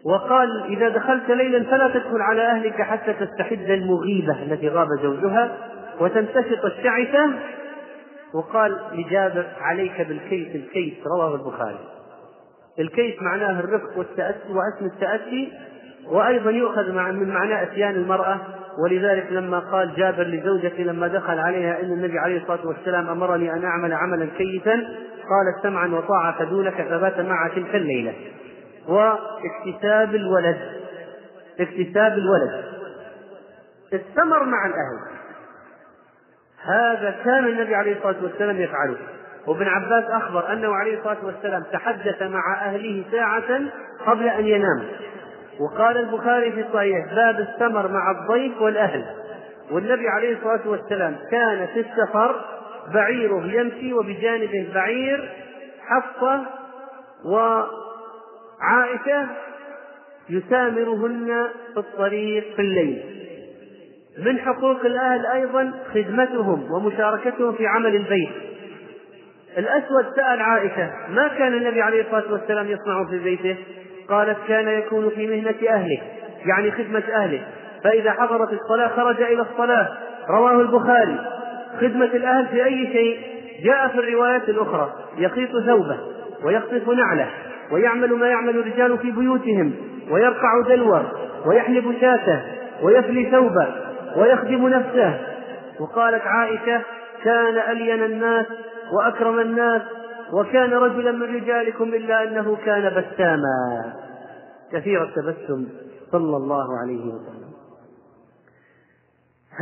[0.06, 5.58] وقال إذا دخلت ليلا فلا تدخل على أهلك حتى تستحد المغيبة التي غاب زوجها
[6.00, 7.32] وتمتشط الشعثة.
[8.34, 11.80] وقال لجابر عليك بالكيس الكيس رواه البخاري.
[12.80, 15.52] الكيس معناه الرفق والتأسي وأسم التأسي
[16.08, 18.40] وأيضا يؤخذ من معنى أتيان المرأة.
[18.78, 23.66] ولذلك لما قال جابر لزوجته لما دخل عليها إن النبي عليه الصلاة والسلام أمرني أن
[23.66, 24.88] أعمل عملا كيسا
[25.32, 28.14] قالت سمعا وطاعة دونك فبات معها تلك الليلة.
[28.88, 30.58] واكتساب الولد.
[31.60, 32.64] اكتساب الولد.
[33.94, 35.00] الثمر مع الأهل.
[36.64, 38.98] هذا كان النبي عليه الصلاة والسلام يفعله.
[39.48, 43.62] وابن عباس أخبر أنه عليه الصلاة والسلام تحدث مع أهله ساعة
[44.06, 44.84] قبل أن ينام.
[45.60, 49.06] وقال البخاري في الصحيح باب الثمر مع الضيف والأهل.
[49.72, 52.61] والنبي عليه الصلاة والسلام كان في السفر
[52.94, 55.30] بعيره يمشي وبجانبه بعير
[55.88, 56.44] حفصة
[57.26, 59.28] وعائشة
[60.30, 63.04] يسامرهن في الطريق في الليل.
[64.26, 68.30] من حقوق الأهل أيضا خدمتهم ومشاركتهم في عمل البيت.
[69.58, 73.58] الأسود سأل عائشة ما كان النبي عليه الصلاة والسلام يصنع في بيته؟
[74.10, 76.02] قالت كان يكون في مهنة أهله
[76.46, 77.48] يعني خدمة أهله.
[77.84, 79.98] فإذا حضرت الصلاة خرج إلى الصلاة.
[80.30, 81.20] رواه البخاري.
[81.80, 83.20] خدمة الأهل في أي شيء.
[83.64, 86.00] جاء في الروايات الأخرى يخيط ثوبه
[86.44, 87.30] ويقطف نعله
[87.72, 89.74] ويعمل ما يعمل الرجال في بيوتهم
[90.12, 91.12] ويرقع دلوه
[91.46, 92.42] ويحلب شاته
[92.84, 93.68] ويفلي ثوبه
[94.16, 95.20] ويخدم نفسه.
[95.80, 96.82] وقالت عائشة
[97.24, 98.46] كان ألين الناس
[98.94, 99.82] وأكرم الناس
[100.34, 103.94] وكان رجلا من رجالكم إلا أنه كان بساما.
[104.72, 105.68] كثير التبسم
[106.12, 107.52] صلى الله عليه وسلم.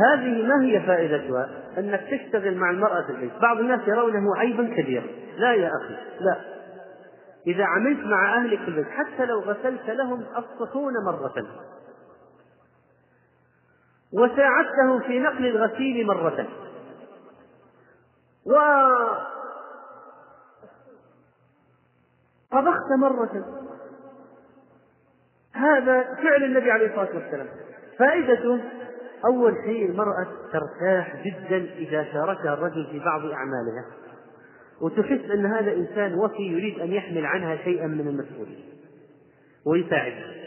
[0.06, 1.48] هذه ما هي فائدتها؟
[1.78, 5.06] أنك تشتغل مع المرأة في البيت، بعض الناس يرونه عيبا كبيرا،
[5.36, 6.40] لا يا أخي، لا.
[7.46, 11.46] إذا عملت مع أهلك في البيت حتى لو غسلت لهم الصحون مرة.
[14.12, 16.46] وساعدته في نقل الغسيل مرة.
[18.46, 18.52] و
[22.50, 23.44] طبخت مرة.
[25.52, 27.48] هذا فعل النبي عليه الصلاة والسلام.
[27.98, 28.60] فائدته
[29.24, 33.84] أول شيء المرأة ترتاح جدا إذا شاركها الرجل في بعض أعمالها.
[34.80, 38.64] وتحس أن هذا إنسان وفي يريد أن يحمل عنها شيئا من المسؤولية
[39.66, 40.40] ويساعدها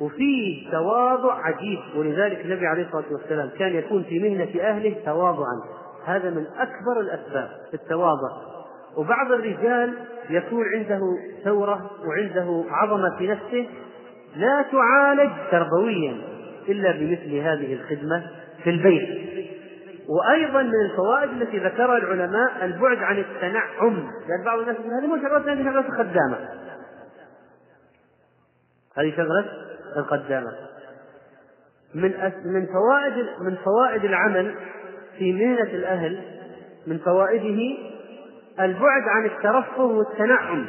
[0.00, 5.62] وفيه تواضع عجيب ولذلك النبي عليه الصلاة والسلام كان يكون في مهنة أهله تواضعا.
[6.04, 8.30] هذا من أكبر الأسباب التواضع.
[8.96, 9.94] وبعض الرجال
[10.30, 11.00] يكون عنده
[11.44, 13.66] ثورة وعنده عظمة في نفسه
[14.36, 16.16] لا تعالج تربويا.
[16.68, 18.30] إلا بمثل هذه الخدمة
[18.64, 19.32] في البيت.
[20.08, 24.10] وأيضا من الفوائد التي ذكرها العلماء البعد عن التنعم.
[24.28, 26.38] لأن بعض الناس يقول هذه مو شغلتنا هذه شغلة الخدامة
[28.96, 29.44] هذه شغلة
[29.96, 30.52] الخدامة.
[31.94, 32.12] من
[32.44, 34.54] من فوائد من فوائد العمل
[35.18, 36.20] في مهنة الأهل
[36.86, 37.78] من فوائده
[38.60, 40.66] البعد عن الترفه والتنعم.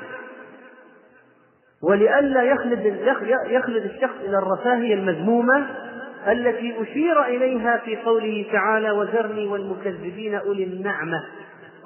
[1.84, 2.86] ولئلا يخلد
[3.48, 5.70] يخلد الشخص إلى الرفاهية المذمومة
[6.28, 11.24] التي أشير إليها في قوله تعالى وذرني والمكذبين أولي النعمة.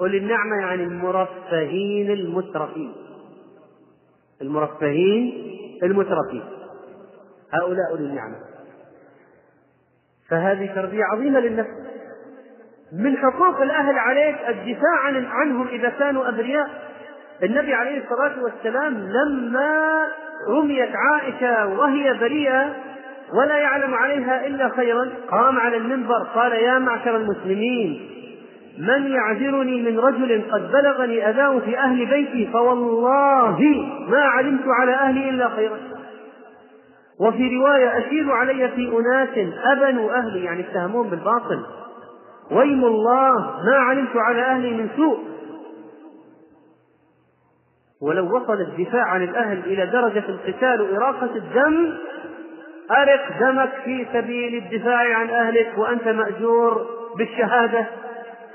[0.00, 2.92] أولي النعمة يعني المرفهين المترفين.
[4.42, 5.32] المرفهين
[5.82, 6.42] المترفين.
[7.52, 8.36] هؤلاء أولي النعمة.
[10.30, 11.88] فهذه تربية عظيمة للنفس.
[12.92, 16.87] من حقوق الأهل عليك الدفاع عن عنهم إذا كانوا أبرياء
[17.42, 20.04] النبي عليه الصلاة والسلام لما
[20.48, 22.74] رميت عائشة وهي بريئة
[23.34, 28.10] ولا يعلم عليها إلا خيرا قام على المنبر قال يا معشر المسلمين
[28.78, 33.58] من يعذرني من رجل قد بلغني أذاه في أهل بيتي فوالله
[34.08, 35.78] ما علمت على أهلي إلا خيرا.
[37.20, 41.62] وفي رواية أشير علي في أناس أبنوا أهلي يعني اتهمون بالباطل
[42.50, 43.34] ويم الله
[43.64, 45.18] ما علمت على أهلي من سوء.
[48.02, 51.94] ولو وصل الدفاع عن الأهل إلى درجة القتال وإراقة الدم
[52.90, 56.86] أرق دمك في سبيل الدفاع عن أهلك وأنت مأجور
[57.16, 57.86] بالشهادة.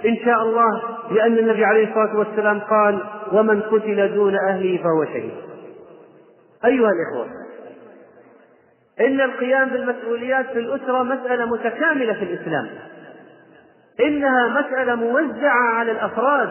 [0.05, 0.81] إن شاء الله
[1.11, 2.99] لأن النبي عليه الصلاة والسلام قال
[3.31, 5.31] ومن قتل دون أهله فهو شهيد.
[6.65, 7.27] أيها الإخوة
[8.99, 12.69] إن القيام بالمسؤوليات في الأسرة مسألة متكاملة في الإسلام.
[13.99, 16.49] إنها مسألة موزعة على الأفراد.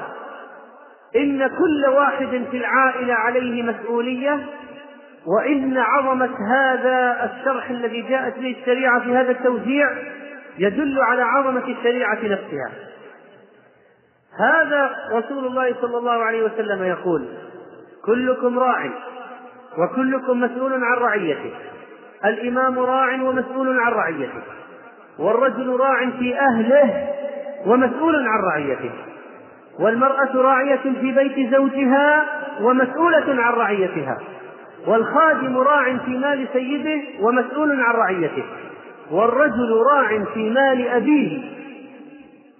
[1.16, 4.46] إن كل واحد في العائلة عليه مسؤولية
[5.26, 9.90] وإن عظمة هذا الشرح الذي جاءت به الشريعة في هذا التوزيع
[10.58, 12.70] يدل على عظمة الشريعة نفسها.
[14.38, 17.28] هذا رسول الله صلى الله عليه وسلم يقول
[18.04, 18.90] كلكم راع
[19.78, 21.52] وكلكم مسؤول عن رعيته.
[22.24, 24.42] الإمام راع ومسؤول عن رعيته.
[25.18, 27.08] والرجل راع في أهله
[27.66, 28.90] ومسؤول عن رعيته.
[29.80, 32.24] والمرأة راعية في بيت زوجها
[32.60, 34.18] ومسؤولة عن رعيتها
[34.86, 38.44] والخادم راع في مال سيده ومسؤول عن رعيته
[39.10, 41.42] والرجل راع في مال أبيه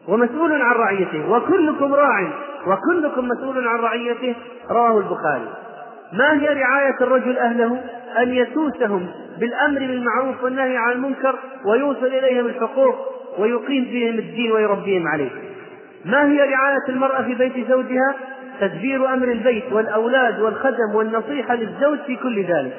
[0.09, 2.33] ومسؤول عن رعيته وكلكم راع
[2.67, 4.35] وكلكم مسؤول عن رعيته
[4.71, 5.49] رواه البخاري.
[6.13, 7.81] ما هي رعاية الرجل أهله؟
[8.23, 9.07] أن يسوسهم
[9.41, 12.95] بالأمر بالمعروف والنهي عن المنكر ويوصل إليهم الحقوق
[13.39, 15.31] ويقيم بهم الدين ويربيهم عليه.
[16.05, 18.15] ما هي رعاية المرأة في بيت زوجها؟
[18.61, 22.77] تدبير أمر البيت والأولاد والخدم والنصيحة للزوج في كل ذلك.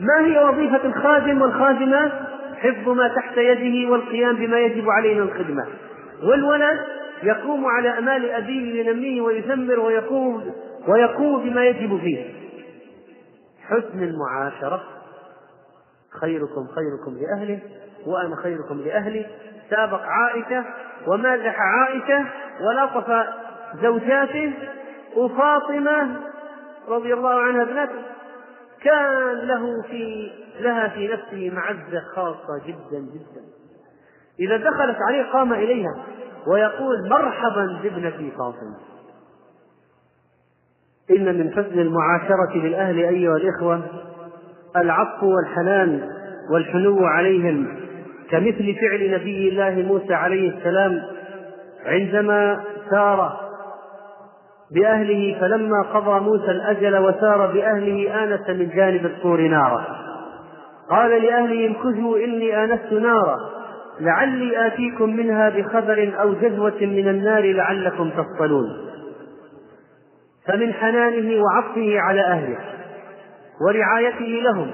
[0.00, 2.12] ما هي وظيفة الخادم والخادمة؟
[2.56, 5.66] حفظ ما تحت يده والقيام بما يجب عليه من الخدمة.
[6.22, 6.80] والولد
[7.22, 10.54] يقوم على أمال أبيه لينميه ويثمر ويقوم
[10.88, 12.24] ويقوم بما يجب فيه.
[13.62, 14.82] حسن المعاشرة.
[16.20, 17.58] خيركم خيركم لأهله
[18.06, 19.26] وأنا خيركم لأهلي.
[19.70, 20.64] سابق عائشة
[21.06, 22.24] ومازح عائشة
[22.60, 23.26] ولطف
[23.82, 24.52] زوجاته
[25.16, 26.16] وفاطمة
[26.88, 28.02] رضي الله عنها ابنته.
[28.82, 30.30] كان له في
[30.60, 33.42] لها في نفسه معزة خاصة جدا جدا.
[34.40, 36.04] إذا دخلت عليه قام إليها
[36.46, 38.76] ويقول مرحبا بابنتي فاطمة.
[41.10, 43.82] إن من حسن المعاشرة للأهل أيها الإخوة
[44.76, 46.10] العطف والحنان
[46.52, 47.89] والحنو عليهم.
[48.30, 51.02] كمثل فعل نبي الله موسى عليه السلام
[51.86, 52.60] عندما
[52.90, 53.40] سار
[54.74, 59.84] بأهله فلما قضى موسى الأجل وسار بأهله آنس من جانب الطور نارا.
[60.90, 63.36] قال لأهله امكثوا إني آنست نارا
[64.00, 68.90] لعلي آتيكم منها بخبر أو جذوة من النار لعلكم تصطلون.
[70.46, 72.58] فمن حنانه وعطفه على أهله
[73.66, 74.70] ورعايته لهم.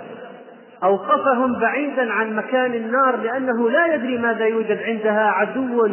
[0.85, 5.87] أوقفهم بعيدا عن مكان النار لأنه لا يدري ماذا يوجد عندها عدو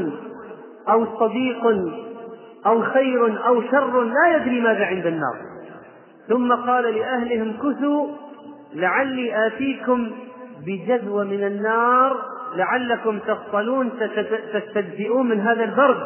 [0.89, 1.65] أو صديق
[2.65, 5.36] أو خير أو شر لا يدري ماذا عند النار.
[6.29, 8.07] ثم قال لأهلهم كثوا
[8.73, 10.11] لعلي آتيكم
[10.65, 12.17] بجذوة من النار
[12.55, 13.91] لعلكم تصطلون
[14.53, 16.03] تستجزئون من هذا البرد.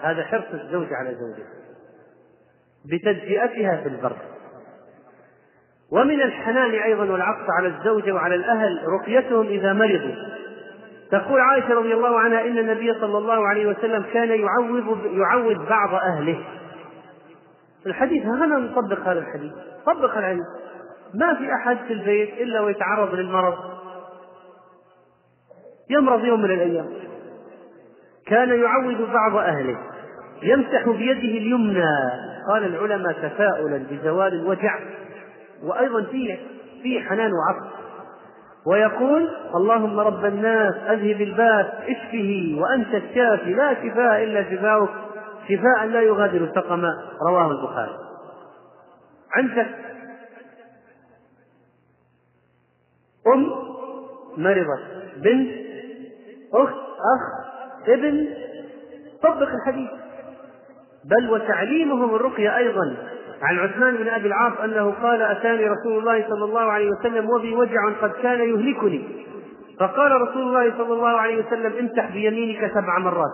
[0.00, 1.54] هذا حرص الزوج على زوجها
[2.84, 4.33] بتجزئتها في البرد.
[5.94, 10.14] ومن الحنان أيضا والعطف على الزوجة وعلى الأهل رقيتهم إذا مرضوا.
[11.10, 15.94] تقول عائشة رضي الله عنها إن النبي صلى الله عليه وسلم كان يعوض يعوض بعض
[15.94, 16.44] أهله.
[17.86, 19.52] الحديث هنا نطبق هذا الحديث.
[19.86, 20.44] طبق الحديث
[21.14, 23.54] ما في أحد في البيت إلا ويتعرض للمرض.
[25.90, 26.88] يمرض يوم من الأيام.
[28.26, 29.78] كان يعوض بعض أهله.
[30.42, 31.84] يمسح بيده اليمنى.
[32.52, 34.78] قال العلماء تفاؤلا بزوال الوجع
[35.64, 36.38] وأيضا فيه
[36.82, 37.74] فيه حنان وعطف.
[38.66, 44.90] ويقول اللهم رب الناس أذهب الباس اشفه وأنت الشافي لا شفاء إلا شفاؤك.
[45.48, 46.90] شفاء لا يغادر سقما
[47.28, 47.98] رواه البخاري.
[49.36, 49.68] عندك
[53.34, 53.50] أم
[54.36, 54.80] مرضت
[55.16, 55.50] بنت
[56.54, 56.74] أخت
[57.14, 58.28] أخ ابن.
[59.22, 59.90] طبق الحديث.
[61.04, 63.13] بل وتعليمهم الرقية أيضا.
[63.44, 67.54] عن عثمان بن أبي العاص أنه قال أتاني رسول الله صلى الله عليه وسلم وبي
[67.54, 69.04] وجع قد كان يهلكني.
[69.80, 73.32] فقال رسول الله صلى الله عليه وسلم امسح بيمينك سبع مرات.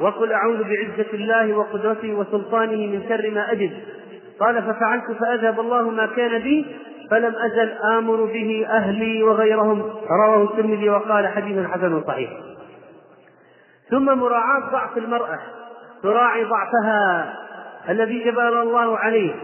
[0.00, 3.72] وقل أعوذ بعزة الله وقدرته وسلطانه من شر ما أجد.
[4.40, 6.66] قال ففعلت فأذهب الله ما كان بي
[7.10, 9.90] فلم أزل آمر به أهلي وغيرهم.
[10.10, 12.30] رواه الترمذي وقال حديث حسن صحيح.
[13.90, 15.38] ثم مراعاة ضعف المرأة.
[16.02, 17.34] تراعي ضعفها.
[17.88, 19.34] الذي جبل الله عليه.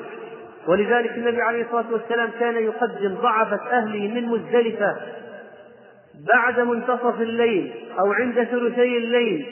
[0.68, 4.96] ولذلك النبي عليه الصلاة والسلام كان يقدم ضعفة أهله من مزدلفة
[6.34, 9.46] بعد منتصف الليل أو عند ثلثي الليل.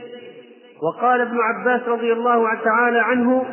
[0.82, 3.44] وقال ابن عباس رضي الله تعالى عنه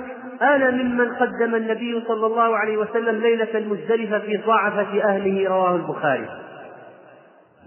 [0.42, 5.50] أنا ممن قدم النبي صلى الله عليه وسلم ليلة المزدلفة في ضعفة أهله.
[5.50, 6.30] رواه البخاري.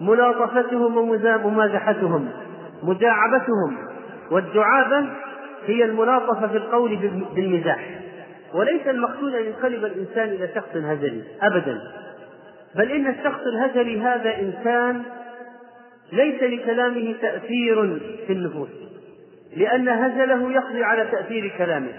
[0.01, 0.97] ملاطفتهم
[1.45, 2.29] ومزاحتهم
[2.83, 3.77] مداعبتهم
[4.31, 5.07] والدعابة
[5.66, 6.96] هي الملاطفة في القول
[7.34, 8.00] بالمزاح.
[8.54, 11.80] وليس المقصود أن ينقلب الإنسان إلى شخص هزلي أبدا.
[12.74, 15.02] بل إن الشخص الهزلي هذا إنسان
[16.12, 18.68] ليس لكلامه تأثير في النفوس
[19.56, 21.92] لأن هزله يقضي على تأثير كلامه.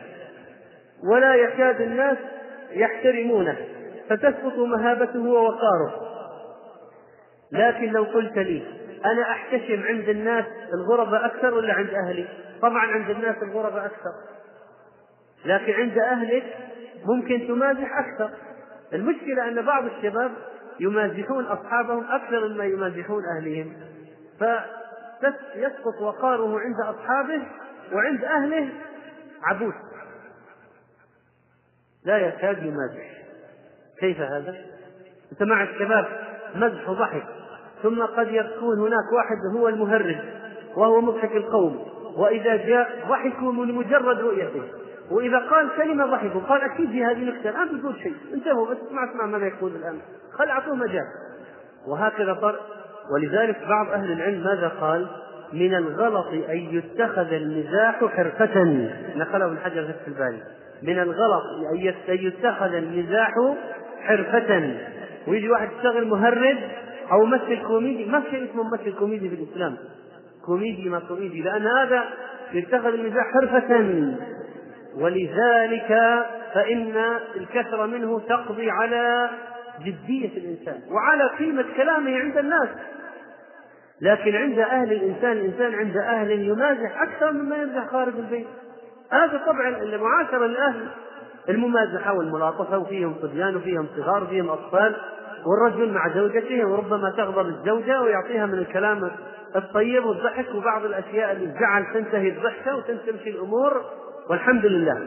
[1.12, 2.18] ولا يكاد الناس
[2.72, 3.58] يحترمونه
[4.10, 6.10] فتسقط مهابته ووقاره.
[7.52, 8.62] لكن لو قلت لي
[9.06, 12.28] أنا أحتشم عند الناس الغرباء أكثر ولا عند أهلي؟
[12.62, 14.14] طبعا عند الناس الغرباء أكثر.
[15.46, 16.58] لكن عند أهلك
[17.06, 18.32] ممكن تمازح أكثر.
[18.94, 20.32] المشكلة أن بعض الشباب
[20.80, 23.74] يمازحون أصحابهم أكثر مما يمازحون أهلهم.
[24.40, 27.42] فيسقط وقاره عند أصحابه
[27.94, 28.70] وعند أهله
[29.44, 29.74] عبوس.
[32.06, 33.20] لا يكاد يمازح.
[34.00, 34.56] كيف هذا؟
[35.32, 36.06] أنت مع الشباب
[36.56, 37.39] مزح وضحك.
[37.84, 40.18] ثم قد يكون هناك واحد هو المهرج
[40.76, 41.86] وهو مضحك القوم
[42.18, 44.64] وإذا جاء ضحكوا من مجرد رؤيته.
[45.12, 49.12] وإذا قال كلمة ضحكوا قال أكيد في هذه نكتة الآن تقول شيء انتبهوا بس اسمع
[49.12, 50.00] أسمع ماذا يقول الآن.
[50.38, 51.06] خل أعطوه مجال.
[51.88, 52.60] وهكذا طر
[53.14, 55.08] ولذلك بعض أهل العلم ماذا قال؟
[55.54, 58.64] من الغلط أن يتخذ المزاح حرفة.
[59.16, 60.44] نقله ابن حجر في الباري.
[60.84, 61.44] من الغلط
[62.10, 63.34] أن يتخذ المزاح
[64.02, 64.76] حرفة.
[65.28, 66.58] ويجي واحد يشتغل مهرج
[67.12, 69.78] أو ممثل كوميدي ما في شيء اسمه ممثل كوميدي في الإسلام.
[70.46, 72.04] كوميدي ما كوميدي لأن هذا
[72.54, 74.14] يتخذ المزاح حرفة.
[74.98, 75.88] ولذلك
[76.54, 76.96] فإن
[77.36, 79.30] الكثرة منه تقضي على
[79.86, 82.70] جدية الإنسان وعلى قيمة كلامه عند الناس.
[84.02, 88.48] لكن عند أهل الإنسان الإنسان عند أهل يمازح أكثر مما يمزح خارج البيت.
[89.12, 90.88] هذا طبعا المعاشرة الأهل
[91.50, 94.96] الممازحة والملاطفة وفيهم صبيان وفيهم صغار وفيهم أطفال.
[95.46, 99.12] والرجل مع زوجته وربما تغضب الزوجة ويعطيها من الكلام
[99.56, 103.82] الطيب والضحك وبعض الأشياء اللي جعل تنتهي الضحكة وتمشي الأمور
[104.30, 105.02] والحمد لله.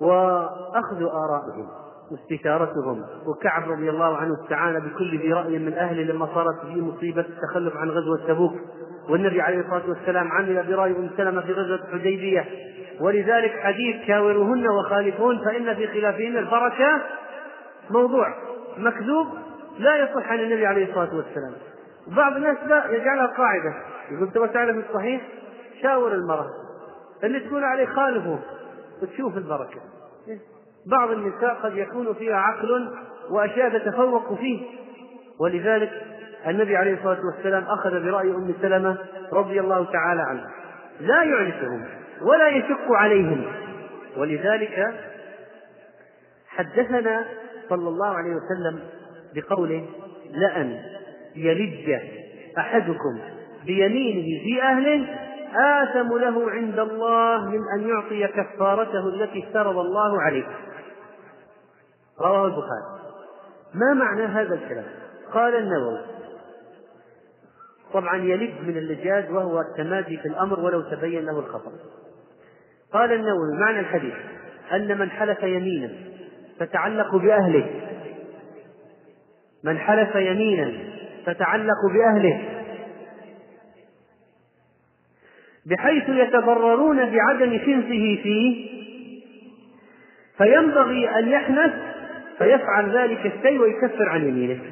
[0.00, 1.68] وأخذ آرائهم
[2.10, 7.20] واستشارتهم وكعب رضي الله عنه استعان بكل ذي رأي من أهله لما صارت به مصيبة
[7.20, 8.52] التخلف عن غزوة تبوك.
[9.08, 12.44] والنبي عليه الصلاة والسلام عمل برأي أم سلمة في غزوة الحديبية.
[13.00, 17.02] ولذلك حديث شاوروهن وخالفون فإن في خلافهن البركة
[17.90, 18.26] موضوع.
[18.76, 19.26] مكذوب
[19.78, 21.52] لا يصح عن النبي عليه الصلاة والسلام.
[22.06, 23.74] بعض الناس لا يجعلها قاعدة.
[24.10, 25.22] يقول تبغى تعرف الصحيح؟
[25.82, 26.50] شاور المرأة.
[27.24, 28.38] اللي تقول عليه خالفه
[29.02, 29.80] وتشوف البركة.
[30.86, 32.94] بعض النساء قد يكون فيها عقل
[33.30, 34.62] وأشياء تتفوق فيه.
[35.40, 35.90] ولذلك
[36.46, 38.98] النبي عليه الصلاة والسلام أخذ برأي أم سلمة
[39.32, 40.50] رضي الله تعالى عنها.
[41.00, 41.84] لا يعنفهم
[42.22, 43.44] ولا يشق عليهم.
[44.16, 44.94] ولذلك
[46.48, 47.26] حدثنا
[47.72, 48.80] صلى الله عليه وسلم
[49.34, 49.86] بقوله
[50.30, 50.82] لأن
[51.36, 52.00] يلج
[52.58, 53.18] أحدكم
[53.66, 55.06] بيمينه في أهله
[55.54, 60.44] آثم له عند الله من أن يعطي كفارته التي افترض الله عليه.
[62.20, 63.02] رواه البخاري.
[63.74, 64.84] ما معنى هذا الكلام؟
[65.32, 66.00] قال النووي
[67.92, 71.72] طبعا يلج من اللجاج وهو التمادي في الأمر ولو تبين له الخطأ.
[72.92, 74.14] قال النووي معنى الحديث
[74.72, 76.11] أن من حلف يمينا
[76.58, 77.70] تتعلق بأهله.
[79.64, 80.72] من حلف يمينا
[81.26, 82.48] تتعلق بأهله.
[85.66, 88.72] بحيث يتضررون بعدم حنثه فيه
[90.38, 91.72] فينبغي أن يحنث
[92.38, 94.62] فيفعل ذلك الشيء ويكفر عن يمينه.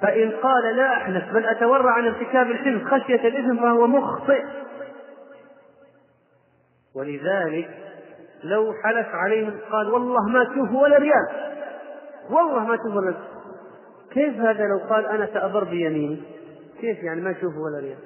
[0.00, 4.44] فإن قال لا أحنث بل أتورع عن ارتكاب الحنث خشية الإثم فهو مخطئ.
[6.94, 7.70] ولذلك
[8.44, 11.26] لو حلف عليهم قال والله ما تشوف ولا ريال.
[12.30, 13.14] والله ما تشوف ولا
[14.10, 16.22] كيف هذا لو قال أنا سأبر بيميني؟
[16.80, 17.98] كيف يعني ما تشوف ولا ريال؟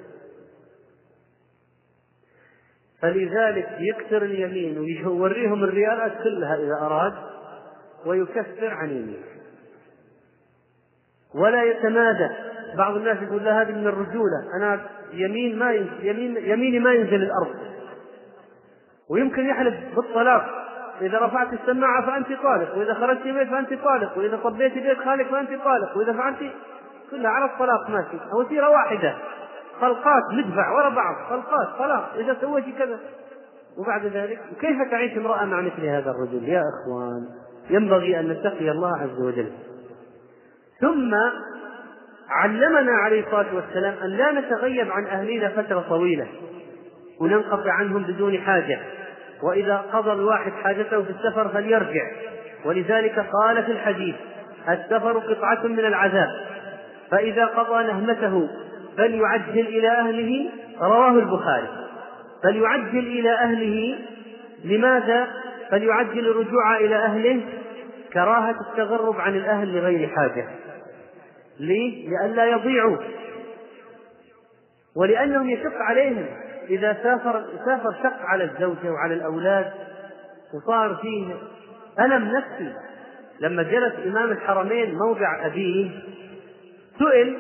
[3.03, 7.14] فلذلك يكسر اليمين ويوريهم الريالات كلها إذا أراد
[8.07, 9.24] ويكفر عن يمينه.
[11.34, 12.28] ولا يتمادى.
[12.76, 14.57] بعض الناس يقول لا هذه من الرجولة.
[14.57, 15.72] أنا يمين ما
[16.03, 17.68] يمين يميني ما ينزل الأرض.
[19.11, 20.64] ويمكن يحلف بالطلاق.
[21.00, 25.50] إذا رفعت السماعة فأنت طالق وإذا خرجت بيت فأنت طالق وإذا صبيت بيت خالك فأنت
[25.50, 26.38] طالق وإذا فعلت
[27.11, 28.16] كلها على الطلاق ماشي.
[28.40, 29.14] وسيلة واحدة.
[29.80, 31.16] خلقات مدفع ورا بعض.
[31.30, 32.98] خلقات خلاص إذا سويت كذا.
[33.78, 37.28] وبعد ذلك كيف تعيش امرأة مع مثل هذا الرجل؟ يا إخوان
[37.70, 39.52] ينبغي أن نتقي الله عز وجل.
[40.80, 41.14] ثم
[42.28, 46.26] علمنا عليه الصلاة والسلام أن لا نتغيب عن أهلنا فترة طويلة.
[47.20, 48.78] وننقطع عنهم بدون حاجة.
[49.43, 52.11] وإذا قضى الواحد حاجته في السفر فليرجع.
[52.64, 54.14] ولذلك قال في الحديث
[54.68, 56.28] السفر قطعة من العذاب.
[57.11, 58.49] فإذا قضى نهمته
[58.97, 61.68] فليعجل إلى أهله رواه البخاري.
[62.43, 63.99] فليعجل إلى أهله
[64.64, 65.28] لماذا؟
[65.70, 67.41] فليعجل الرجوع إلى أهله
[68.12, 70.49] كراهة التغرب عن الأهل لغير حاجة.
[71.61, 72.97] ليه؟ لئلا يضيعوا.
[74.97, 76.26] ولأنهم يشق عليهم.
[76.71, 79.73] إذا سافر سافر شق على الزوجة وعلى الأولاد
[80.55, 81.35] وصار فيه
[82.01, 82.75] ألم نفسي
[83.41, 85.91] لما جلس إمام الحرمين موضع أبيه
[86.99, 87.39] سئل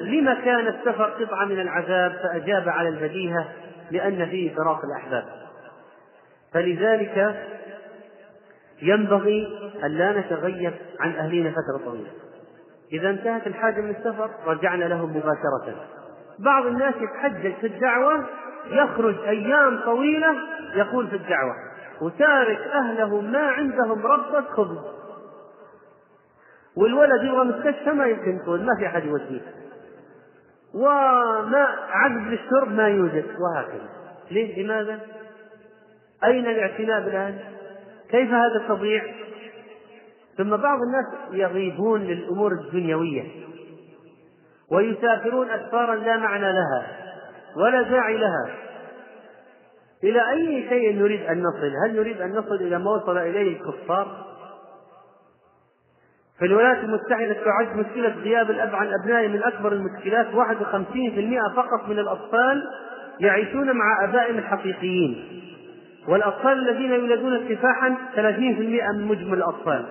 [0.00, 3.48] لما كان السفر قطعة من العذاب؟ فأجاب على البديهة
[3.90, 5.24] لأن فيه فراق الأحباب.
[6.52, 7.46] فلذلك
[8.82, 12.10] ينبغي أن لا نتغيب عن أهلنا فترة طويلة.
[12.92, 15.86] إذا انتهت الحاجة من السفر رجعنا لهم مباشرة.
[16.38, 18.26] بعض الناس يتحجج في الدعوة
[18.72, 20.34] يخرج أيام طويلة
[20.74, 21.54] يقول في الدعوة
[22.00, 24.78] وتارك أهله ما عندهم ربة خبز
[26.76, 29.40] والولد يبغى مستشفى ما يمكن يكون ما في أحد يوديه
[30.74, 33.88] وماء عذب للشرب ما يوجد وهكذا
[34.30, 35.00] ليه لماذا؟
[36.24, 37.38] أين الاعتناء بالأهل؟
[38.10, 39.04] كيف هذا التضييع؟
[40.38, 43.24] ثم بعض الناس يغيبون للأمور الدنيوية
[44.70, 47.09] ويسافرون أسفارا لا معنى لها
[47.56, 48.48] ولا داعي لها.
[50.04, 54.26] إلى أي شيء نريد أن نصل؟ هل نريد أن نصل إلى ما وصل إليه الكفار؟
[56.38, 60.26] في الولايات المتحدة تعد مشكلة غياب الأب عن أبنائه من أكبر المشكلات.
[60.34, 62.62] 51% فقط من الأطفال
[63.20, 65.40] يعيشون مع آبائهم الحقيقيين.
[66.08, 69.84] والأطفال الذين يولدون كفاحا 30% من مجمل الأطفال.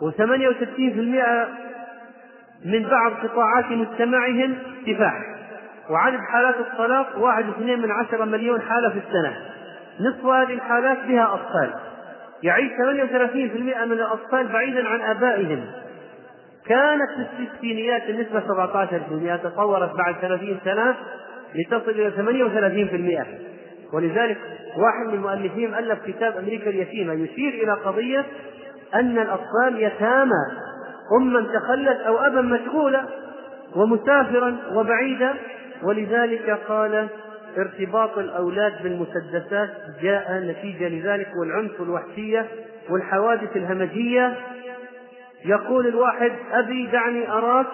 [0.00, 1.48] و68%
[2.64, 4.54] من بعض قطاعات مجتمعهم
[4.86, 5.33] كفاح
[5.90, 9.36] وعدد حالات الطلاق واحد اثنين من عشرة مليون حالة في السنة.
[10.00, 11.70] نصف هذه الحالات بها أطفال.
[12.42, 15.64] يعيش 38% من الأطفال بعيدا عن آبائهم.
[16.66, 20.96] كانت في الستينيات النسبة 17% تطورت بعد 30 سنة
[21.54, 23.26] لتصل إلى 38%
[23.92, 24.38] ولذلك
[24.76, 28.24] واحد من المؤلفين ألف كتاب أمريكا اليتيمة يشير إلى قضية
[28.94, 30.44] أن الأطفال يتامى
[31.20, 33.04] أما تخلت أو أبا مشغولا
[33.76, 35.34] ومسافرا وبعيدا
[35.84, 37.08] ولذلك قال
[37.58, 39.70] ارتباط الأولاد بالمسدسات
[40.02, 42.46] جاء نتيجة لذلك والعنف والوحشية
[42.90, 44.36] والحوادث الهمجية.
[45.44, 47.66] يقول الواحد أبي دعني أراك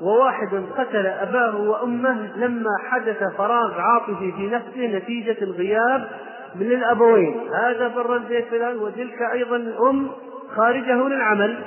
[0.00, 6.08] وواحد قتل أباه وأمه لما حدث فراغ عاطفي في نفسه نتيجة الغياب
[6.54, 7.40] من الأبوين.
[7.54, 10.10] هذا بر البيت فلان وتلك أيضا الأم
[10.56, 11.64] خارجه للعمل.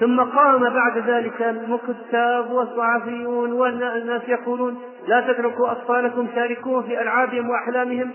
[0.00, 4.78] ثم قام بعد ذلك المكتاب والصحفيون والناس يقولون
[5.08, 8.10] لا تتركوا أطفالكم شاركوهم في ألعابهم وأحلامهم.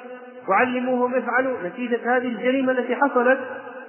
[0.49, 1.57] وعلموهم افعلوا.
[1.65, 3.39] نتيجة هذه الجريمة التي حصلت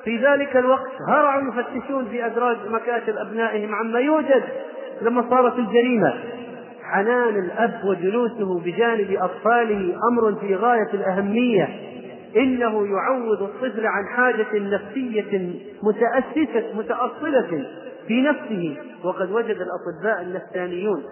[0.05, 0.91] في ذلك الوقت.
[1.09, 4.43] هرعوا يفتشون في أدراج مكاتب أبنائهم عما يوجد
[5.03, 6.15] لما صارت الجريمة.
[6.83, 11.69] حنان الأب وجلوسه بجانب أطفاله أمر في غاية الأهمية.
[12.37, 15.51] إنه يعوض الطفل عن حاجة نفسية
[15.83, 17.65] متأسسة متأصلة
[18.09, 18.77] في نفسه.
[19.05, 21.05] وقد وجد الأطباء النفسانيون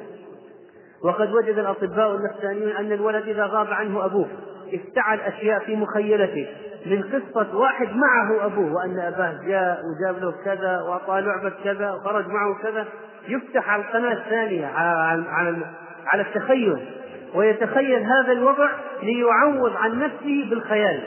[1.04, 4.28] وقد وجد الأطباء النفسانيون أن الولد إذا غاب عنه أبوه
[4.74, 6.46] افتعل أشياء في مخيلته
[6.86, 12.26] من قصة واحد معه أبوه وأن أباه جاء وجاب له كذا وأعطاه لعبة كذا وخرج
[12.26, 12.84] معه كذا
[13.28, 15.56] يفتح على القناة الثانية على
[16.06, 16.78] على التخيل.
[17.34, 18.70] ويتخيل هذا الوضع
[19.02, 21.00] ليعوض عن نفسه بالخيال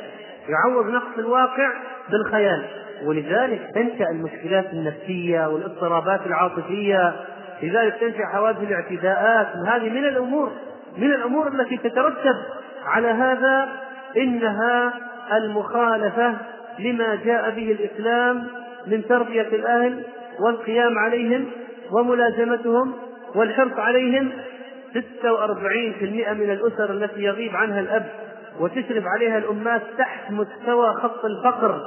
[0.50, 1.72] يعوض نقص الواقع
[2.10, 2.66] بالخيال.
[3.06, 7.14] ولذلك تنشأ المشكلات النفسية والاضطرابات العاطفية
[7.64, 9.48] لذلك تنشأ حوادث الاعتداءات.
[9.56, 10.52] وهذه من الأمور
[10.98, 12.36] من الأمور التي تترتب
[12.86, 13.70] على هذا
[14.18, 14.94] إنها
[15.34, 16.36] المخالفة
[16.80, 18.48] لما جاء به الإسلام
[18.88, 20.04] من تربية الأهل
[20.40, 21.46] والقيام عليهم
[21.92, 22.94] وملازمتهم
[23.36, 24.32] والحرص عليهم.
[24.94, 28.06] 46% من الأسر التي يغيب عنها الأب
[28.60, 31.82] وتشرف عليها الأمات تحت مستوى خط الفقر.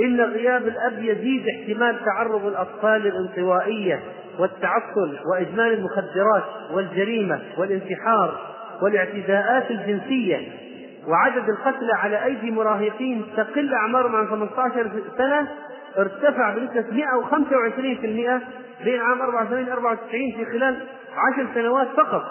[0.00, 4.00] إن غياب الأب يزيد احتمال تعرض الأطفال للانطوائية
[4.38, 8.38] والتعطل وإدمان المخدرات والجريمة والانتحار
[8.82, 10.38] والاعتداءات الجنسية.
[11.08, 15.48] وعدد القتلى على أيدي مراهقين تقل أعمارهم عن 15 سنة
[15.98, 18.42] ارتفع بنسبة 125%
[18.84, 20.76] بين عام 84 94 في خلال
[21.16, 22.22] عشر سنوات فقط.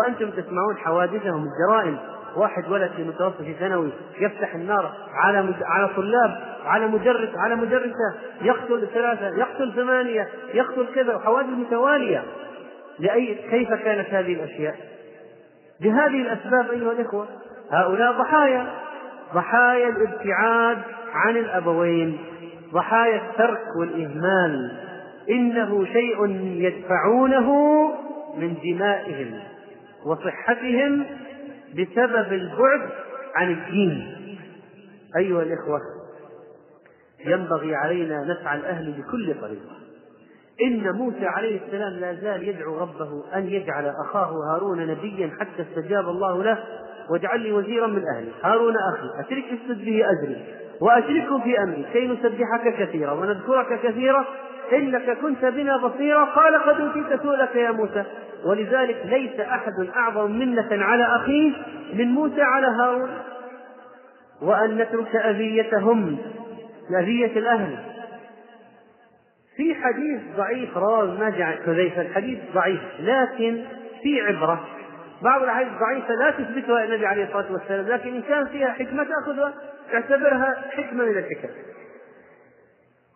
[0.00, 1.98] وأنتم تسمعون حوادثهم الجرائم.
[2.38, 8.88] واحد ولد في متوسط ثانوي يفتح النار على على طلاب على مدرس على مدرسة يقتل
[8.94, 12.22] ثلاثة يقتل ثمانية يقتل كذا وحوادث متوالية.
[12.98, 14.76] لأي كيف كانت هذه الأشياء؟
[15.80, 17.26] بهذه الأسباب أيها الإخوة
[17.70, 18.66] هؤلاء ضحايا.
[19.34, 20.78] ضحايا الابتعاد
[21.12, 22.18] عن الأبوين.
[22.72, 24.72] ضحايا الترك والإهمال.
[25.30, 27.54] إنه شيء يدفعونه
[28.36, 29.40] من دمائهم
[30.06, 31.04] وصحتهم
[31.72, 32.90] بسبب البعد
[33.34, 34.18] عن الدين.
[35.16, 35.80] أيها الإخوة
[37.26, 39.78] ينبغي علينا نسعى الأهل بكل طريقة.
[40.62, 46.08] إن موسى عليه السلام لا زال يدعو ربه أن يجعل أخاه هارون نبيا حتى استجاب
[46.08, 46.64] الله له
[47.10, 48.30] واجعل لي وزيرا من أهلي.
[48.42, 50.44] هارون أخي أشرك اسجد به أجري
[50.80, 54.24] وأشركه في أمري كي نسبحك كثيرا ونذكرك كثيرا
[54.72, 56.24] إنك كنت بنا بصيرا.
[56.24, 58.04] قال قد أوتيت سؤلك يا موسى.
[58.44, 61.52] ولذلك ليس أحد أعظم منة على أخيه
[61.94, 63.10] من موسى على هارون.
[64.42, 66.18] وأن نترك أذيتهم
[67.00, 67.78] أذية الأهل.
[69.56, 71.32] في حديث ضعيف رواه ابن
[71.66, 72.02] حذيفة.
[72.02, 73.64] الحديث ضعيف لكن
[74.02, 74.64] في عبرة.
[75.22, 79.54] بعض الأحاديث الضعيفة لا تثبتها النبي عليه الصلاة والسلام لكن إن كان فيها حكمة تأخذها
[79.92, 81.48] تعتبرها حكمة من الحكم.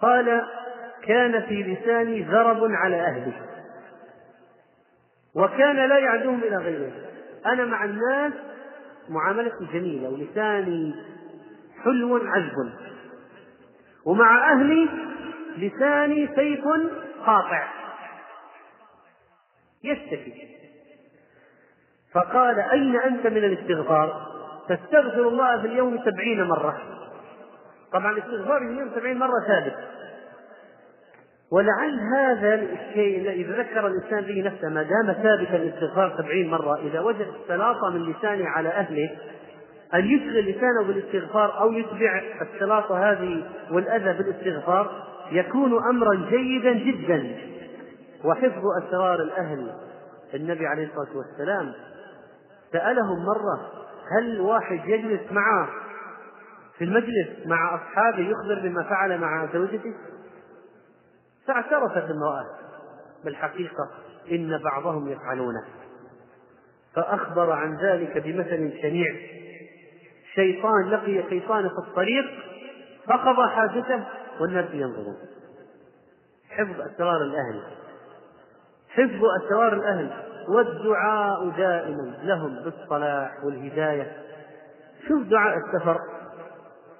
[0.00, 0.42] قال
[1.06, 3.32] كان في لساني ذرب على أهلي.
[5.34, 6.92] وكان لا يعدوهم إلى غيره.
[7.46, 8.32] أنا مع الناس
[9.08, 10.94] معاملتي جميلة ولساني
[11.84, 12.72] حلو عذب.
[14.04, 14.88] ومع أهلي
[15.56, 16.64] لساني سيف
[17.26, 17.68] قاطع.
[19.84, 20.48] يشتكي
[22.12, 24.32] فقال أين أنت من الاستغفار؟
[24.68, 26.82] تستغفر الله في اليوم سبعين مرة.
[27.92, 29.74] طبعا الاستغفار في اليوم سبعين مرة ثابت.
[31.52, 37.00] ولعل هذا الشيء الذي ذكر الإنسان به نفسه ما دام ثابتا الاستغفار سبعين مرة إذا
[37.00, 39.10] وجد السلاطة من لسانه على أهله
[39.94, 44.90] أن يشغل لسانه بالاستغفار أو يتبع السلاطة هذه والأذى بالاستغفار
[45.32, 47.36] يكون أمرا جيدا جدا.
[48.24, 49.72] وحفظ أسرار الأهل.
[50.34, 51.72] النبي عليه الصلاة والسلام
[52.72, 53.70] سألهم مرة
[54.18, 55.68] هل واحد يجلس معه
[56.78, 59.94] في المجلس مع أصحابه يخبر بما فعل مع زوجته؟
[61.46, 62.46] فاعترفت امرأة
[63.24, 63.90] بالحقيقة
[64.30, 65.64] إن بعضهم يفعلونه.
[66.94, 69.14] فأخبر عن ذلك بمثل شنيع.
[70.34, 72.24] شيطان لقي شيطان في الطريق
[73.06, 74.04] فقضى حاجته
[74.40, 75.16] والناس ينظرون
[76.50, 77.62] حفظ أسرار الأهل.
[78.88, 80.10] حفظ أسرار الأهل.
[80.48, 84.12] والدعاء دائما لهم بالصلاح والهداية.
[85.08, 86.00] شوف دعاء السفر.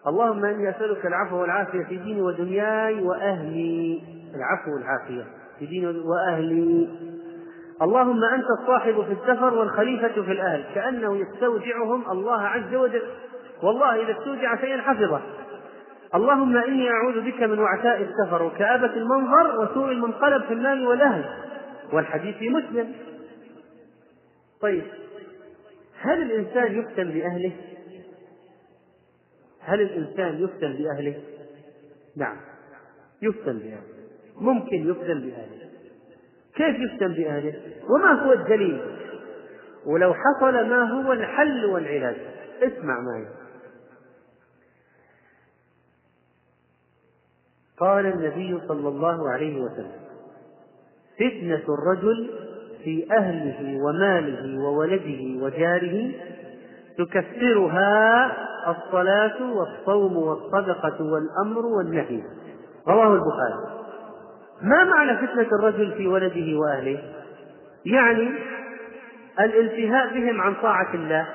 [0.06, 4.21] اللهم إني أسألك العفو والعافية في ديني ودنياي وأهلي.
[4.34, 5.24] العفو والعافية
[5.58, 6.88] في ديني وأهلي
[7.82, 13.02] اللهم أنت الصاحب في السفر والخليفة في الأهل كأنه يستودعهم الله عز وجل.
[13.62, 15.20] والله إذا استودع شيئا حفظه.
[16.14, 21.24] اللهم إني أعوذ بك من وعثاء السفر وكآبة المنظر وسوء المنقلب في المال والأهل.
[21.92, 22.92] والحديث في مسلم.
[24.60, 24.82] طيب
[26.00, 27.52] هل الإنسان يفتن بأهله؟
[29.60, 31.22] هل الإنسان يفتن بأهله؟
[32.16, 32.36] نعم
[33.22, 33.91] يفتن بأهله.
[34.42, 35.62] ممكن يفتن بأهله
[36.54, 37.54] كيف يفتن بأهله؟
[37.90, 38.80] وما هو الدليل؟
[39.86, 42.16] ولو حصل ما هو الحل والعلاج.
[42.62, 43.26] اسمع معي.
[47.78, 50.02] قال النبي صلى الله عليه وسلم
[51.14, 52.30] فتنة الرجل
[52.84, 56.12] في أهله وماله وولده وجاره
[56.98, 58.32] تكفرها
[58.70, 62.22] الصلاة والصوم والصدقة والأمر والنهي.
[62.88, 63.81] رواه البخاري.
[64.62, 67.02] ما معنى فتنة الرجل في ولده وأهله؟
[67.86, 68.30] يعني
[69.40, 71.28] الالتهاء بهم عن طاعة الله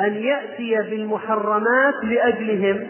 [0.00, 2.88] أن يأتي بالمحرمات لأجلهم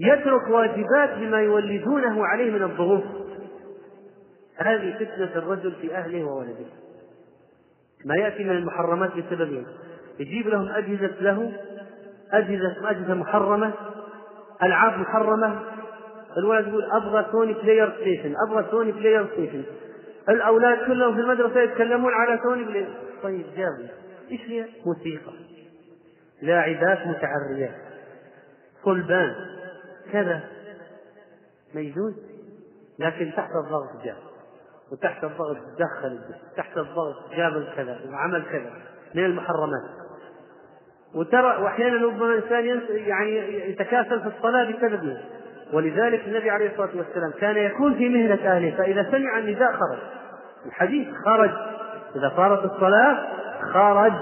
[0.00, 3.04] يترك واجبات بما يولدونه عليه من الظروف.
[4.56, 6.66] هذه فتنة الرجل في أهله وولده.
[8.04, 9.66] ما يأتي من المحرمات بسببهم
[10.18, 11.52] يجيب لهم أجهزة له
[12.32, 13.72] أجهزة أجهزة محرمة
[14.62, 15.75] ألعاب محرمة
[16.38, 19.62] الولد يقول أبغى سوني بلاير ستيشن أبغى سوني بلاير ستيشن.
[20.28, 22.88] الأولاد كلهم في المدرسة يتكلمون على سوني بلاير.
[23.22, 23.90] طيب جاب.
[24.30, 25.32] إيش هي؟ موسيقى.
[26.42, 27.74] لاعبات متعريات
[28.84, 29.34] صلبان
[30.12, 30.40] كذا.
[31.74, 32.14] ما يجوز
[32.98, 34.16] لكن تحت الضغط جاء
[34.92, 36.20] وتحت الضغط دخل
[36.56, 38.72] تحت الضغط جاب كذا وعمل كذا.
[39.14, 40.06] من المحرمات.
[41.14, 45.20] وترى وأحيانا ربما الإنسان يعني يتكاسل في الصلاة بسببه.
[45.72, 49.98] ولذلك النبي عليه الصلاة والسلام كان يكون في مهنة أهله فإذا سمع النداء خرج.
[50.66, 51.50] الحديث خرج.
[52.16, 53.26] إذا صارت الصلاة
[53.72, 54.12] خرج.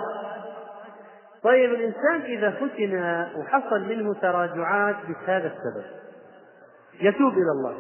[1.43, 5.85] طيب الإنسان إذا فتن وحصل منه تراجعات بهذا السبب
[7.01, 7.75] يتوب إلى الله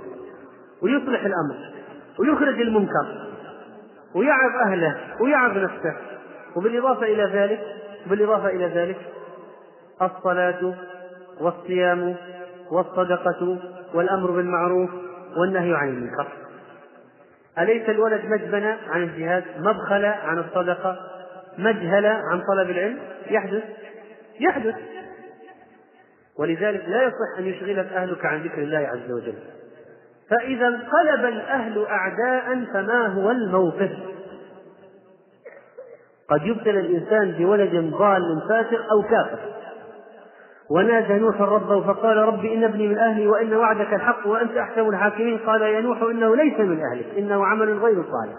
[0.82, 1.74] ويصلح الأمر
[2.18, 3.26] ويخرج المنكر
[4.14, 5.96] ويعظ أهله ويعظ نفسه.
[6.56, 7.60] وبالإضافة إلى ذلك
[8.06, 8.96] بالإضافة إلى ذلك
[10.02, 10.74] الصلاة
[11.40, 12.16] والصيام
[12.74, 13.58] والصدقة
[13.94, 14.90] والأمر بالمعروف
[15.36, 16.26] والنهي عن المنكر.
[17.58, 20.96] أليس الولد مجبنة عن الجهاد؟ مبخلة عن الصدقة؟
[21.58, 22.98] مجهلة عن طلب العلم؟
[23.30, 23.62] يحدث.
[24.40, 24.74] يحدث.
[26.38, 29.34] ولذلك لا يصح أن يشغلك أهلك عن ذكر الله عز وجل.
[30.30, 33.90] فإذا انقلب الأهل أعداء فما هو الموقف؟
[36.28, 39.38] قد يبتلى الإنسان بولد ضال فاسق أو كافر.
[40.70, 45.38] ونادى نوح ربه فقال رب إن ابني من أهلي وإن وعدك الحق وأنت أحكم الحاكمين.
[45.38, 48.34] قال يا نوح إنه ليس من أهلك إنه عمل غير صالح.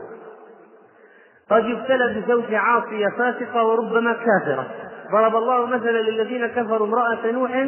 [1.49, 4.67] قد يبتلى بزوج عاصية فاسقة وربما كافرة.
[5.11, 7.67] ضرب الله مثلا للذين كفروا امرأة نوح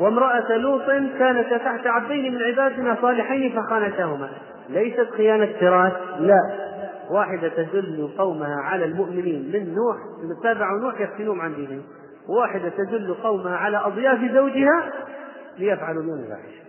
[0.00, 0.86] وامرأة لوط
[1.18, 4.28] كانتا تحت عبدين من عبادنا صالحين فخانتاهما.
[4.68, 6.70] ليست خيانة فراش لا.
[7.10, 9.50] واحدة تدل قومها على المؤمنين.
[9.52, 9.96] من نوح
[10.42, 11.82] تابعوا نوح يفتنون عن دينهم.
[12.28, 14.92] واحدة تدل قومها على أضياف زوجها
[15.58, 16.60] ليفعلوا بهم الفاحشة.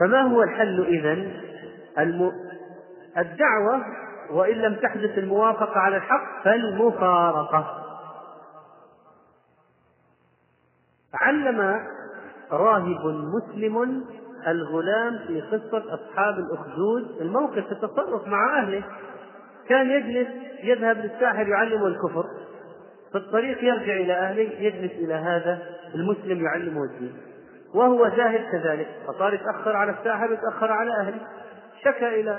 [0.00, 1.40] فما هو الحل إذن؟
[1.98, 2.32] الم...
[3.18, 3.84] الدعوة
[4.30, 7.84] وإن لم تحدث الموافقة على الحق فالمفارقة.
[11.14, 11.86] علم
[12.52, 14.04] راهب مسلم
[14.46, 18.84] الغلام في قصة أصحاب الأخدود الموقف في التصرف مع أهله.
[19.68, 20.28] كان يجلس
[20.62, 22.24] يذهب للساحر يعلمه الكفر.
[23.12, 25.58] في الطريق يرجع إلى أهله يجلس إلى هذا
[25.94, 27.16] المسلم يعلمه الدين.
[27.74, 31.20] وهو جاهل كذلك فصار يتأخر على الساحر ويتأخر على أهله.
[31.84, 32.38] شكى إلى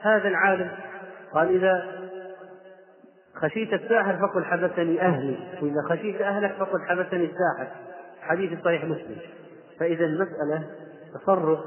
[0.00, 0.70] هذا العالم
[1.34, 1.84] قال إذا
[3.34, 7.68] خشيت الساحر فقل حبسني أهلي وإذا خشيت أهلك فقل حبسني الساحر
[8.20, 9.16] حديث صحيح مسلم.
[9.80, 10.64] فإذا المسألة
[11.14, 11.58] تصرف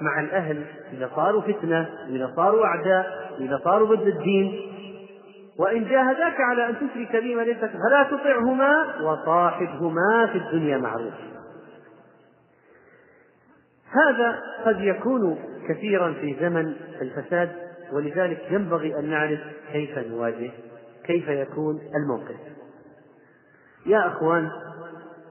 [0.00, 4.75] مع الأهل إذا صاروا فتنة إذا صاروا أعداء إذا صاروا ضد الدين
[5.58, 11.14] وإن جاهداك على أن تشرك بي ما ليس فلا تطعهما وصاحبهما في الدنيا معروف.
[13.90, 15.38] هذا قد يكون
[15.68, 17.52] كثيرا في زمن الفساد
[17.92, 19.40] ولذلك ينبغي أن نعرف
[19.72, 20.50] كيف نواجه
[21.04, 22.36] كيف يكون الموقف.
[23.86, 24.50] يا أخوان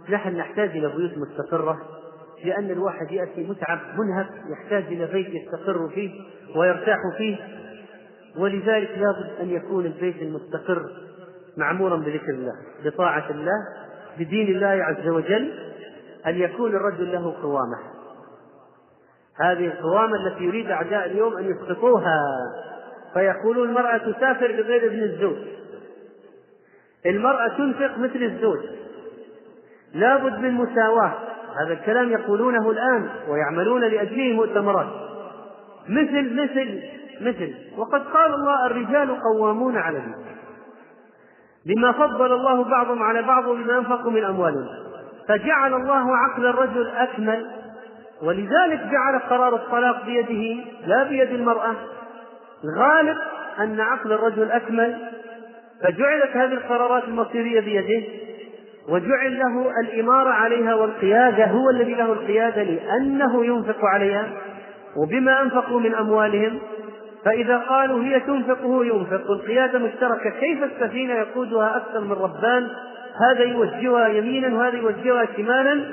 [0.09, 1.81] نحن نحتاج إلى بيوت مستقرة
[2.45, 6.11] لأن الواحد يأتي متعب منهك يحتاج إلى بيت يستقر فيه
[6.55, 7.37] ويرتاح فيه.
[8.37, 10.89] ولذلك لابد أن يكون البيت المستقر
[11.57, 12.53] معمورا بذكر الله
[12.85, 13.67] بطاعة الله
[14.19, 15.53] بدين الله عز وجل
[16.27, 17.77] أن يكون الرجل له قوامة.
[19.39, 22.21] هذه القوامة التي يريد أعداء اليوم أن يسقطوها.
[23.13, 25.37] فيقولون المرأة تسافر بغير ابن الزوج.
[27.05, 28.59] المرأة تنفق مثل الزوج.
[29.93, 31.13] لابد من مساواة.
[31.61, 34.87] هذا الكلام يقولونه الآن ويعملون لأجله مؤتمرات.
[35.89, 36.81] مثل مثل
[37.21, 40.35] مثل وقد قال الله الرجال قوامون على النساء
[41.65, 44.67] بما فضل الله بعضهم على بعض وبما انفقوا من أموالهم.
[45.27, 47.51] فجعل الله عقل الرجل أكمل
[48.23, 51.75] ولذلك جعل قرار الطلاق بيده لا بيد المرأة.
[52.63, 53.17] الغالب
[53.59, 54.95] أن عقل الرجل أكمل
[55.83, 58.07] فجعلت هذه القرارات المصيرية بيده
[58.89, 64.29] وجعل له الإمارة عليها والقيادة هو الذي له القيادة لأنه ينفق عليها
[64.97, 66.59] وبما أنفقوا من أموالهم
[67.25, 72.67] فإذا قالوا هي تنفق هو ينفق والقيادة مشتركة كيف السفينة يقودها أكثر من ربان؟
[73.29, 75.85] هذا يوجهها يمينا وهذا يوجهها شمالا.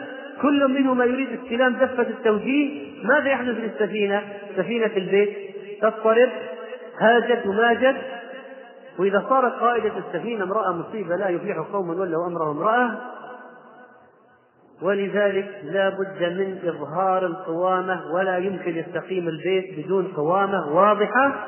[0.43, 4.23] كل منهما يريد استلام دفة التوجيه ماذا يحدث للسفينة؟
[4.57, 5.37] سفينة البيت
[5.83, 6.29] تضطرب
[7.01, 7.97] هاجت وماجت.
[8.99, 12.91] وإذا صارت قائدة السفينة امرأة مصيبة لا يفلح قوم ولوا أمره امرأة
[14.83, 21.47] ولذلك لا بد من إظهار القوامة ولا يمكن يستقيم البيت بدون قوامة واضحة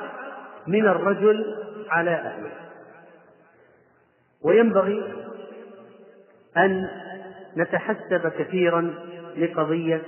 [0.66, 1.44] من الرجل
[1.90, 2.52] على أهله.
[4.44, 5.12] وينبغي
[6.56, 6.88] أن
[7.56, 8.94] نتحسب كثيرا
[9.36, 10.02] لقضية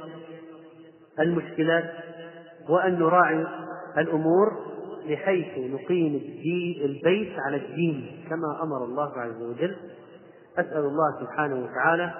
[1.20, 1.92] المشكلات
[2.68, 3.46] وأن نراعي
[3.98, 4.52] الأمور
[5.08, 9.76] بحيث نقيم الدين البيت على الدين كما أمر الله عز وجل.
[10.58, 12.14] أسأل الله سبحانه وتعالى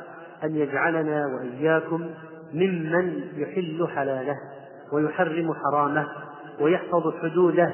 [0.45, 2.11] أن يجعلنا وإياكم
[2.55, 4.37] ممن يحل حلاله
[4.93, 6.07] ويحرم حرامه
[6.61, 7.73] ويحفظ حدوده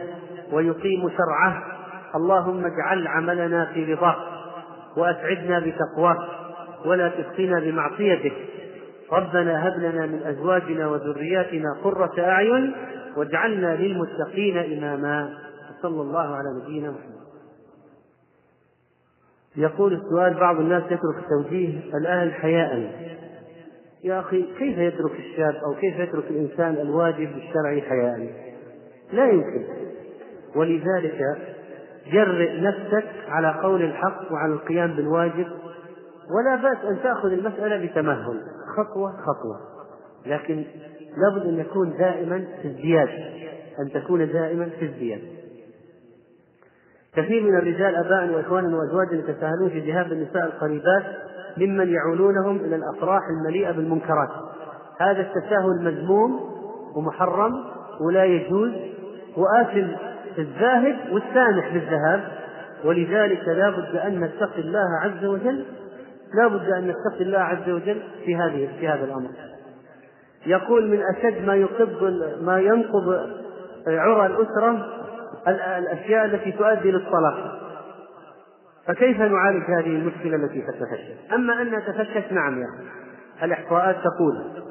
[0.52, 1.62] ويقيم شرعه.
[2.16, 4.16] اللهم اجعل عملنا في رضاك
[4.96, 6.18] وأسعدنا بتقواك
[6.84, 8.32] ولا تسقنا بمعصيتك
[9.12, 12.72] ربنا هب لنا من أزواجنا وذرياتنا قرة أعين
[13.16, 15.34] واجعلنا للمتقين إماما.
[15.82, 17.11] صلى الله على نبينا محمد.
[19.56, 22.92] يقول السؤال بعض الناس يترك توجيه الأهل حياء.
[24.04, 28.30] يا أخي كيف يترك الشاب أو كيف يترك الإنسان الواجب الشرعي حياء؟
[29.12, 29.64] لا يمكن.
[30.56, 31.20] ولذلك
[32.12, 35.46] جرئ نفسك على قول الحق وعلى القيام بالواجب
[36.36, 38.40] ولا بأس أن تأخذ المسألة بتمهل.
[38.76, 39.72] خطوة خطوة.
[40.26, 40.64] لكن
[41.16, 43.08] لابد أن يكون دائما في ازدياد
[43.78, 45.20] أن تكون دائما في ازدياد.
[47.16, 51.02] كثير من الرجال أباء وإخوانا وازواجا يتساهلون في ذهاب النساء القريبات
[51.56, 54.28] ممن يعولونهم إلى الأفراح المليئة بالمنكرات.
[55.00, 56.40] هذا التساهل مذموم
[56.96, 57.64] ومحرم
[58.00, 58.70] ولا يجوز
[59.72, 59.96] في
[60.38, 62.20] الذاهب والسامح بالذهاب.
[62.84, 65.64] ولذلك لا بد أن نتقي الله عز وجل
[66.34, 69.30] لا بد أن نتقي الله عز وجل في هذه في هذا الأمر.
[70.46, 72.12] يقول من أشد ما يقض
[72.42, 73.30] ما ينقض
[73.86, 75.01] عرى الأسرة
[75.48, 77.62] الأشياء التي تؤدي للطلاق.
[78.86, 82.84] فكيف نعالج هذه المشكلة التي تتفشى؟ أما أنها تفشت نعم يا أخي.
[83.44, 84.62] الإحصاءات تقول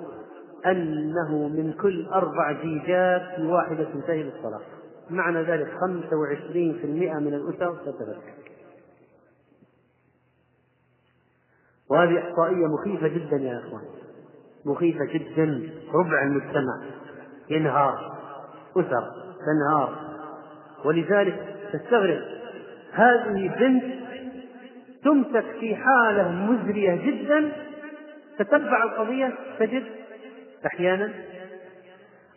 [0.65, 4.61] أنه من كل أربع زيجات واحدة تنتهي بالطلاق
[5.09, 8.33] معنى ذلك 25% من الأسر تتفكك
[11.89, 13.83] وهذه إحصائية مخيفة جدا يا إخوان.
[14.65, 15.69] مخيفة جدا.
[15.93, 16.81] ربع المجتمع
[17.49, 18.17] ينهار.
[18.77, 19.11] أسر
[19.45, 20.10] تنهار.
[20.85, 21.35] ولذلك
[21.73, 22.21] تستغرب
[22.93, 23.83] هذه بنت
[25.03, 27.51] تمسك في حالة مزرية جدا
[28.37, 29.83] تتبع القضية تجد
[30.65, 31.11] أحيانا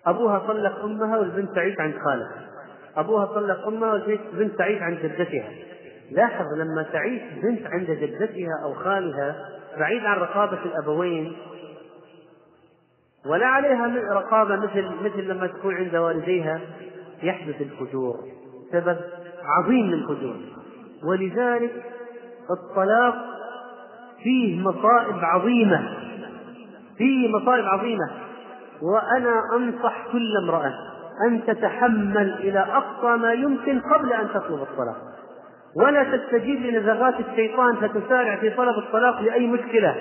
[0.07, 2.49] أبوها طلق أمها والبنت تعيش عند خالها.
[2.97, 5.51] أبوها طلق أمها والبنت تعيش عند جدتها.
[6.11, 9.49] لاحظ لما تعيش بنت عند جدتها أو خالها
[9.79, 11.37] بعيد عن رقابة الأبوين
[13.27, 16.61] ولا عليها رقابة مثل مثل لما تكون عند والديها
[17.25, 18.17] يحدث الفجور
[18.73, 18.97] سبب
[19.45, 20.37] عظيم للفجور.
[21.05, 21.85] ولذلك
[22.51, 23.15] الطلاق
[24.23, 25.89] فيه مصائب عظيمة
[26.99, 28.11] فيه مصائب عظيمة.
[28.83, 30.73] وأنا أنصح كل امرأة
[31.29, 34.97] أن تتحمل إلى أقصى ما يمكن قبل أن تطلب الطلاق.
[35.77, 39.97] ولا تستجيب لنزغات الشيطان فتسارع في طلب الطلاق لأي مشكلة.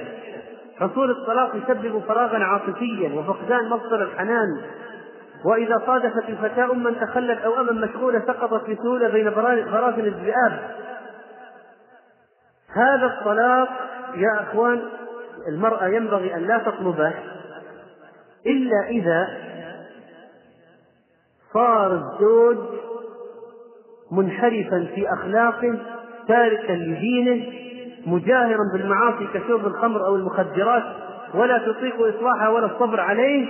[0.79, 4.61] حصول الطلاق يسبب فراغا عاطفيا وفقدان مصدر الحنان.
[5.45, 10.60] وإذا صادفت الفتاة أما تخلت أو أما مشغولة سقطت بسهولة بين براثن الذئاب.
[12.74, 13.70] هذا الطلاق
[14.15, 14.82] يا أخوان
[15.48, 17.14] المرأة ينبغي أن لا تطلبه
[18.45, 19.28] إلا إذا
[21.53, 22.57] صار الزوج
[24.11, 25.80] منحرفا في أخلاقه
[26.28, 27.45] تاركا لدينه
[28.06, 30.84] مجاهرا بالمعاصي كشرب الخمر أو المخدرات
[31.34, 33.48] ولا تطيق إصلاحها ولا الصبر عليه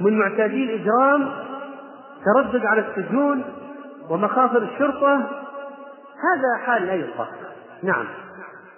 [0.00, 1.32] من معتادي الإجرام
[2.24, 3.44] تردد على السجون
[4.10, 5.16] ومخاطر الشرطة
[6.22, 7.30] هذا حال لا يطاق
[7.82, 8.06] نعم.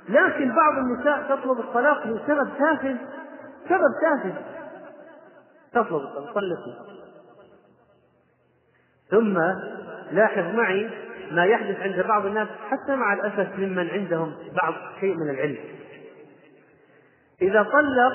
[0.08, 2.96] لكن بعض النساء تطلب الطلاق لسبب تافه
[3.68, 4.34] سبب تافه.
[5.72, 6.92] تطلب الطلاق
[9.10, 9.38] ثم
[10.10, 10.90] لاحظ معي
[11.30, 15.58] ما يحدث عند بعض الناس حتى مع الأسف ممن عندهم بعض شيء من العلم.
[17.42, 18.12] إذا طلق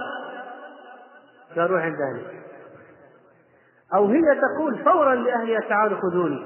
[1.55, 2.36] قالوا عند أهله.
[3.95, 6.43] أو هي تقول فورا لأهلها تعالوا خذوني.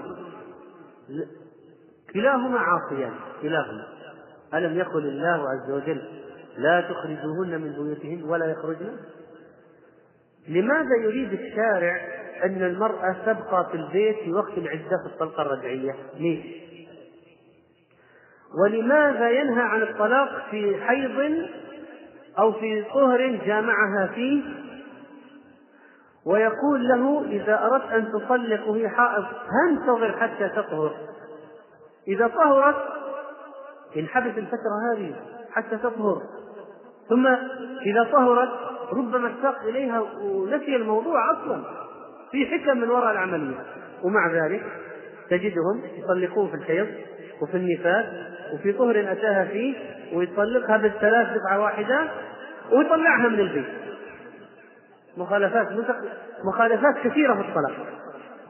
[2.14, 3.88] كلاهما عاصيان كلاهما.
[4.54, 6.02] ألم يقل الله عز وجل
[6.58, 8.98] لا تخرجوهن من بيوتهن ولا يخرجن؟
[10.48, 11.98] لماذا يريد الشارع
[12.46, 16.46] أن المرأة تبقى في البيت في وقت العدة في الطلقة الرجعية؟ ليش
[18.64, 21.46] ولماذا ينهى عن الطلاق في حيض
[22.40, 24.42] أو في طهر جامعها فيه
[26.26, 30.94] ويقول له إذا أردت أن تطلق في حائض فانتظر حتى تطهر.
[32.08, 32.76] إذا طهرت
[33.98, 35.16] انحبس الفترة هذه
[35.52, 36.22] حتى تطهر.
[37.10, 37.28] ثم
[37.86, 38.50] إذا طهرت
[38.94, 41.64] ربما اشتاق إليها ونسي الموضوع أصلا.
[42.32, 43.56] في حكم من وراء العملية
[44.04, 44.64] ومع ذلك
[45.30, 46.88] تجدهم يطلقون في الحيض
[47.42, 48.06] وفي النفاس
[48.54, 49.76] وفي طهر أتاها فيه
[50.14, 52.08] ويطلقها بالثلاث دفعة واحدة
[52.72, 53.66] ويطلعها من البيت.
[55.18, 55.68] مخالفات
[56.44, 57.88] مخالفات كثيرة في الطلاق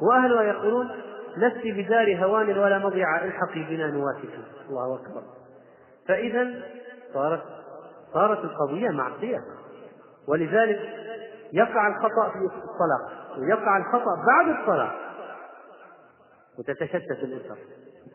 [0.02, 0.90] وأهلها يقولون
[1.38, 4.30] لست بدار هوان ولا مضيع الحقي بنا نوافق
[4.70, 5.24] الله أكبر.
[6.08, 6.62] فإذا
[7.14, 7.42] صارت
[8.14, 9.38] صارت القضية معصية.
[10.28, 10.80] ولذلك
[11.54, 14.96] يقع الخطأ في الطلاق ويقع الخطأ بعد الطلاق
[16.60, 17.58] وتتشتت الأسر.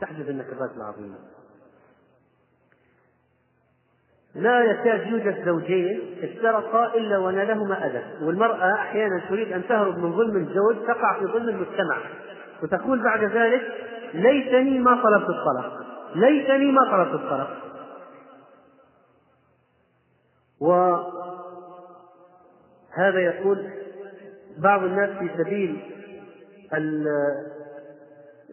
[0.00, 1.16] تحدث النكبات العظيمة.
[4.36, 8.02] لا يكاد يوجد زوجين افترقا إلا ونالهما أذى.
[8.22, 11.98] والمرأة أحيانا تريد أن تهرب من ظلم الزوج تقع في ظلم المجتمع.
[12.62, 13.62] وتقول بعد ذلك
[14.14, 15.86] ليتني ما طلبت الطلاق.
[16.14, 17.56] ليتني ما طلبت الطلاق.
[20.60, 21.10] وهذا
[23.20, 23.70] يقول
[24.58, 25.80] بعض الناس في سبيل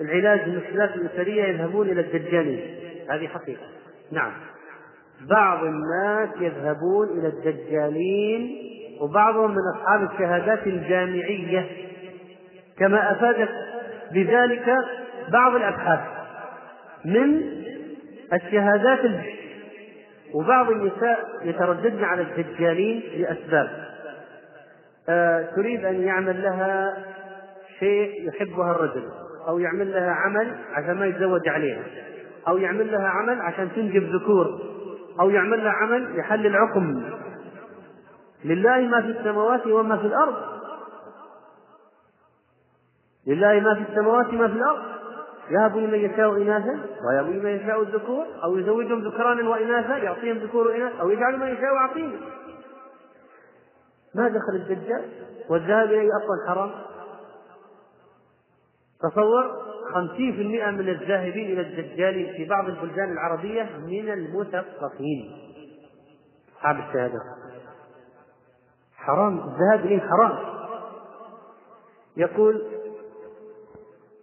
[0.01, 2.79] العلاج المشكلات الأسرية يذهبون إلى الدجالين.
[3.09, 3.65] هذه حقيقة.
[4.11, 4.31] نعم.
[5.29, 8.57] بعض الناس يذهبون إلى الدجالين
[9.01, 11.67] وبعضهم من أصحاب الشهادات الجامعية.
[12.79, 13.49] كما أفادت
[14.11, 14.65] بذلك
[15.29, 15.99] بعض الأبحاث
[17.05, 17.41] من
[18.33, 18.99] الشهادات
[20.33, 23.69] وبعض النساء يترددن على الدجالين لأسباب.
[25.09, 26.97] آه تريد أن يعمل لها
[27.79, 29.03] شيء يحبها الرجل
[29.47, 31.83] أو يعمل لها عمل عشان ما يتزوج عليها
[32.47, 34.72] أو يعمل لها عمل عشان تنجب ذكور.
[35.19, 37.03] أو يعمل لها عمل يحلل عقم
[38.45, 40.35] لله ما في السماوات وما في الأرض.
[43.27, 44.93] لله ما في السماوات وما في الأرض.
[45.49, 50.99] يهب لمن يشاء إناثا ويهب لمن يشاء الذكور أو يزوجهم ذكرانا وإناثا يعطيهم ذكور وإناث
[50.99, 52.19] أو يجعل من يشاء عقيما
[54.15, 55.05] ما دخل الدجال
[55.49, 56.71] والذهاب إليه أصلا حرام.
[59.01, 65.31] تصور خمسين في المئة من الذاهبين إلى الدجال في بعض البلدان العربية من المثقفين.
[66.57, 67.19] أصحاب الشهادة.
[68.95, 69.37] حرام.
[69.37, 70.37] الذهاب إليه حرام.
[72.17, 72.61] يقول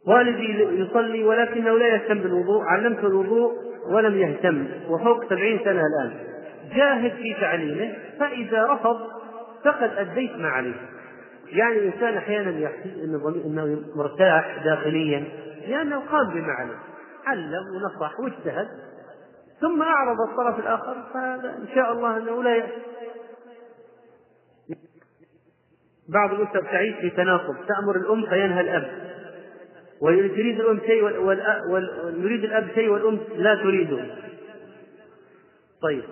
[0.07, 3.53] والدي يصلي ولكنه لا يهتم بالوضوء علمته الوضوء
[3.91, 6.13] ولم يهتم وفوق سبعين سنة الآن.
[6.75, 8.97] جاهد في تعليمه فإذا رفض
[9.65, 10.75] فقد أديت ما عليه.
[11.53, 15.25] يعني الإنسان أحيانا يحس أنه مرتاح داخليا.
[15.69, 16.79] لأنه قام بما عليه
[17.27, 18.69] علم ونصح واجتهد
[19.61, 22.83] ثم أعرض الطرف الآخر فهذا إن شاء الله أنه لا يأتي.
[26.09, 28.91] بعض الأسر تعيش في تناقض تأمر الأم فينهى الأب.
[30.01, 31.03] ويريد الأم شيء
[31.73, 34.05] ويريد الأب شيء والأم لا تريده.
[35.83, 36.05] طيب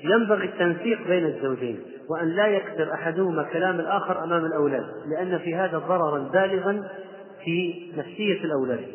[0.00, 5.78] ينبغي التنسيق بين الزوجين وأن لا يكثر أحدهما كلام الآخر أمام الأولاد لأن في هذا
[5.78, 6.88] ضررا بالغا
[7.46, 8.86] في نفسية الأولاد.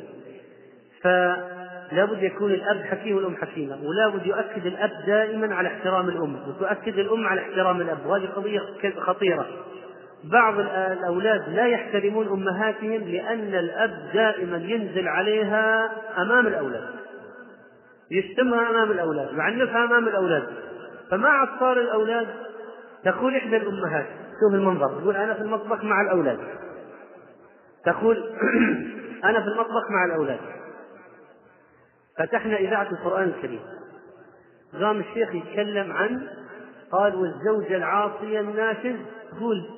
[1.01, 6.35] فلا بد يكون الأب حكيم والأم حكيمة ولا بد يؤكد الأب دائما على احترام الأم
[6.47, 8.05] وتؤكد الأم على احترام الأب.
[8.05, 8.61] وهذه قضية
[8.99, 9.45] خطيرة.
[10.23, 16.83] بعض الأولاد لا يحترمون أمهاتهم لأن الأب دائما ينزل عليها أمام الأولاد.
[18.11, 20.43] يشتمها أمام الأولاد يعنفها أمام الأولاد.
[21.11, 22.27] فمع أطفال الأولاد؟
[23.03, 24.05] تقول إحدى الأمهات
[24.41, 26.37] شوف المنظر تقول أنا في المطبخ مع الأولاد.
[27.85, 28.17] تقول
[29.29, 30.39] أنا في المطبخ مع الأولاد.
[32.17, 33.61] فتحنا إذاعة القرآن الكريم.
[34.73, 36.27] قام الشيخ يتكلم عن
[36.91, 38.95] قال والزوجة العاصية الناشز
[39.31, 39.69] تقول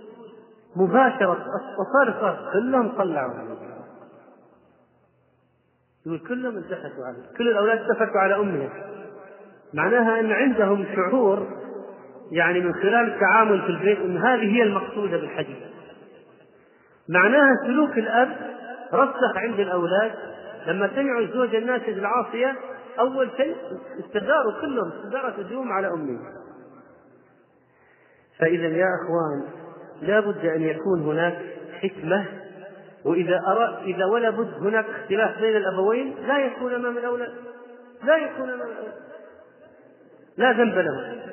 [0.76, 1.46] مباشرة
[1.80, 3.34] وصار صار كلهم طلعوا.
[6.06, 8.70] يقول كلهم التفتوا عليه كل الأولاد التفتوا على أمهم.
[9.74, 11.48] معناها أن عندهم شعور
[12.32, 15.73] يعني من خلال التعامل في البيت أن هذه هي المقصودة بالحديث.
[17.10, 18.30] معناها سلوك الأب
[18.94, 20.12] رسخ عند الأولاد.
[20.68, 22.56] لما سمعوا الزوجة الناشز العاصية
[23.00, 23.56] أول شيء
[24.00, 26.20] استداروا كلهم استدارت الهجوم على أمهم
[28.40, 29.50] فإذا يا أخوان
[30.02, 31.40] لا بد أن يكون هناك
[31.82, 32.26] حكمة
[33.06, 37.34] وإذا أرى إذا ولا بد هناك اختلاف بين الأبوين لا يكون أمام الأولاد
[38.04, 38.94] لا يكون أمام الأولاد
[40.38, 41.24] لا ذنب له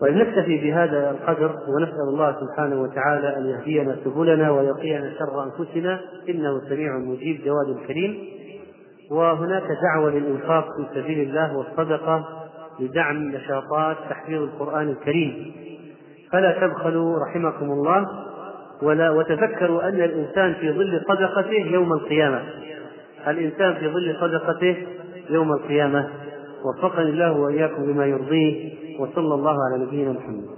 [0.00, 6.00] طيب نكتفي بهذا القدر ونسأل الله سبحانه وتعالى أن يهدينا سبلنا ويقينا شر أنفسنا.
[6.28, 8.18] إنه سميع مجيب جواد كريم.
[9.10, 12.28] وهناك دعوة للإنفاق في سبيل الله والصدقة
[12.80, 15.52] لدعم نشاطات تحفيظ القرآن الكريم.
[16.32, 18.08] فلا تبخلوا رحمكم الله
[18.82, 22.42] ولا وتذكروا أن الإنسان في ظل صدقته يوم القيامة.
[23.28, 24.76] الإنسان في ظل صدقته
[25.30, 26.08] يوم القيامة.
[26.64, 28.87] وفقني الله وإياكم بما يرضيه.
[28.98, 30.57] وصلى الله على نبينا محمد.